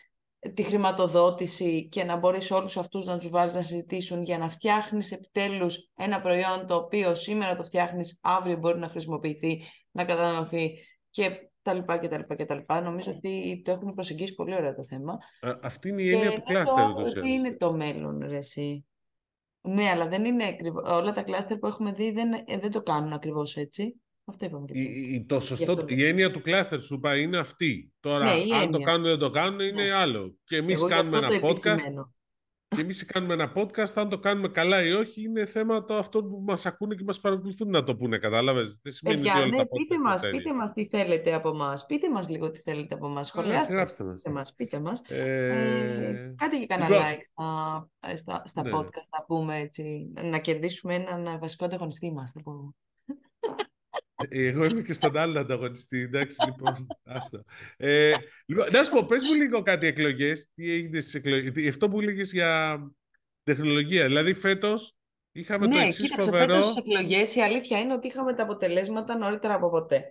τη 0.53 0.63
χρηματοδότηση 0.63 1.87
και 1.87 2.03
να 2.03 2.15
μπορείς 2.15 2.51
όλους 2.51 2.77
αυτούς 2.77 3.05
να 3.05 3.17
τους 3.17 3.29
βάλεις 3.29 3.53
να 3.53 3.61
συζητήσουν 3.61 4.23
για 4.23 4.37
να 4.37 4.49
φτιάχνεις 4.49 5.11
επιτέλους 5.11 5.89
ένα 5.95 6.21
προϊόν 6.21 6.67
το 6.67 6.75
οποίο 6.75 7.15
σήμερα 7.15 7.55
το 7.55 7.63
φτιάχνεις, 7.63 8.19
αύριο 8.21 8.57
μπορεί 8.57 8.79
να 8.79 8.89
χρησιμοποιηθεί, 8.89 9.63
να 9.91 10.05
καταναλωθεί 10.05 10.77
και 11.09 11.50
τα 11.62 11.74
λοιπά 11.74 11.97
και 11.97 12.08
τα 12.08 12.17
λοιπά 12.17 12.36
και 12.36 12.45
τα 12.45 12.56
λοιπά. 12.56 12.82
Νομίζω 12.82 13.12
ότι 13.12 13.62
το 13.65 13.71
έχουμε 13.71 13.93
προσεγγίσει 13.93 14.36
πολύ 14.36 14.56
ωραία 14.56 14.76
το 14.76 14.84
θέμα. 14.84 15.17
αυτή 15.62 15.89
είναι 15.89 16.02
η 16.02 16.12
έννοια 16.12 16.34
του 16.34 16.43
κλάστερ. 16.43 16.84
Αυτή 16.84 17.30
είναι 17.30 17.58
το 17.58 17.74
μέλλον, 17.74 18.19
ρε, 18.28 18.38
εσύ. 18.38 18.86
Ναι, 19.62 19.89
αλλά 19.89 20.08
δεν 20.08 20.26
είναι 20.26 20.47
ακριβώς. 20.47 20.84
Όλα 20.86 21.12
τα 21.12 21.21
κλάστερ 21.21 21.58
που 21.58 21.67
έχουμε 21.67 21.91
δει 21.91 22.12
δεν, 22.12 22.34
ε, 22.34 22.58
δεν 22.60 22.71
το 22.71 22.82
κάνουν 22.82 23.13
ακριβώς 23.13 23.56
έτσι. 23.56 24.02
Αυτό 24.26 24.45
είπαμε 24.45 24.65
και 24.65 24.80
η, 24.80 25.13
η, 25.13 25.26
το 25.26 25.39
σωστό, 25.39 25.84
η 25.88 26.06
έννοια 26.06 26.32
του 26.32 26.41
κλάστερ 26.41 26.80
σου 26.80 26.93
είπα 26.93 27.17
είναι 27.17 27.38
αυτή. 27.38 27.93
Τώρα, 28.00 28.36
ναι, 28.36 28.56
αν 28.56 28.71
το 28.71 28.80
κάνουν 28.80 29.06
ή 29.06 29.10
δεν 29.10 29.19
το 29.19 29.30
κάνουν, 29.30 29.60
είναι 29.60 29.84
ναι. 29.84 29.91
άλλο. 29.91 30.36
Και 30.43 30.56
εμείς 30.56 30.86
κάνουμε 30.86 31.17
ένα 31.17 31.30
podcast. 31.30 31.78
Και 32.75 32.81
εμείς 32.81 33.05
κάνουμε 33.05 33.34
ένα 33.34 33.53
podcast, 33.55 33.93
αν 33.95 34.10
το 34.10 34.19
κάνουμε 34.19 34.47
καλά 34.47 34.84
ή 34.86 34.91
όχι, 34.91 35.23
είναι 35.23 35.45
θέμα 35.45 35.86
το 35.86 35.93
αυτό 35.93 36.23
που 36.23 36.43
μας 36.45 36.65
ακούνε 36.65 36.95
και 36.95 37.03
μας 37.03 37.19
παρακολουθούν 37.19 37.69
να 37.69 37.84
το 37.84 37.95
πούνε. 37.95 38.17
Κατάλαβες; 38.17 38.79
Δεν 38.81 38.93
σημαίνει 38.93 39.17
Παιδιά, 39.17 39.34
ότι 39.34 39.41
όλα 39.41 39.51
ναι, 39.51 39.57
τα 39.57 39.67
πείτε 39.67 39.99
μας 39.99 40.21
πείτε 40.31 40.53
μας 40.53 40.73
τι 40.73 40.88
θέλετε 40.88 41.34
από 41.34 41.49
εμάς. 41.49 41.86
Πείτε 41.86 42.10
μας 42.10 42.29
λίγο 42.29 42.51
τι 42.51 42.60
θέλετε 42.60 42.95
από 42.95 43.07
εμάς. 43.07 43.27
Σχολιάστε. 43.27 43.73
Γράψτε 43.73 44.03
μας. 44.03 44.15
Πείτε 44.15 44.29
μας. 44.31 44.53
Πείτε 44.53 44.79
μας. 44.79 45.01
Ε... 45.07 45.47
Ε, 45.47 46.34
κάντε 46.38 46.57
και 46.57 46.65
κανένα 46.65 46.89
λοιπόν... 46.89 47.15
like 47.15 48.15
στα, 48.15 48.15
στα, 48.15 48.41
στα 48.45 48.63
ναι. 48.63 48.71
podcast 48.73 49.07
να 49.17 49.23
πούμε 49.27 49.57
έτσι. 49.57 50.13
Να 50.23 50.39
κερδίσουμε 50.39 50.95
έναν 50.95 51.39
βασικό 51.39 51.65
ανταγωνιστή 51.65 52.12
μας. 52.12 52.34
Εγώ 54.29 54.65
είμαι 54.65 54.81
και 54.81 54.93
στον 54.93 55.17
άλλο 55.17 55.39
ανταγωνιστή. 55.39 55.99
Εντάξει, 55.99 56.38
λοιπόν. 56.45 56.88
Άστο. 57.03 57.43
Ε, 57.77 58.13
λοιπόν, 58.45 58.67
να 58.71 58.84
σου 58.84 58.91
πω, 58.91 59.05
πες 59.05 59.23
μου 59.23 59.34
λίγο 59.34 59.62
κάτι 59.62 59.88
εκλογές. 59.88 60.49
Τι 60.55 60.71
έγινε 60.73 60.99
στις 60.99 61.13
εκλογές; 61.13 61.67
Αυτό 61.69 61.89
που 61.89 61.99
έλεγες 62.01 62.31
για 62.31 62.79
τεχνολογία. 63.43 64.05
Δηλαδή, 64.05 64.34
φέτος 64.34 64.95
είχαμε 65.32 65.67
ναι, 65.67 65.74
το 65.74 65.80
εξής 65.80 66.01
κοίταξε, 66.01 66.30
φοβερό... 66.30 66.53
Φέτος 66.53 66.69
στις 66.69 66.84
εκλογές 66.84 67.36
η 67.36 67.41
αλήθεια 67.41 67.80
είναι 67.80 67.93
ότι 67.93 68.07
είχαμε 68.07 68.34
τα 68.34 68.43
αποτελέσματα 68.43 69.17
νωρίτερα 69.17 69.53
από 69.53 69.69
ποτέ. 69.69 70.03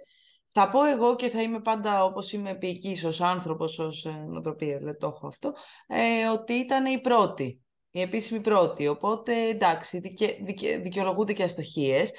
Θα 0.52 0.70
πω 0.70 0.84
εγώ 0.84 1.16
και 1.16 1.28
θα 1.28 1.42
είμαι 1.42 1.60
πάντα 1.60 2.04
όπως 2.04 2.32
είμαι 2.32 2.50
επίοικης 2.50 3.04
ως 3.04 3.20
άνθρωπος, 3.20 3.78
ως 3.78 4.04
ε, 4.04 4.24
νοοτροπία, 4.28 4.78
δηλαδή 4.78 4.98
το 4.98 5.06
έχω 5.06 5.26
αυτό, 5.26 5.52
ε, 5.86 6.28
ότι 6.28 6.52
ήταν 6.52 6.86
η 6.86 7.00
πρώτη, 7.00 7.60
η 7.90 8.00
επίσημη 8.00 8.40
πρώτη. 8.40 8.86
Οπότε 8.86 9.48
εντάξει, 9.48 9.98
δικαι, 9.98 10.36
δικαι, 10.44 10.78
δικαιολογούνται 10.78 11.32
και 11.32 11.42
αστοχίες. 11.42 12.12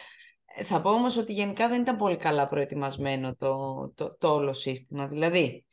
Θα 0.64 0.82
πω 0.82 0.90
όμως 0.90 1.18
ότι 1.18 1.34
γενικά 1.34 1.68
δεν 1.68 1.82
ήταν 1.82 1.98
πολύ 1.98 2.18
καλά 2.18 2.48
προετοιμασμένο 2.48 3.36
το, 3.36 3.92
το, 3.96 4.18
το 4.18 4.34
όλο 4.34 4.54
σύστημα. 4.54 5.08
Δηλαδή, 5.08 5.66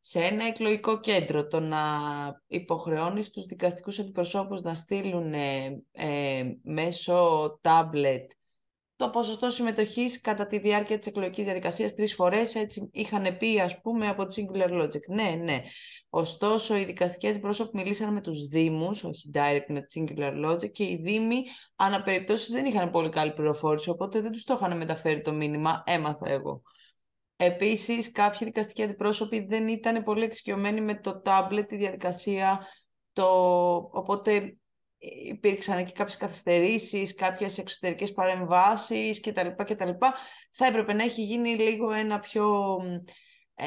σε 0.00 0.24
ένα 0.24 0.46
εκλογικό 0.46 1.00
κέντρο 1.00 1.46
το 1.46 1.60
να 1.60 1.78
υποχρεώνεις 2.46 3.30
τους 3.30 3.44
δικαστικούς 3.44 3.98
αντιπροσώπους 3.98 4.62
να 4.62 4.74
στείλουν 4.74 5.32
ε, 5.34 5.82
ε, 5.92 6.44
μέσω 6.62 7.58
τάμπλετ 7.60 8.30
το 8.96 9.10
ποσοστό 9.10 9.50
συμμετοχής 9.50 10.20
κατά 10.20 10.46
τη 10.46 10.58
διάρκεια 10.58 10.98
της 10.98 11.06
εκλογικής 11.06 11.44
διαδικασίας 11.44 11.94
τρεις 11.94 12.14
φορές, 12.14 12.54
έτσι 12.54 12.88
είχαν 12.92 13.36
πει 13.36 13.60
ας 13.60 13.80
πούμε 13.80 14.08
από 14.08 14.26
το 14.26 14.34
Singular 14.36 14.82
Logic. 14.82 15.00
Ναι, 15.08 15.30
ναι. 15.42 15.62
Ωστόσο, 16.10 16.76
οι 16.76 16.84
δικαστικοί 16.84 17.28
αντιπρόσωποι 17.28 17.76
μιλήσαν 17.76 18.12
με 18.12 18.20
τους 18.20 18.46
Δήμους, 18.46 19.04
όχι 19.04 19.30
direct 19.34 19.64
με 19.68 19.80
τη 19.80 20.00
Singular 20.00 20.46
Logic, 20.46 20.70
και 20.70 20.84
οι 20.84 21.00
Δήμοι 21.02 21.42
αναπεριπτώσεις 21.76 22.50
δεν 22.50 22.64
είχαν 22.64 22.90
πολύ 22.90 23.08
καλή 23.08 23.32
πληροφόρηση, 23.32 23.90
οπότε 23.90 24.20
δεν 24.20 24.32
τους 24.32 24.44
το 24.44 24.54
είχαν 24.54 24.76
μεταφέρει 24.76 25.20
το 25.20 25.32
μήνυμα, 25.32 25.82
έμαθα 25.86 26.30
εγώ. 26.30 26.62
Επίσης, 27.36 28.12
κάποιοι 28.12 28.46
δικαστικοί 28.46 28.82
αντιπρόσωποι 28.82 29.40
δεν 29.40 29.68
ήταν 29.68 30.04
πολύ 30.04 30.24
εξοικειωμένοι 30.24 30.80
με 30.80 31.00
το 31.00 31.22
tablet, 31.24 31.64
τη 31.68 31.76
διαδικασία, 31.76 32.66
το... 33.12 33.26
οπότε 33.74 34.56
υπήρξαν 35.24 35.84
και 35.84 35.92
κάποιες 35.92 36.16
καθυστερήσεις, 36.16 37.14
κάποιες 37.14 37.58
εξωτερικές 37.58 38.12
παρεμβάσεις 38.12 39.20
κτλ. 39.20 39.48
κτλ. 39.56 39.90
Θα 40.50 40.66
έπρεπε 40.66 40.92
να 40.92 41.02
έχει 41.02 41.22
γίνει 41.22 41.54
λίγο 41.54 41.90
ένα 41.90 42.20
πιο... 42.20 42.76
Ε, 43.54 43.66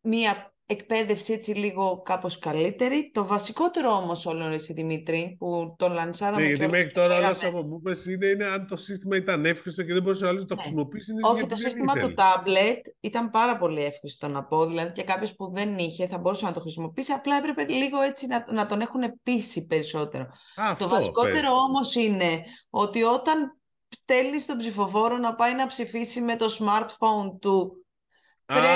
μία 0.00 0.51
εκπαίδευση 0.72 1.32
έτσι 1.32 1.50
λίγο 1.50 2.02
κάπως 2.04 2.38
καλύτερη. 2.38 3.10
Το 3.12 3.26
βασικότερο 3.26 3.90
όμως 3.90 4.26
όλο 4.26 4.44
εσύ 4.44 4.72
Δημήτρη, 4.72 5.36
που 5.38 5.74
το 5.78 5.88
λανσάραμε... 5.88 6.42
Ναι, 6.42 6.48
γιατί 6.48 6.68
μέχρι 6.68 6.92
τώρα 6.92 7.16
όλα 7.16 7.36
από 7.42 7.64
που 7.64 7.80
πες 7.80 8.06
είναι, 8.06 8.26
είναι 8.26 8.44
αν 8.44 8.66
το 8.66 8.76
σύστημα 8.76 9.16
ήταν 9.16 9.44
εύχριστο 9.44 9.82
και 9.82 9.92
δεν 9.92 10.02
μπορούσε 10.02 10.26
άλλος 10.26 10.42
να 10.42 10.48
το 10.48 10.54
ναι. 10.54 10.60
χρησιμοποιήσει. 10.60 11.12
Όχι, 11.20 11.46
το 11.46 11.56
σύστημα 11.56 11.92
του 11.92 12.14
tablet 12.16 12.80
ήταν 13.00 13.30
πάρα 13.30 13.56
πολύ 13.56 13.84
εύχριστο 13.84 14.28
να 14.28 14.44
πω. 14.44 14.66
Δηλαδή 14.66 14.92
και 14.92 15.02
κάποιος 15.02 15.34
που 15.34 15.52
δεν 15.54 15.78
είχε 15.78 16.06
θα 16.06 16.18
μπορούσε 16.18 16.44
να 16.46 16.52
το 16.52 16.60
χρησιμοποιήσει. 16.60 17.12
Απλά 17.12 17.36
έπρεπε 17.36 17.72
λίγο 17.72 18.00
έτσι 18.00 18.26
να, 18.26 18.44
να 18.52 18.66
τον 18.66 18.80
έχουν 18.80 19.00
πείσει 19.22 19.66
περισσότερο. 19.66 20.26
το 20.78 20.88
βασικότερο 20.88 21.52
όμως 21.52 21.94
είναι 21.94 22.42
ότι 22.70 23.02
όταν 23.02 23.56
στέλνεις 23.88 24.46
τον 24.46 24.56
ψηφοφόρο 24.56 25.16
να 25.16 25.34
πάει 25.34 25.54
να 25.54 25.66
ψηφίσει 25.66 26.20
με 26.20 26.36
το 26.36 26.46
smartphone 26.58 27.38
του 27.40 27.81
Πρέπει, 28.44 28.68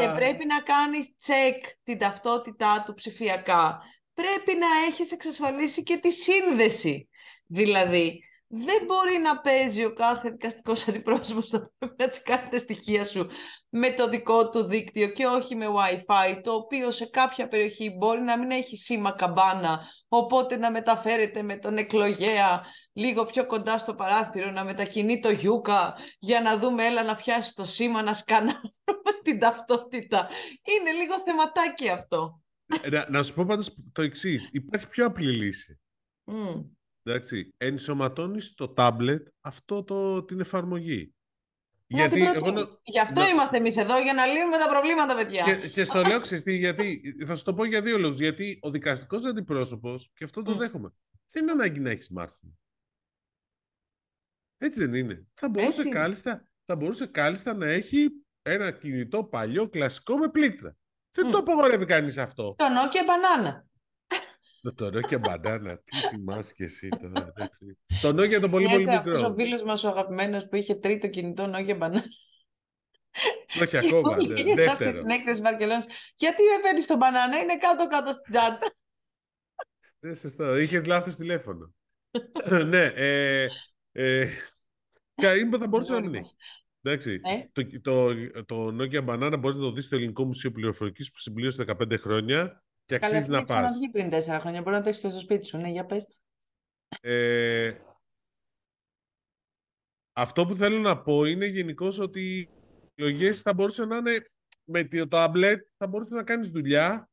και 0.00 0.08
πρέπει 0.14 0.46
να 0.46 0.60
κάνεις 0.60 1.08
check 1.26 1.60
την 1.84 1.98
ταυτότητά 1.98 2.82
του 2.86 2.94
ψηφιακά. 2.94 3.82
Πρέπει 4.14 4.54
να 4.58 4.66
έχεις 4.86 5.12
εξασφαλίσει 5.12 5.82
και 5.82 5.96
τη 5.96 6.10
σύνδεση. 6.12 7.08
Δηλαδή, 7.46 8.22
δεν 8.50 8.84
μπορεί 8.86 9.18
να 9.18 9.40
παίζει 9.40 9.84
ο 9.84 9.92
κάθε 9.92 10.30
δικαστικός 10.30 10.88
αντιπρόσωπος 10.88 11.50
να 11.50 11.70
πρέπει 11.78 11.94
να 11.98 12.08
τσεκάρει 12.08 12.48
τα 12.48 12.58
στοιχεία 12.58 13.04
σου 13.04 13.26
με 13.68 13.90
το 13.90 14.08
δικό 14.08 14.50
του 14.50 14.64
δίκτυο 14.64 15.08
και 15.08 15.26
όχι 15.26 15.56
με 15.56 15.66
Wi-Fi, 15.68 16.40
το 16.42 16.52
οποίο 16.52 16.90
σε 16.90 17.06
κάποια 17.06 17.48
περιοχή 17.48 17.90
μπορεί 17.90 18.20
να 18.20 18.38
μην 18.38 18.50
έχει 18.50 18.76
σήμα 18.76 19.12
καμπάνα, 19.12 19.80
οπότε 20.08 20.56
να 20.56 20.70
μεταφέρεται 20.70 21.42
με 21.42 21.56
τον 21.56 21.76
εκλογέα 21.76 22.64
λίγο 22.92 23.24
πιο 23.24 23.46
κοντά 23.46 23.78
στο 23.78 23.94
παράθυρο, 23.94 24.50
να 24.50 24.64
μετακινεί 24.64 25.20
το 25.20 25.30
γιούκα 25.30 25.94
για 26.18 26.40
να 26.40 26.58
δούμε, 26.58 26.86
έλα 26.86 27.02
να 27.02 27.16
πιάσει 27.16 27.54
το 27.54 27.64
σήμα, 27.64 28.02
να 28.02 28.14
σκανάρουμε 28.14 29.12
την 29.22 29.38
ταυτότητα. 29.38 30.28
Είναι 30.62 30.90
λίγο 30.90 31.14
θεματάκι 31.24 31.88
αυτό. 31.88 32.42
Ε, 32.82 32.88
να, 32.90 33.06
να 33.10 33.22
σου 33.22 33.34
πω 33.34 33.44
πάντως 33.44 33.74
το 33.92 34.02
εξής. 34.02 34.48
Υπάρχει 34.52 34.88
πιο 34.88 35.06
απλή 35.06 35.30
λύση. 35.30 35.80
Mm. 36.26 36.64
Εντάξει, 37.08 37.54
ενσωματώνεις 37.56 38.46
στο 38.46 38.68
τάμπλετ 38.68 39.28
αυτό 39.40 39.84
το, 39.84 40.24
την 40.24 40.40
εφαρμογή. 40.40 41.12
Γιατί 41.86 42.22
εγώ... 42.22 42.78
Γι' 42.82 43.00
αυτό 43.00 43.20
να... 43.20 43.28
είμαστε 43.28 43.56
εμείς 43.56 43.76
εδώ, 43.76 43.98
για 43.98 44.12
να 44.12 44.26
λύνουμε 44.26 44.58
τα 44.58 44.68
προβλήματα, 44.68 45.14
παιδιά. 45.14 45.42
Και, 45.42 45.68
και 45.68 45.84
στο 45.84 46.02
λέω 46.02 46.20
ξεστή, 46.20 46.56
γιατί. 46.56 47.14
Θα 47.26 47.36
σου 47.36 47.44
το 47.44 47.54
πω 47.54 47.64
για 47.64 47.82
δύο 47.82 47.98
λόγους. 47.98 48.18
Γιατί 48.18 48.58
ο 48.62 48.70
δικαστικός 48.70 49.24
αντιπρόσωπος, 49.24 50.10
και 50.14 50.24
αυτό 50.24 50.42
το 50.42 50.52
mm. 50.52 50.56
δέχομαι, 50.56 50.92
δεν 51.32 51.42
είναι 51.42 51.52
ανάγκη 51.52 51.80
να 51.80 51.90
έχεις 51.90 52.10
smartphone. 52.14 52.52
Έτσι 54.58 54.86
δεν 54.86 54.94
είναι. 54.94 55.26
Θα 55.34 55.48
μπορούσε, 55.48 55.88
κάλλιστα, 55.88 56.48
θα 56.64 56.76
μπορούσε 56.76 57.06
κάλλιστα 57.06 57.54
να 57.54 57.66
έχει 57.66 58.08
ένα 58.42 58.70
κινητό 58.70 59.24
παλιό 59.24 59.68
κλασικό 59.68 60.16
με 60.16 60.28
πλήκτρα. 60.28 60.76
Δεν 61.10 61.30
το 61.30 61.38
απογορεύει 61.38 61.84
κανείς 61.84 62.18
αυτό. 62.18 62.54
Το 62.58 62.64
Nokia 62.64 63.02
Banana. 63.08 63.67
Το 64.62 64.90
Nokia 64.92 65.20
Banana, 65.20 65.76
τι 65.84 65.96
θυμάσαι 66.10 66.52
και 66.54 66.64
εσύ 66.64 66.88
τώρα. 66.88 67.32
το 68.02 68.08
Nokia 68.08 68.40
το 68.40 68.48
πολύ 68.48 68.68
πολύ 68.68 68.86
μικρό. 68.86 69.26
ο 69.26 69.34
φίλος 69.34 69.62
μας 69.62 69.84
ο 69.84 69.88
αγαπημένος 69.88 70.48
που 70.48 70.56
είχε 70.56 70.74
τρίτο 70.74 71.08
κινητό 71.08 71.50
Nokia 71.54 71.78
Banana. 71.78 72.02
Όχι 73.62 73.76
ακόμα, 73.76 74.16
ναι, 74.16 74.54
δεύτερο. 74.54 75.00
Την 75.00 75.10
έκθεση 75.10 75.42
Βαρκελόνης. 75.42 75.84
Γιατί 76.16 76.42
με 76.42 76.62
παίρνει 76.62 76.84
το 76.84 76.96
μπανάνα, 76.96 77.38
είναι 77.38 77.58
κάτω-κάτω 77.58 78.12
στην 78.12 78.32
τσάντα. 78.32 78.74
Ναι, 80.00 80.14
σωστό. 80.14 80.58
Είχες 80.58 80.86
λάθος 80.86 81.16
τηλέφωνο. 81.16 81.74
ναι, 82.66 82.84
ε, 82.84 83.48
ε, 83.92 84.26
θα 85.58 85.66
μπορούσε 85.68 85.92
να 85.92 86.00
μην 86.00 86.14
έχει. 86.14 86.34
Εντάξει, 86.82 87.20
ε; 87.22 87.48
το, 87.52 87.80
το, 87.80 88.14
το 88.44 88.76
Nokia 88.80 89.08
Banana 89.08 89.36
μπορείς 89.38 89.56
να 89.56 89.62
το 89.62 89.72
δεις 89.72 89.84
στο 89.84 89.96
Ελληνικό 89.96 90.24
Μουσείο 90.24 90.52
Πληροφορικής 90.52 91.10
που 91.10 91.18
συμπλήρωσε 91.18 91.64
15 91.66 91.98
χρόνια 91.98 92.62
και 92.88 92.94
αξίζει 92.94 93.28
να 93.28 93.44
πας. 93.44 93.76
βγει 93.76 93.88
πριν 93.88 94.10
4 94.10 94.38
χρόνια, 94.40 94.62
μπορεί 94.62 94.76
να 94.76 94.82
το 94.82 94.88
έχεις 94.88 95.00
και 95.00 95.08
στο 95.08 95.18
σπίτι 95.18 95.46
σου, 95.46 95.56
ναι, 95.56 95.68
για 95.68 95.86
πες. 95.86 96.06
Ε, 97.00 97.74
αυτό 100.12 100.46
που 100.46 100.54
θέλω 100.54 100.78
να 100.78 101.00
πω 101.02 101.24
είναι 101.24 101.46
γενικώς 101.46 101.98
ότι 101.98 102.38
οι 102.38 102.48
εκλογέ 102.94 103.32
θα 103.32 103.54
μπορούσαν 103.54 103.88
να 103.88 103.96
είναι 103.96 104.30
με 104.64 104.84
το 104.84 105.04
tablet, 105.10 105.56
θα 105.76 105.86
μπορούσε 105.86 106.14
να 106.14 106.22
κάνεις 106.22 106.50
δουλειά 106.50 107.10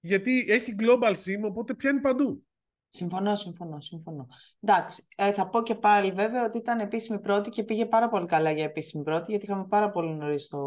γιατί 0.00 0.44
έχει 0.48 0.74
global 0.78 1.14
sim, 1.14 1.42
οπότε 1.42 1.74
πιάνει 1.74 2.00
παντού. 2.00 2.46
Συμφωνώ, 2.88 3.36
συμφωνώ, 3.36 3.80
συμφωνώ. 3.80 4.26
Εντάξει, 4.60 5.06
ε, 5.16 5.32
θα 5.32 5.48
πω 5.48 5.62
και 5.62 5.74
πάλι 5.74 6.12
βέβαια 6.12 6.44
ότι 6.44 6.58
ήταν 6.58 6.80
επίσημη 6.80 7.20
πρώτη 7.20 7.50
και 7.50 7.64
πήγε 7.64 7.86
πάρα 7.86 8.08
πολύ 8.08 8.26
καλά 8.26 8.50
για 8.50 8.64
επίσημη 8.64 9.02
πρώτη, 9.04 9.30
γιατί 9.30 9.44
είχαμε 9.44 9.66
πάρα 9.66 9.90
πολύ 9.90 10.14
νωρίς 10.14 10.46
το, 10.46 10.60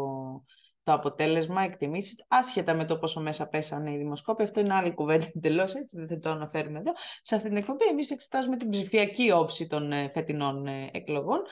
το 0.88 0.94
αποτέλεσμα, 0.94 1.62
εκτιμήσεις, 1.62 2.24
άσχετα 2.28 2.74
με 2.74 2.84
το 2.84 2.98
πόσο 2.98 3.20
μέσα 3.20 3.48
πέσανε 3.48 3.92
οι 3.92 3.96
δημοσκόποι. 3.96 4.42
Αυτό 4.42 4.60
είναι 4.60 4.74
άλλη 4.74 4.94
κουβέντα 4.94 5.26
εντελώς, 5.34 5.74
έτσι 5.74 5.96
δεν 5.96 6.08
θα 6.08 6.18
το 6.18 6.30
αναφέρουμε 6.30 6.78
εδώ. 6.78 6.92
Σε 7.20 7.34
αυτή 7.34 7.48
την 7.48 7.56
εκπομπή, 7.56 7.84
εμείς 7.84 8.10
εξετάζουμε 8.10 8.56
την 8.56 8.70
ψηφιακή 8.70 9.30
όψη 9.30 9.66
των 9.66 9.92
ε, 9.92 10.10
φετινών 10.14 10.66
ε, 10.66 10.90
εκλογών. 10.92 11.42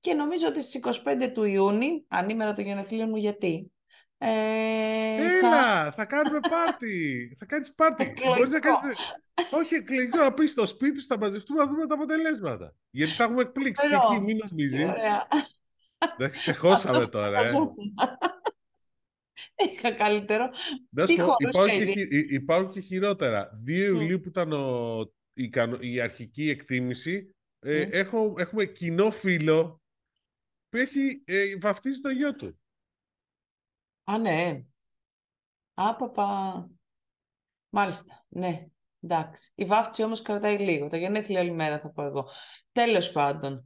Και 0.00 0.14
νομίζω 0.14 0.46
ότι 0.46 0.62
στις 0.62 0.80
25 0.84 1.30
του 1.34 1.44
Ιούνιου, 1.44 2.04
ανήμερα 2.08 2.52
των 2.52 2.64
γενεθλίων 2.64 3.08
μου, 3.08 3.16
γιατί; 3.16 3.72
Ε, 4.18 4.28
Έλα, 5.16 5.84
θα... 5.84 5.92
θα 5.96 6.04
κάνουμε 6.04 6.38
πάρτι. 6.50 7.36
θα 7.38 7.46
κάνεις 7.46 7.74
πάρτι. 7.74 8.14
Μπορείς 8.36 8.50
να 8.52 8.58
κάνεις... 8.58 8.80
Όχι 9.50 9.74
εκλογικό, 9.74 10.18
να 10.18 10.32
πεις 10.32 10.50
στο 10.50 10.66
σπίτι 10.66 11.00
σου, 11.00 11.06
θα 11.06 11.18
μαζευτούμε 11.18 11.64
να 11.64 11.70
δούμε 11.70 11.86
τα 11.86 11.94
αποτελέσματα. 11.94 12.74
Γιατί 12.90 13.12
θα 13.12 13.24
έχουμε 13.24 13.40
εκπλήξει 13.40 13.88
και 13.88 13.94
εκεί, 13.94 14.20
μην 14.20 14.38
νομίζεις. 14.48 14.86
Εντάξει, 15.98 16.42
σε 16.42 16.52
χώσαμε 16.52 17.06
τώρα. 17.06 17.40
Ε. 17.40 17.52
Είχα 19.72 19.92
καλύτερο. 19.92 20.50
υπάρχουν, 20.90 21.36
και, 21.92 22.06
υπάρχουν 22.28 22.72
και 22.72 22.80
χειρότερα. 22.80 23.50
2 23.66 23.70
Ιουλίου 23.70 24.20
που 24.20 24.28
ήταν 24.28 24.52
ο, 24.52 25.00
η, 25.32 25.50
η, 25.80 26.00
αρχική 26.00 26.48
εκτίμηση, 26.48 27.34
ε, 27.58 27.80
έχω, 27.80 28.34
έχουμε 28.38 28.64
κοινό 28.64 29.10
φίλο 29.10 29.82
που 30.68 30.76
έχει 30.76 31.22
ε, 31.24 31.56
βαφτίσει 31.56 32.00
το 32.00 32.08
γιο 32.08 32.34
του. 32.34 32.58
Α, 34.04 34.18
ναι. 34.18 34.62
Άπαπα. 35.74 36.70
Μάλιστα, 37.68 38.24
ναι. 38.28 38.66
Εντάξει. 39.00 39.52
Η 39.54 39.64
βάφτιση 39.64 40.02
όμως 40.02 40.22
κρατάει 40.22 40.58
λίγο. 40.58 40.86
Τα 40.86 40.96
γενέθλια 40.96 41.40
όλη 41.40 41.50
μέρα 41.50 41.78
θα 41.78 41.90
πω 41.90 42.02
εγώ. 42.02 42.28
Τέλος 42.72 43.12
πάντων. 43.12 43.64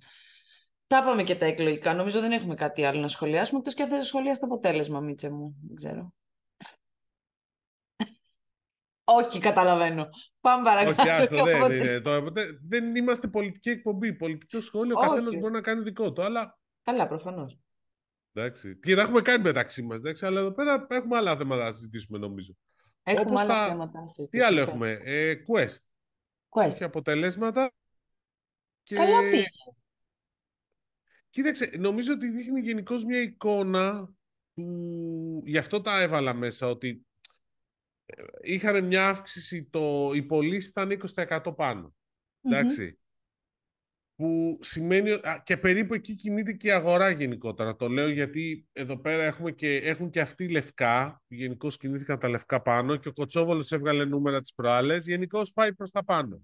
Τα 0.92 0.98
είπαμε 0.98 1.22
και 1.22 1.36
τα 1.36 1.46
εκλογικά. 1.46 1.94
Νομίζω 1.94 2.20
δεν 2.20 2.32
έχουμε 2.32 2.54
κάτι 2.54 2.84
άλλο 2.84 3.00
να 3.00 3.08
σχολιάσουμε, 3.08 3.58
εκτός 3.58 3.74
και 3.74 3.82
αυτές 3.82 4.06
σχολεία 4.06 4.34
στο 4.34 4.44
αποτέλεσμα, 4.44 5.00
Μίτσε 5.00 5.30
μου. 5.30 5.56
Δεν 5.66 5.76
ξέρω. 5.76 6.12
Όχι, 9.04 9.38
καταλαβαίνω. 9.38 10.08
Πάμε 10.40 10.64
παρακάτω. 10.64 11.02
Όχι, 11.02 11.10
άστο, 11.10 11.44
δεν 11.44 11.72
είναι. 11.72 12.00
Το, 12.00 12.32
δεν 12.68 12.96
είμαστε 12.96 13.28
πολιτική 13.28 13.70
εκπομπή. 13.70 14.12
Πολιτικό 14.12 14.60
σχόλιο, 14.60 14.94
ο 14.98 15.00
καθένας 15.00 15.34
μπορεί 15.34 15.52
να 15.52 15.60
κάνει 15.60 15.82
δικό 15.82 16.12
του. 16.12 16.22
Αλλά... 16.22 16.58
Καλά, 16.82 17.08
προφανώς. 17.08 17.58
Εντάξει. 18.32 18.78
Και 18.78 18.94
τα 18.94 19.02
έχουμε 19.02 19.20
κάνει 19.20 19.42
μεταξύ 19.42 19.82
μας, 19.82 20.00
αλλά 20.20 20.40
εδώ 20.40 20.52
πέρα 20.52 20.86
έχουμε 20.90 21.16
άλλα 21.16 21.36
θέματα 21.36 21.64
να 21.64 21.70
συζητήσουμε, 21.70 22.18
νομίζω. 22.18 22.56
Έχουμε 23.02 23.30
Όπως 23.30 23.40
άλλα 23.40 23.66
θέματα 23.66 24.00
να 24.00 24.06
συζητήσουμε. 24.06 24.28
Τι 24.30 24.40
άλλο 24.40 24.60
έχουμε, 24.60 25.00
ε, 25.04 25.34
Quest. 25.34 25.78
Quest. 26.48 26.66
Έχει 26.66 26.84
αποτελέσματα. 26.84 27.72
Και... 28.82 28.94
Καλά 28.94 29.20
πήγε. 29.30 29.46
Κοίταξε, 31.32 31.70
νομίζω 31.78 32.12
ότι 32.12 32.28
δείχνει 32.28 32.60
γενικώς 32.60 33.04
μια 33.04 33.20
εικόνα 33.20 34.12
που 34.54 35.42
γι' 35.44 35.58
αυτό 35.58 35.80
τα 35.80 36.00
έβαλα 36.00 36.34
μέσα, 36.34 36.68
ότι 36.68 37.06
ε, 38.04 38.22
είχαν 38.42 38.84
μια 38.86 39.08
αύξηση, 39.08 39.64
το... 39.64 40.10
οι 40.14 40.22
πωλήσεις 40.22 40.68
ήταν 40.68 41.00
20% 41.14 41.56
πάνω. 41.56 41.94
Εντάξει 42.42 42.96
που 44.22 44.58
σημαίνει 44.60 45.10
και 45.44 45.56
περίπου 45.56 45.94
εκεί 45.94 46.14
κινείται 46.14 46.52
και 46.52 46.66
η 46.66 46.70
αγορά 46.70 47.10
γενικότερα. 47.10 47.76
Το 47.76 47.88
λέω 47.88 48.08
γιατί 48.08 48.66
εδώ 48.72 48.98
πέρα 48.98 49.22
έχουμε 49.22 49.50
και, 49.50 49.76
έχουν 49.76 50.10
και 50.10 50.20
αυτοί 50.20 50.48
λευκά, 50.48 51.22
γενικώς 51.28 51.76
κινήθηκαν 51.76 52.18
τα 52.18 52.28
λευκά 52.28 52.62
πάνω 52.62 52.96
και 52.96 53.08
ο 53.08 53.12
Κοτσόβολος 53.12 53.72
έβγαλε 53.72 54.04
νούμερα 54.04 54.40
τις 54.40 54.54
προάλλες, 54.54 55.06
γενικώς 55.06 55.52
πάει 55.52 55.74
προς 55.74 55.90
τα 55.90 56.04
πάνω. 56.04 56.42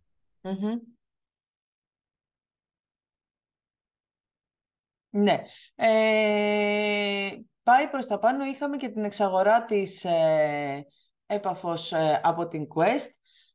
Ναι. 5.18 5.38
Ε, 5.74 7.30
πάει 7.62 7.88
προς 7.90 8.06
τα 8.06 8.18
πάνω. 8.18 8.44
Είχαμε 8.44 8.76
και 8.76 8.88
την 8.88 9.04
εξαγορά 9.04 9.64
της 9.64 10.04
ε, 10.04 10.86
έπαφος 11.26 11.92
ε, 11.92 12.20
από 12.22 12.48
την 12.48 12.66
Quest. 12.74 13.10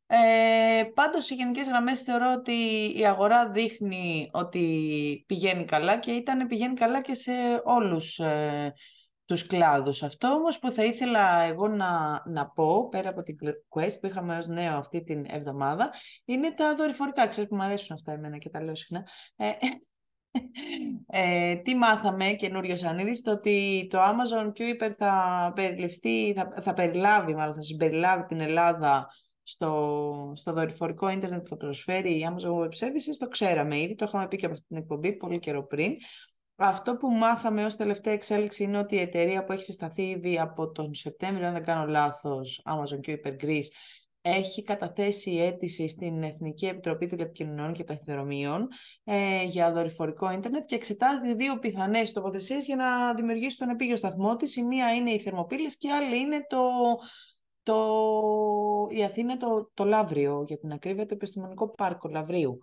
Ε, 0.05 0.83
πάντως, 0.93 1.25
σε 1.25 1.35
γενικές 1.35 1.67
γραμμές 1.67 2.01
θεωρώ 2.01 2.33
ότι 2.37 2.51
η 2.97 3.05
αγορά 3.05 3.49
δείχνει 3.49 4.29
ότι 4.33 5.23
πηγαίνει 5.27 5.65
καλά 5.65 5.99
και 5.99 6.11
ήταν 6.11 6.47
πηγαίνει 6.47 6.73
καλά 6.73 7.01
και 7.01 7.13
σε 7.13 7.31
όλους 7.63 8.19
ε, 8.19 8.73
τους 9.25 9.47
κλάδους. 9.47 10.03
Αυτό 10.03 10.27
όμως 10.27 10.59
που 10.59 10.71
θα 10.71 10.83
ήθελα 10.83 11.41
εγώ 11.41 11.67
να, 11.67 12.21
να 12.25 12.47
πω, 12.47 12.89
πέρα 12.89 13.09
από 13.09 13.21
την 13.21 13.37
Quest 13.69 13.99
που 14.01 14.07
είχαμε 14.07 14.37
ως 14.37 14.47
νέο 14.47 14.77
αυτή 14.77 15.03
την 15.03 15.25
εβδομάδα, 15.29 15.93
είναι 16.25 16.51
τα 16.51 16.75
δορυφορικά. 16.75 17.27
Ξέρεις 17.27 17.49
που 17.49 17.55
μου 17.55 17.63
αρέσουν 17.63 17.95
αυτά 17.95 18.11
εμένα 18.11 18.37
και 18.37 18.49
τα 18.49 18.63
λέω 18.63 18.75
συχνά. 18.75 19.07
Ε, 19.35 19.51
ε, 21.07 21.55
τι 21.55 21.75
μάθαμε 21.75 22.25
καινούριο 22.25 22.75
Σανίδης, 22.75 23.21
το 23.21 23.31
ότι 23.31 23.87
το 23.89 23.99
Amazon 23.99 24.47
Kuiper 24.47 24.91
θα 24.97 25.51
περιληφθεί, 25.55 26.33
θα, 26.33 26.53
θα 26.61 26.73
περιλάβει, 26.73 27.35
μάλλον 27.35 27.55
θα 27.55 27.61
συμπεριλάβει 27.61 28.25
την 28.25 28.39
Ελλάδα 28.39 29.07
στο, 29.43 30.31
στο 30.35 30.53
δορυφορικό 30.53 31.09
ίντερνετ 31.09 31.41
που 31.41 31.47
θα 31.47 31.57
προσφέρει 31.57 32.19
η 32.19 32.27
Amazon 32.29 32.59
Web 32.59 32.65
Services, 32.65 33.15
το 33.17 33.27
ξέραμε 33.27 33.79
ήδη, 33.79 33.95
το 33.95 34.05
είχαμε 34.07 34.27
πει 34.27 34.37
και 34.37 34.45
από 34.45 34.53
αυτή 34.53 34.67
την 34.67 34.77
εκπομπή 34.77 35.13
πολύ 35.13 35.39
καιρό 35.39 35.67
πριν. 35.67 35.95
Αυτό 36.55 36.95
που 36.95 37.07
μάθαμε 37.07 37.65
ως 37.65 37.75
τελευταία 37.75 38.13
εξέλιξη 38.13 38.63
είναι 38.63 38.77
ότι 38.77 38.95
η 38.95 38.99
εταιρεία 38.99 39.43
που 39.43 39.51
έχει 39.51 39.63
συσταθεί 39.63 40.03
ήδη 40.03 40.39
από 40.39 40.71
τον 40.71 40.93
Σεπτέμβριο, 40.93 41.47
αν 41.47 41.53
δεν 41.53 41.63
κάνω 41.63 41.85
λάθος, 41.85 42.61
Amazon 42.65 43.07
Kuiper 43.07 43.35
Greece, 43.43 43.67
έχει 44.25 44.63
καταθέσει 44.63 45.31
αίτηση 45.31 45.87
στην 45.87 46.23
Εθνική 46.23 46.65
Επιτροπή 46.65 47.05
Τηλεπικοινωνιών 47.05 47.73
και 47.73 47.83
Ταχυδρομείων 47.83 48.67
ε, 49.03 49.43
για 49.43 49.71
δορυφορικό 49.71 50.31
ίντερνετ 50.31 50.65
και 50.65 50.75
εξετάζει 50.75 51.35
δύο 51.35 51.59
πιθανές 51.59 52.11
τοποθεσίες 52.11 52.65
για 52.65 52.75
να 52.75 53.13
δημιουργήσει 53.13 53.57
τον 53.57 53.69
επίγειο 53.69 53.95
σταθμό 53.95 54.35
της. 54.35 54.55
Η 54.55 54.63
μία 54.63 54.95
είναι 54.95 55.11
η 55.11 55.19
Θερμοπύλες 55.19 55.77
και 55.77 55.87
η 55.87 55.91
άλλη 55.91 56.19
είναι 56.19 56.45
το, 56.49 56.59
το, 57.63 57.77
η 58.91 59.03
Αθήνα 59.03 59.37
το, 59.37 59.71
το 59.73 59.83
Λαύριο, 59.83 60.43
για 60.47 60.57
την 60.57 60.71
ακρίβεια 60.71 61.05
το 61.05 61.13
Επιστημονικό 61.13 61.69
Πάρκο 61.69 62.09
Λαυρίου. 62.09 62.59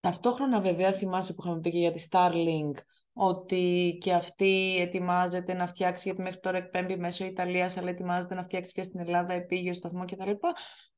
Ταυτόχρονα 0.00 0.60
βέβαια 0.60 0.92
θυμάσαι 0.92 1.34
που 1.34 1.42
είχαμε 1.44 1.60
πει 1.60 1.70
και 1.70 1.78
για 1.78 1.92
τη 1.92 2.06
Starlink 2.10 2.74
ότι 3.12 3.96
και 4.00 4.12
αυτή 4.12 4.76
ετοιμάζεται 4.80 5.54
να 5.54 5.66
φτιάξει, 5.66 6.02
γιατί 6.04 6.22
μέχρι 6.22 6.40
τώρα 6.40 6.56
εκπέμπει 6.56 6.96
μέσω 6.96 7.24
Ιταλίας, 7.24 7.76
αλλά 7.76 7.88
ετοιμάζεται 7.88 8.34
να 8.34 8.42
φτιάξει 8.42 8.72
και 8.72 8.82
στην 8.82 9.00
Ελλάδα 9.00 9.32
επίγειο 9.32 9.74
σταθμό 9.74 10.04
κτλ. 10.04 10.30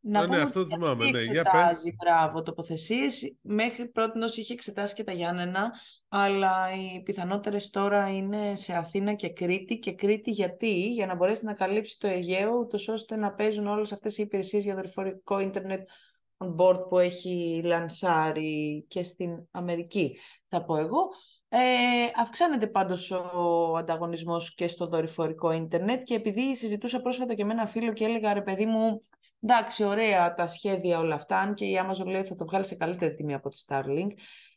Να 0.05 0.21
ναι, 0.21 0.27
πούμε 0.27 0.41
αυτό 0.41 0.61
ότι 0.61 0.75
θυμάμαι, 0.75 1.05
αυτή 1.05 1.11
ναι. 1.11 1.23
Για 1.23 1.41
εξετάζει, 1.41 1.91
πες. 1.91 1.95
μπράβο, 1.97 2.43
τοποθεσίες. 2.43 3.37
Μέχρι 3.41 3.89
πρώτη 3.89 4.19
είχε 4.41 4.53
εξετάσει 4.53 4.95
και 4.95 5.05
τα 5.05 5.13
Γιάννενα, 5.13 5.71
αλλά 6.09 6.67
οι 6.75 7.03
πιθανότερες 7.03 7.71
τώρα 7.71 8.09
είναι 8.09 8.55
σε 8.55 8.77
Αθήνα 8.77 9.15
και 9.15 9.29
Κρήτη. 9.29 9.79
Και 9.79 9.93
Κρήτη 9.93 10.31
γιατί, 10.31 10.93
για 10.93 11.07
να 11.07 11.15
μπορέσει 11.15 11.45
να 11.45 11.53
καλύψει 11.53 11.99
το 11.99 12.09
Αιγαίο, 12.09 12.53
ούτως 12.59 12.89
ώστε 12.89 13.17
να 13.17 13.33
παίζουν 13.33 13.67
όλες 13.67 13.93
αυτές 13.93 14.19
οι 14.19 14.23
υπηρεσίες 14.23 14.65
για 14.65 14.75
δορυφορικό 14.75 15.39
ίντερνετ 15.41 15.89
on 16.37 16.55
board 16.57 16.89
που 16.89 16.99
έχει 16.99 17.61
λανσάρει 17.65 18.85
και 18.89 19.03
στην 19.03 19.47
Αμερική, 19.51 20.19
θα 20.49 20.65
πω 20.65 20.77
εγώ. 20.77 21.09
Ε, 21.55 22.11
αυξάνεται 22.17 22.67
πάντως 22.67 23.11
ο 23.11 23.77
ανταγωνισμός 23.77 24.55
και 24.55 24.69
στο 24.69 24.87
δορυφορικό 24.87 25.53
ίντερνετ 25.53 26.03
και 26.03 26.15
επειδή 26.15 26.57
συζητούσα 26.57 27.01
πρόσφατα 27.01 27.35
και 27.35 27.45
με 27.45 27.53
ένα 27.53 27.67
φίλο 27.67 27.93
και 27.93 28.05
έλεγα 28.05 28.33
ρε 28.33 28.43
παιδί 28.43 28.67
μου 28.67 29.01
εντάξει 29.41 29.85
ωραία 29.85 30.35
τα 30.35 30.47
σχέδια 30.47 30.99
όλα 30.99 31.15
αυτά 31.15 31.39
αν 31.39 31.55
και 31.55 31.65
η 31.65 31.81
Amazon 31.85 32.07
λέει 32.07 32.25
θα 32.25 32.35
το 32.35 32.45
βγάλει 32.45 32.65
σε 32.65 32.75
καλύτερη 32.75 33.15
τιμή 33.15 33.35
από 33.35 33.49
τη 33.49 33.63
Starlink 33.67 34.11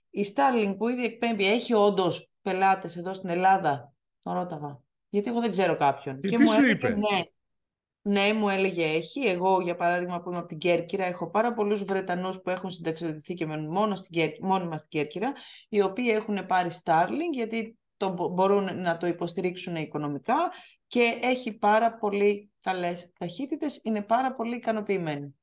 η 0.10 0.34
Starlink 0.36 0.76
που 0.78 0.88
ήδη 0.88 1.04
εκπέμπει 1.04 1.46
έχει 1.46 1.74
όντως 1.74 2.30
πελάτες 2.42 2.98
εδώ 2.98 3.14
στην 3.14 3.30
Ελλάδα; 3.30 3.94
Τον 4.24 4.34
ρώταγα. 4.34 4.80
Γιατί 5.10 5.30
εγώ 5.30 5.40
δεν 5.40 5.52
ξέρω 5.52 5.78
κάποιον. 5.78 6.20
Και 6.20 6.30
και 6.30 6.36
τι 6.36 6.44
μου 6.44 6.52
σου 6.52 6.60
έλεγε 6.60 6.72
είπε; 6.72 6.90
ναι 6.90 7.22
ναι, 8.08 8.34
μου 8.34 8.50
έλεγε 8.50 8.84
έχει. 8.84 9.20
Εγώ, 9.20 9.62
για 9.62 9.76
παράδειγμα, 9.76 10.22
που 10.22 10.30
είμαι 10.30 10.38
από 10.38 10.48
την 10.48 10.58
Κέρκυρα, 10.58 11.06
έχω 11.06 11.30
πάρα 11.30 11.54
πολλούς 11.54 11.84
Βρετανούς 11.84 12.42
που 12.42 12.50
έχουν 12.50 12.70
συνταξιοδοτηθεί 12.70 13.34
και 13.34 13.46
μένουν 13.46 13.72
μόνο 13.72 13.96
στην 13.96 14.12
Κέρκυρα, 14.12 14.48
μόνιμα 14.48 14.78
στην 14.78 14.90
Κέρκυρα, 14.90 15.34
οι 15.70 15.82
οποίοι 15.82 16.08
έχουν 16.12 16.46
πάρει 16.46 16.70
Starlink 16.84 17.34
γιατί 17.34 17.78
το, 17.98 18.10
μπο- 18.14 18.28
μπορούν 18.30 18.82
να 18.82 18.98
το 18.98 19.08
υποστηρίξουν 19.08 19.76
οικονομικά 19.76 20.36
και 20.88 21.20
έχει 21.22 21.54
πάρα 21.54 21.94
πολύ 21.98 22.52
καλές 22.62 23.12
ταχύτητες, 23.20 23.80
είναι 23.84 24.02
πάρα 24.02 24.36
πολύ 24.36 24.56
ικανοποιημένοι. 24.56 25.36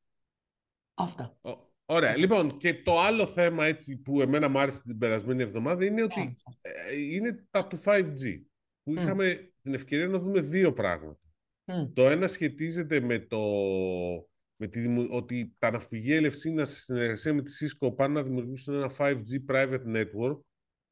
Αυτά. 0.95 1.37
Ω- 1.41 1.71
Ωραία. 1.87 2.17
Λοιπόν, 2.17 2.57
και 2.57 2.75
το 2.83 2.99
άλλο 3.01 3.27
θέμα 3.27 3.65
έτσι 3.67 3.97
που 3.97 4.21
εμένα 4.21 4.49
μου 4.49 4.59
άρεσε 4.59 4.83
την 4.83 4.99
περασμένη 4.99 5.43
εβδομάδα 5.43 5.85
είναι 5.85 6.03
ότι 6.03 6.21
Έτσι. 6.21 6.43
ε, 6.61 7.01
είναι 7.15 7.47
τα 7.51 7.67
του 7.67 7.79
5G. 7.85 8.43
Που 8.83 8.91
Μμ. 8.93 8.97
είχαμε 8.97 9.53
την 9.63 9.75
ευκαιρία 9.75 10.07
να 10.07 10.19
δούμε 10.19 10.41
δύο 10.41 10.73
πράγματα. 10.73 11.19
Μμ. 11.75 11.93
Το 11.95 12.03
ένα 12.11 12.27
σχετίζεται 12.27 13.01
με 13.01 13.19
το 13.19 13.39
με 14.59 14.67
τη, 14.69 14.81
δημο- 14.81 15.07
ότι 15.11 15.55
τα 15.59 15.71
ναυπηγεία 15.71 16.17
Ελευσίνα 16.17 16.65
σε 16.65 16.81
συνεργασία 16.81 17.35
με 17.35 17.43
τη 17.43 17.53
Cisco 17.61 17.97
πάνε 17.97 18.15
να 18.15 18.23
δημιουργήσουν 18.23 18.75
ένα 18.75 18.91
5G 18.99 19.51
private 19.53 19.85
network. 19.97 20.39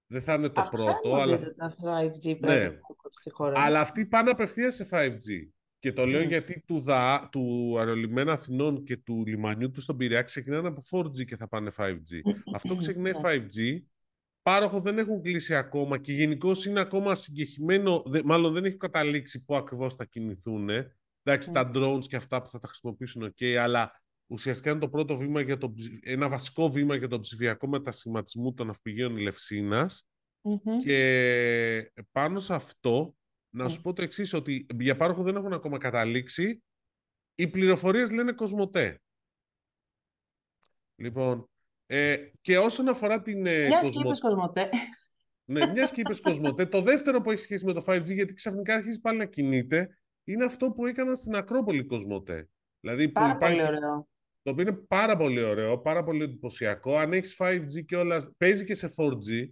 Δεν 0.06 0.22
θα 0.22 0.34
είναι 0.34 0.48
το 0.48 0.68
πρώτο, 0.70 0.90
Αυξάνονται 0.90 1.32
αλλά, 1.32 1.54
τα 1.54 1.74
5G 1.82 2.26
Ναι. 2.26 2.34
πρέπει 2.36 2.80
στη 3.20 3.30
χώρα. 3.30 3.60
αλλά 3.60 3.80
αυτοί 3.80 4.06
πάνε 4.06 4.30
απευθείας 4.30 4.74
σε 4.74 4.88
5G. 4.90 5.48
Και 5.78 5.92
το 5.92 6.06
λέω 6.06 6.22
Μμ. 6.24 6.28
γιατί 6.28 6.62
του, 6.66 6.80
ΔΑ, 6.80 7.28
του 7.32 7.74
αερολιμένα 7.78 8.32
Αθηνών 8.32 8.84
και 8.84 8.96
του 8.96 9.24
λιμανιού 9.26 9.70
τους 9.70 9.82
στον 9.82 9.96
Πειραιά 9.96 10.22
ξεκινάνε 10.22 10.68
από 10.68 10.82
4G 10.90 11.24
και 11.24 11.36
θα 11.36 11.48
πάνε 11.48 11.70
5G. 11.76 12.20
Αυτό 12.54 12.76
ξεκινάει 12.76 13.12
Ναι. 13.12 13.18
5G. 13.22 13.78
Πάροχο 14.42 14.80
δεν 14.80 14.98
έχουν 14.98 15.22
κλείσει 15.22 15.54
ακόμα 15.54 15.98
και 15.98 16.12
γενικώς 16.12 16.64
είναι 16.66 16.80
ακόμα 16.80 17.14
συγκεχημένο, 17.14 18.02
δε- 18.06 18.22
μάλλον 18.24 18.52
δεν 18.52 18.64
έχει 18.64 18.76
καταλήξει 18.76 19.44
πού 19.44 19.56
ακριβώς 19.56 19.94
θα 19.94 20.04
κινηθούν. 20.04 20.68
Εντάξει, 21.22 21.50
Μμ. 21.50 21.52
τα 21.54 21.70
drones 21.74 22.04
και 22.06 22.16
αυτά 22.16 22.42
που 22.42 22.48
θα 22.48 22.58
τα 22.58 22.66
χρησιμοποιήσουν, 22.68 23.22
ok, 23.34 23.44
αλλά 23.46 24.02
ουσιαστικά 24.26 24.70
είναι 24.70 24.80
το 24.80 24.88
πρώτο 24.88 25.16
βήμα 25.16 25.40
για 25.40 25.58
το, 25.58 25.72
ψη- 25.72 26.00
ένα 26.08 26.28
βασικό 26.28 26.70
βήμα 26.70 26.96
για 26.96 27.08
τον 27.08 27.20
ψηφιακό 27.20 27.68
μετασχηματισμό 27.68 28.52
των 28.52 28.66
ναυπηγείων 28.66 29.16
Ελευσίνας. 29.16 30.04
Μμμ. 30.42 30.78
Και 30.84 31.92
πάνω 32.10 32.40
σε 32.40 32.54
αυτό, 32.54 33.14
να 33.50 33.68
σου 33.68 33.78
Μμ. 33.78 33.82
πω 33.82 33.92
το 33.92 34.02
εξής 34.02 34.32
ότι 34.32 34.66
για 34.78 34.96
πάροχο 34.96 35.22
δεν 35.22 35.36
έχουν 35.36 35.52
ακόμα 35.52 35.78
καταλήξει. 35.78 36.62
Οι 37.34 37.48
πληροφορίες 37.48 38.10
λένε 38.10 38.32
Κοσμοτέ. 38.32 39.00
Λοιπόν, 40.94 41.50
ε, 41.92 42.16
και 42.40 42.58
όσον 42.58 42.88
αφορά 42.88 43.22
την 43.22 43.46
ε, 43.46 43.66
Μιας 43.66 43.80
και 43.80 43.86
Κοσμο- 43.86 44.04
είπες 44.06 44.20
Κοσμοτέ. 44.20 44.68
ναι, 45.44 45.66
μιας 45.66 45.90
και 45.90 46.00
είπες 46.00 46.20
Κοσμοτέ, 46.20 46.66
το 46.66 46.80
δεύτερο 46.80 47.20
που 47.20 47.30
έχει 47.30 47.40
σχέση 47.40 47.64
με 47.64 47.72
το 47.72 47.84
5G, 47.86 48.04
γιατί 48.14 48.32
ξαφνικά 48.32 48.74
αρχίζει 48.74 49.00
πάλι 49.00 49.18
να 49.18 49.24
κινείται, 49.24 49.98
είναι 50.24 50.44
αυτό 50.44 50.70
που 50.70 50.86
έκαναν 50.86 51.16
στην 51.16 51.34
Ακρόπολη 51.34 51.84
Κοσμοτέ. 51.84 52.48
Δηλαδή 52.80 53.06
που 53.06 53.12
Πάρα 53.12 53.32
υπάρχει, 53.34 53.56
πολύ 53.56 53.66
ωραίο. 53.68 54.08
το 54.42 54.50
οποίο 54.50 54.62
είναι 54.62 54.72
πάρα 54.88 55.16
πολύ 55.16 55.42
ωραίο, 55.42 55.78
πάρα 55.80 56.04
πολύ 56.04 56.22
εντυπωσιακό. 56.22 56.96
Αν 56.96 57.12
έχεις 57.12 57.36
5G 57.38 57.84
και 57.86 57.96
όλα, 57.96 58.34
παίζει 58.36 58.64
και 58.64 58.74
σε 58.74 58.88
4G, 58.96 59.50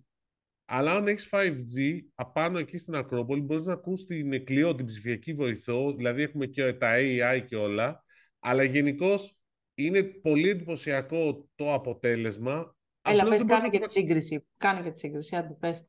αλλά 0.64 0.92
αν 0.94 1.08
έχεις 1.08 1.28
5G 1.32 1.98
απάνω 2.14 2.58
εκεί 2.58 2.78
στην 2.78 2.94
Ακρόπολη, 2.94 3.40
μπορείς 3.40 3.66
να 3.66 3.72
ακούς 3.72 4.04
την 4.04 4.32
Εκλειό, 4.32 4.74
την 4.74 4.86
ψηφιακή 4.86 5.32
βοηθό, 5.32 5.92
δηλαδή 5.94 6.22
έχουμε 6.22 6.46
και 6.46 6.72
τα 6.72 6.90
AI 6.96 7.44
και 7.46 7.56
όλα, 7.56 8.04
αλλά 8.38 8.62
γενικώς 8.62 9.37
είναι 9.78 10.02
πολύ 10.02 10.48
εντυπωσιακό 10.48 11.48
το 11.54 11.72
αποτέλεσμα. 11.72 12.76
Έλα, 13.02 13.22
Απλώς 13.22 13.28
πες, 13.28 13.38
δεν 13.38 13.46
μπορείς 13.46 13.62
κάνε 13.62 13.72
να 13.72 13.78
και 13.78 13.78
τη 13.78 13.90
σύγκριση. 13.90 14.46
Κάνε 14.56 14.82
και 14.82 14.90
τη 14.90 14.98
σύγκριση, 14.98 15.36
άντε 15.36 15.56
πες. 15.60 15.86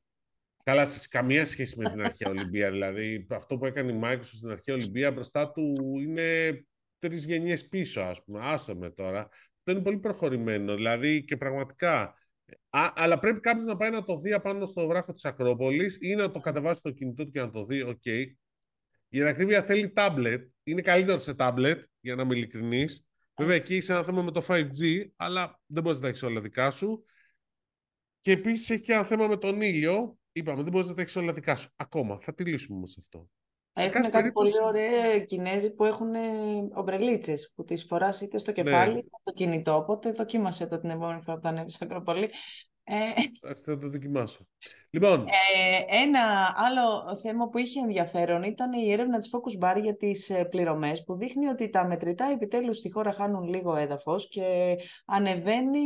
Καλά, 0.64 0.86
σε 0.86 1.08
καμία 1.08 1.46
σχέση 1.46 1.80
με 1.80 1.90
την 1.90 2.02
αρχαία 2.02 2.30
Ολυμπία. 2.30 2.72
Δηλαδή, 2.72 3.28
αυτό 3.30 3.58
που 3.58 3.66
έκανε 3.66 3.92
η 3.92 4.00
Microsoft 4.04 4.24
στην 4.24 4.50
αρχαία 4.50 4.76
Ολυμπία 4.76 5.12
μπροστά 5.12 5.52
του 5.52 5.74
είναι 6.00 6.60
τρεις 7.00 7.26
γενιές 7.26 7.68
πίσω, 7.68 8.02
ας 8.02 8.24
πούμε. 8.24 8.40
Άσ' 8.44 8.63
το 8.63 8.76
με 8.76 8.90
τώρα. 8.90 9.20
Αυτό 9.58 9.72
είναι 9.72 9.82
πολύ 9.82 9.98
προχωρημένο. 9.98 10.76
Δηλαδή, 10.76 11.24
και 11.24 11.38
πραγματικά. 11.38 12.02
Α, 12.70 12.92
αλλά 12.96 13.20
πρέπει 13.20 13.40
κάποιος 13.40 13.66
να 13.66 13.78
πάει 13.78 13.90
να 13.90 14.04
το 14.04 14.20
δει 14.20 14.34
απάνω 14.34 14.66
στο 14.66 14.88
βράχο 14.88 15.14
της 15.14 15.26
Ακρόπολης 15.26 15.98
ή 16.02 16.16
να 16.16 16.32
το 16.32 16.40
κατεβάσει 16.40 16.80
στο 16.80 16.92
κινητό 16.92 17.24
του 17.24 17.32
και 17.32 17.40
να 17.40 17.50
το 17.50 17.66
δει. 17.66 17.82
ΟΚ. 17.82 18.06
Για 18.06 19.24
την 19.24 19.28
ακρίβεια 19.28 19.64
θέλει 19.64 19.94
tablet. 19.96 20.40
Είναι 20.64 20.82
καλύτερο 20.82 21.18
σε 21.18 21.36
tablet, 21.38 21.78
για 22.00 22.16
να 22.16 22.22
είμαι 22.22 22.36
ειλικρινής. 22.36 23.09
Βέβαια, 23.40 23.56
εκεί 23.56 23.76
είσαι 23.76 23.94
ένα 23.94 24.04
θέμα 24.04 24.22
με 24.22 24.32
το 24.32 24.42
5G, 24.48 25.06
αλλά 25.16 25.60
δεν 25.66 25.84
μπορείς 25.84 25.98
να 25.98 26.04
τα 26.04 26.10
έχεις 26.10 26.24
όλα 26.24 26.42
δικά 26.42 26.72
σου. 26.72 27.04
Και 28.22 28.32
επίσης 28.32 28.70
έχει 28.70 28.82
και 28.84 28.94
ένα 28.94 29.04
θέμα 29.04 29.28
με 29.28 29.38
τον 29.38 29.62
ήλιο. 29.62 30.18
Είπαμε, 30.32 30.62
δεν 30.64 30.72
μπορείς 30.72 30.88
να 30.88 30.94
τα 30.94 31.02
έχεις 31.02 31.16
όλα 31.16 31.34
δικά 31.34 31.56
σου. 31.56 31.70
Ακόμα. 31.76 32.20
Θα 32.22 32.34
τη 32.34 32.44
λύσουμε 32.44 32.78
όμως 32.78 32.98
αυτό. 33.00 33.30
Σε 33.74 33.82
Έχουν 33.86 33.92
κάθε 33.92 34.10
κάτι 34.10 34.22
περίπτωση- 34.22 34.58
πολύ 34.60 34.66
ωραία 34.68 35.20
Κινέζοι 35.20 35.70
που 35.72 35.86
έχουν 35.86 36.10
ομπρελίτσες 36.76 37.52
που 37.56 37.64
τις 37.64 37.84
φοράς 37.84 38.22
είτε 38.22 38.38
στο 38.38 38.52
Ναι. 38.52 38.62
κεφάλι 38.64 38.98
είτε 38.98 39.10
στο 39.22 39.34
κινητό. 39.34 39.76
Οπότε 39.76 40.12
δοκίμασε 40.12 40.68
το 40.68 40.80
την 40.80 40.90
επόμενη 40.90 41.22
φορά 41.22 41.36
που 41.38 41.44
θα 41.44 41.50
ανέβεις 41.50 41.74
στην 41.74 41.88
Ακροπολή. 41.88 42.30
Ε, 42.92 43.22
Εντάξει, 43.42 43.64
θα 43.64 43.78
το 43.78 43.90
δοκιμάσω. 43.90 44.48
Λοιπόν, 44.90 45.26
ε, 45.28 46.02
ένα 46.04 46.54
άλλο 46.56 47.16
θέμα 47.16 47.50
που 47.50 47.58
είχε 47.58 47.80
ενδιαφέρον 47.80 48.44
ήταν 48.44 48.74
η 48.74 48.92
έρευνα 48.92 49.18
της 49.18 49.30
Focus 49.32 49.64
Bar 49.66 49.82
για 49.82 49.96
τις 49.96 50.30
ε, 50.30 50.44
πληρωμές 50.44 51.04
που 51.04 51.18
δείχνει 51.18 51.48
ότι 51.48 51.70
τα 51.70 51.88
μετρητά 51.88 52.26
επιτέλους 52.26 52.78
στη 52.78 52.92
χώρα 52.92 53.12
χάνουν 53.14 53.48
λίγο 53.48 53.76
έδαφος 53.76 54.28
και 54.30 54.76
ανεβαίνει... 55.06 55.80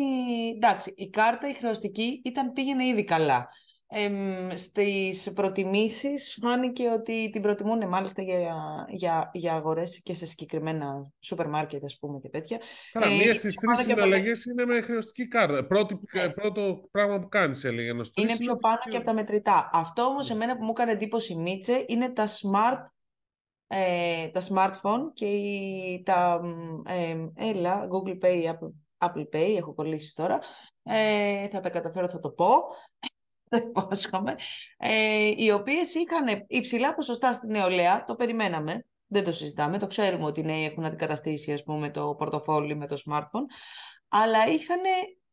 Εντάξει, 0.56 0.94
η 0.96 1.10
κάρτα 1.10 1.50
η 1.50 1.54
χρεωστική 1.54 2.22
ήταν, 2.24 2.54
πήγαινε 2.54 2.86
ήδη 2.86 3.04
καλά. 3.04 3.48
Εμ, 3.96 4.50
στις 4.56 5.32
προτιμήσεις 5.34 6.38
φάνηκε 6.42 6.90
ότι 6.90 7.30
την 7.30 7.42
προτιμούν 7.42 7.88
μάλιστα 7.88 8.22
για, 8.22 8.56
για, 8.90 9.30
για 9.34 9.54
αγορές 9.54 10.02
και 10.04 10.14
σε 10.14 10.26
συγκεκριμένα 10.26 11.12
σούπερ 11.20 11.48
μάρκετ, 11.48 11.84
ας 11.84 11.98
πούμε, 12.00 12.20
και 12.20 12.30
τέτοια. 12.30 12.60
Καλά, 12.92 13.06
Ε, 13.06 13.10
μία 13.16 13.34
στις 13.34 13.56
πάνω 13.56 13.74
τρεις 13.76 13.86
και 13.88 13.92
από- 13.94 14.02
συναλλαγές 14.02 14.46
είναι 14.46 14.66
με 14.66 14.82
χρεωστική 14.82 15.28
κάρτα. 15.28 15.66
Πρώτη, 15.66 16.00
Ναι. 16.14 16.30
Πρώτο 16.30 16.88
πράγμα 16.92 17.20
που 17.20 17.28
κάνεις, 17.30 17.64
έλεγε. 17.64 17.90
ενώ 17.90 18.04
στις 18.04 18.24
Είναι 18.24 18.34
τρεις 18.34 18.48
πιο 18.48 18.56
πάνω 18.58 18.78
και 18.90 18.98
από 18.98 19.06
τα 19.06 19.14
μετρητά. 19.14 19.70
Αυτό 19.74 20.04
όμως 20.04 20.28
Ναι. 20.30 20.36
εμένα 20.36 20.58
που 20.58 20.64
μου 20.64 20.72
έκανε 20.72 20.92
εντύπωση 20.92 21.36
Μίτσε 21.36 21.86
είναι 21.88 22.10
τα 22.10 22.26
smart 22.28 22.92
ε, 23.68 24.28
τα 24.28 24.42
smartphone 24.50 25.12
και 25.14 25.26
η, 25.26 26.02
τα 26.06 26.40
μ, 26.44 26.82
ε, 26.88 27.32
έλα, 27.36 27.88
Google 27.92 28.26
Pay, 28.26 28.44
Apple, 28.52 28.72
Apple 29.08 29.36
Pay, 29.36 29.56
έχω 29.58 29.74
κολλήσει 29.74 30.16
τώρα. 30.16 30.40
Ε, 30.84 31.48
θα 31.50 31.60
τα 31.60 31.70
καταφέρω, 31.70 32.08
θα 32.10 32.20
το 32.20 32.30
πω. 32.30 32.48
Το 33.58 33.58
υπόσχομαι. 33.58 34.36
Ε, 34.78 35.32
οι 35.36 35.52
οποίες 35.52 35.94
είχαν 35.94 36.46
υψηλά 36.48 36.94
ποσοστά 36.94 37.34
στην 37.34 37.52
νεολαία, 37.52 38.06
το 38.06 38.16
περιμέναμε, 38.16 38.86
δεν 39.08 39.24
το 39.24 39.32
συζητάμε, 39.32 39.78
το 39.78 39.88
ξέρουμε 39.88 40.26
ότι 40.26 40.40
οι 40.40 40.44
νέοι 40.44 40.66
έχουν 40.66 40.86
αντικαταστήσει 40.86 41.54
ας 41.54 41.64
πούμε, 41.64 41.92
το 41.92 42.16
πορτοφόλι 42.18 42.76
με 42.76 42.88
το 42.88 43.02
smartphone, 43.06 43.46
αλλά 44.08 44.48
είχαν 44.48 44.82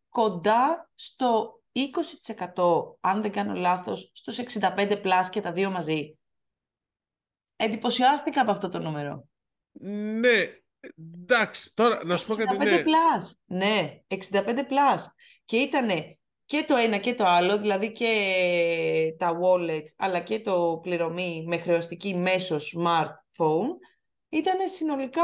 κοντά 0.09 0.91
στο 0.95 1.61
20%, 1.73 2.97
αν 3.01 3.23
δεν 3.23 3.33
κάνω 3.33 3.55
λάθος, 3.55 4.11
στους 4.15 4.39
65 4.39 5.03
plus 5.05 5.29
και 5.31 5.41
τα 5.41 5.53
δύο 5.53 5.71
μαζί. 5.71 6.19
Εντυπωσιάστηκα 7.57 8.41
από 8.41 8.51
αυτό 8.51 8.69
το 8.69 8.79
νούμερο. 8.79 9.29
Ναι, 10.21 10.45
εντάξει, 10.99 11.75
τώρα 11.75 12.05
να 12.05 12.17
σου 12.17 12.27
πω 12.27 12.35
κάτι, 12.35 12.57
65 12.57 12.65
ναι. 12.65 12.83
plus. 12.83 13.31
Ναι, 13.45 14.01
65 14.09 14.59
plus. 14.59 15.05
Και 15.45 15.57
ήταν 15.57 15.89
και 16.51 16.65
το 16.69 16.77
ένα 16.77 16.99
και 16.99 17.15
το 17.15 17.25
άλλο, 17.25 17.59
δηλαδή 17.59 17.93
και 17.93 19.15
τα 19.19 19.39
wallets, 19.43 19.89
αλλά 19.97 20.21
και 20.21 20.41
το 20.41 20.79
πληρωμή 20.83 21.45
με 21.47 21.59
χρεωστική 21.59 22.15
μέσω 22.15 22.57
smartphone, 22.57 23.69
ήταν 24.29 24.69
συνολικά 24.69 25.23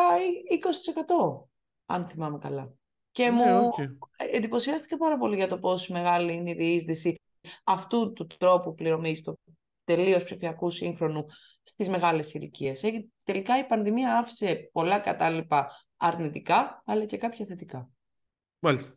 20%, 1.39 1.49
αν 1.87 2.09
θυμάμαι 2.09 2.39
καλά. 2.39 2.73
Και 3.11 3.31
Ναι, 3.31 3.53
μου 3.53 3.67
ΟΚ. 3.67 3.75
εντυπωσιάστηκα 4.17 4.97
πάρα 4.97 5.19
πολύ 5.19 5.37
για 5.37 5.49
το 5.49 5.59
πόσο 5.59 5.93
μεγάλη 5.93 6.35
είναι 6.35 6.51
η 6.51 6.55
διείσδυση 6.55 7.21
αυτού 7.65 8.13
του 8.13 8.27
τρόπου 8.39 8.75
πληρωμής, 8.75 9.23
του 9.23 9.39
τελείως 9.85 10.25
ψηφιακού 10.25 10.71
σύγχρονου 10.71 11.27
στις 11.63 11.89
μεγάλες 11.89 12.35
ηλικίες. 12.35 12.83
Ε, 12.83 13.09
Τελικά 13.25 13.59
η 13.59 13.65
πανδημία 13.65 14.19
άφησε 14.19 14.71
πολλά 14.73 14.99
κατάλοιπα 14.99 15.71
αρνητικά, 15.97 16.83
αλλά 16.87 17.05
και 17.05 17.17
κάποια 17.17 17.47
θετικά. 17.47 17.91
Μάλιστα. 18.59 18.95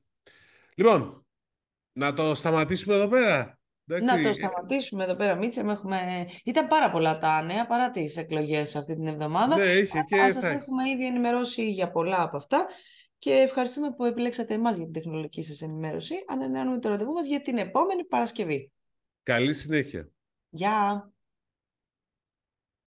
Λοιπόν, 0.76 1.24
να 2.00 2.14
το 2.14 2.36
σταματήσουμε 2.36 2.96
εδώ 2.96 3.08
πέρα. 3.08 3.60
Εντάξει, 3.88 4.16
Να 4.16 4.22
το 4.22 4.28
ε, 4.28 4.34
σταματήσουμε 4.34 5.04
εδώ 5.04 5.16
πέρα, 5.16 5.36
Μίτσε. 5.36 5.64
με 5.64 5.72
Έχουμε... 5.72 6.28
Ήταν 6.44 6.68
πάρα 6.68 6.92
πολλά 6.92 7.18
τα 7.18 7.42
νέα 7.42 7.66
παρά 7.66 7.92
τις 7.92 8.18
εκλογές 8.18 8.76
αυτή 8.76 8.96
την 8.96 9.08
εβδομάδα. 9.08 9.58
Ναι, 9.58 9.64
είχε 9.64 10.04
και 10.08 10.16
Αλλά 10.16 10.34
θα 10.34 10.42
σας 10.42 10.44
έχει. 10.44 10.56
έχουμε 10.56 10.90
ήδη 10.90 11.06
ενημερώσει 11.06 11.70
για 11.70 11.92
πολλά 11.92 12.22
από 12.22 12.38
αυτά 12.38 12.68
και 13.18 13.32
ευχαριστούμε 13.32 13.92
που 13.92 14.06
επιλέξατε 14.06 14.54
εμάς 14.54 14.76
για 14.76 14.84
την 14.84 14.94
τεχνολογική 14.94 15.44
σας 15.44 15.62
ενημέρωση. 15.62 16.16
Ανανεώνουμε 16.28 16.80
το 16.80 16.90
ραντεβού 16.90 17.12
μας 17.12 17.26
για 17.26 17.42
την 17.42 17.58
επόμενη 17.58 18.06
Παρασκευή. 18.06 18.72
Καλή 19.24 19.54
συνέχεια. 19.54 20.10
Γεια! 20.50 21.12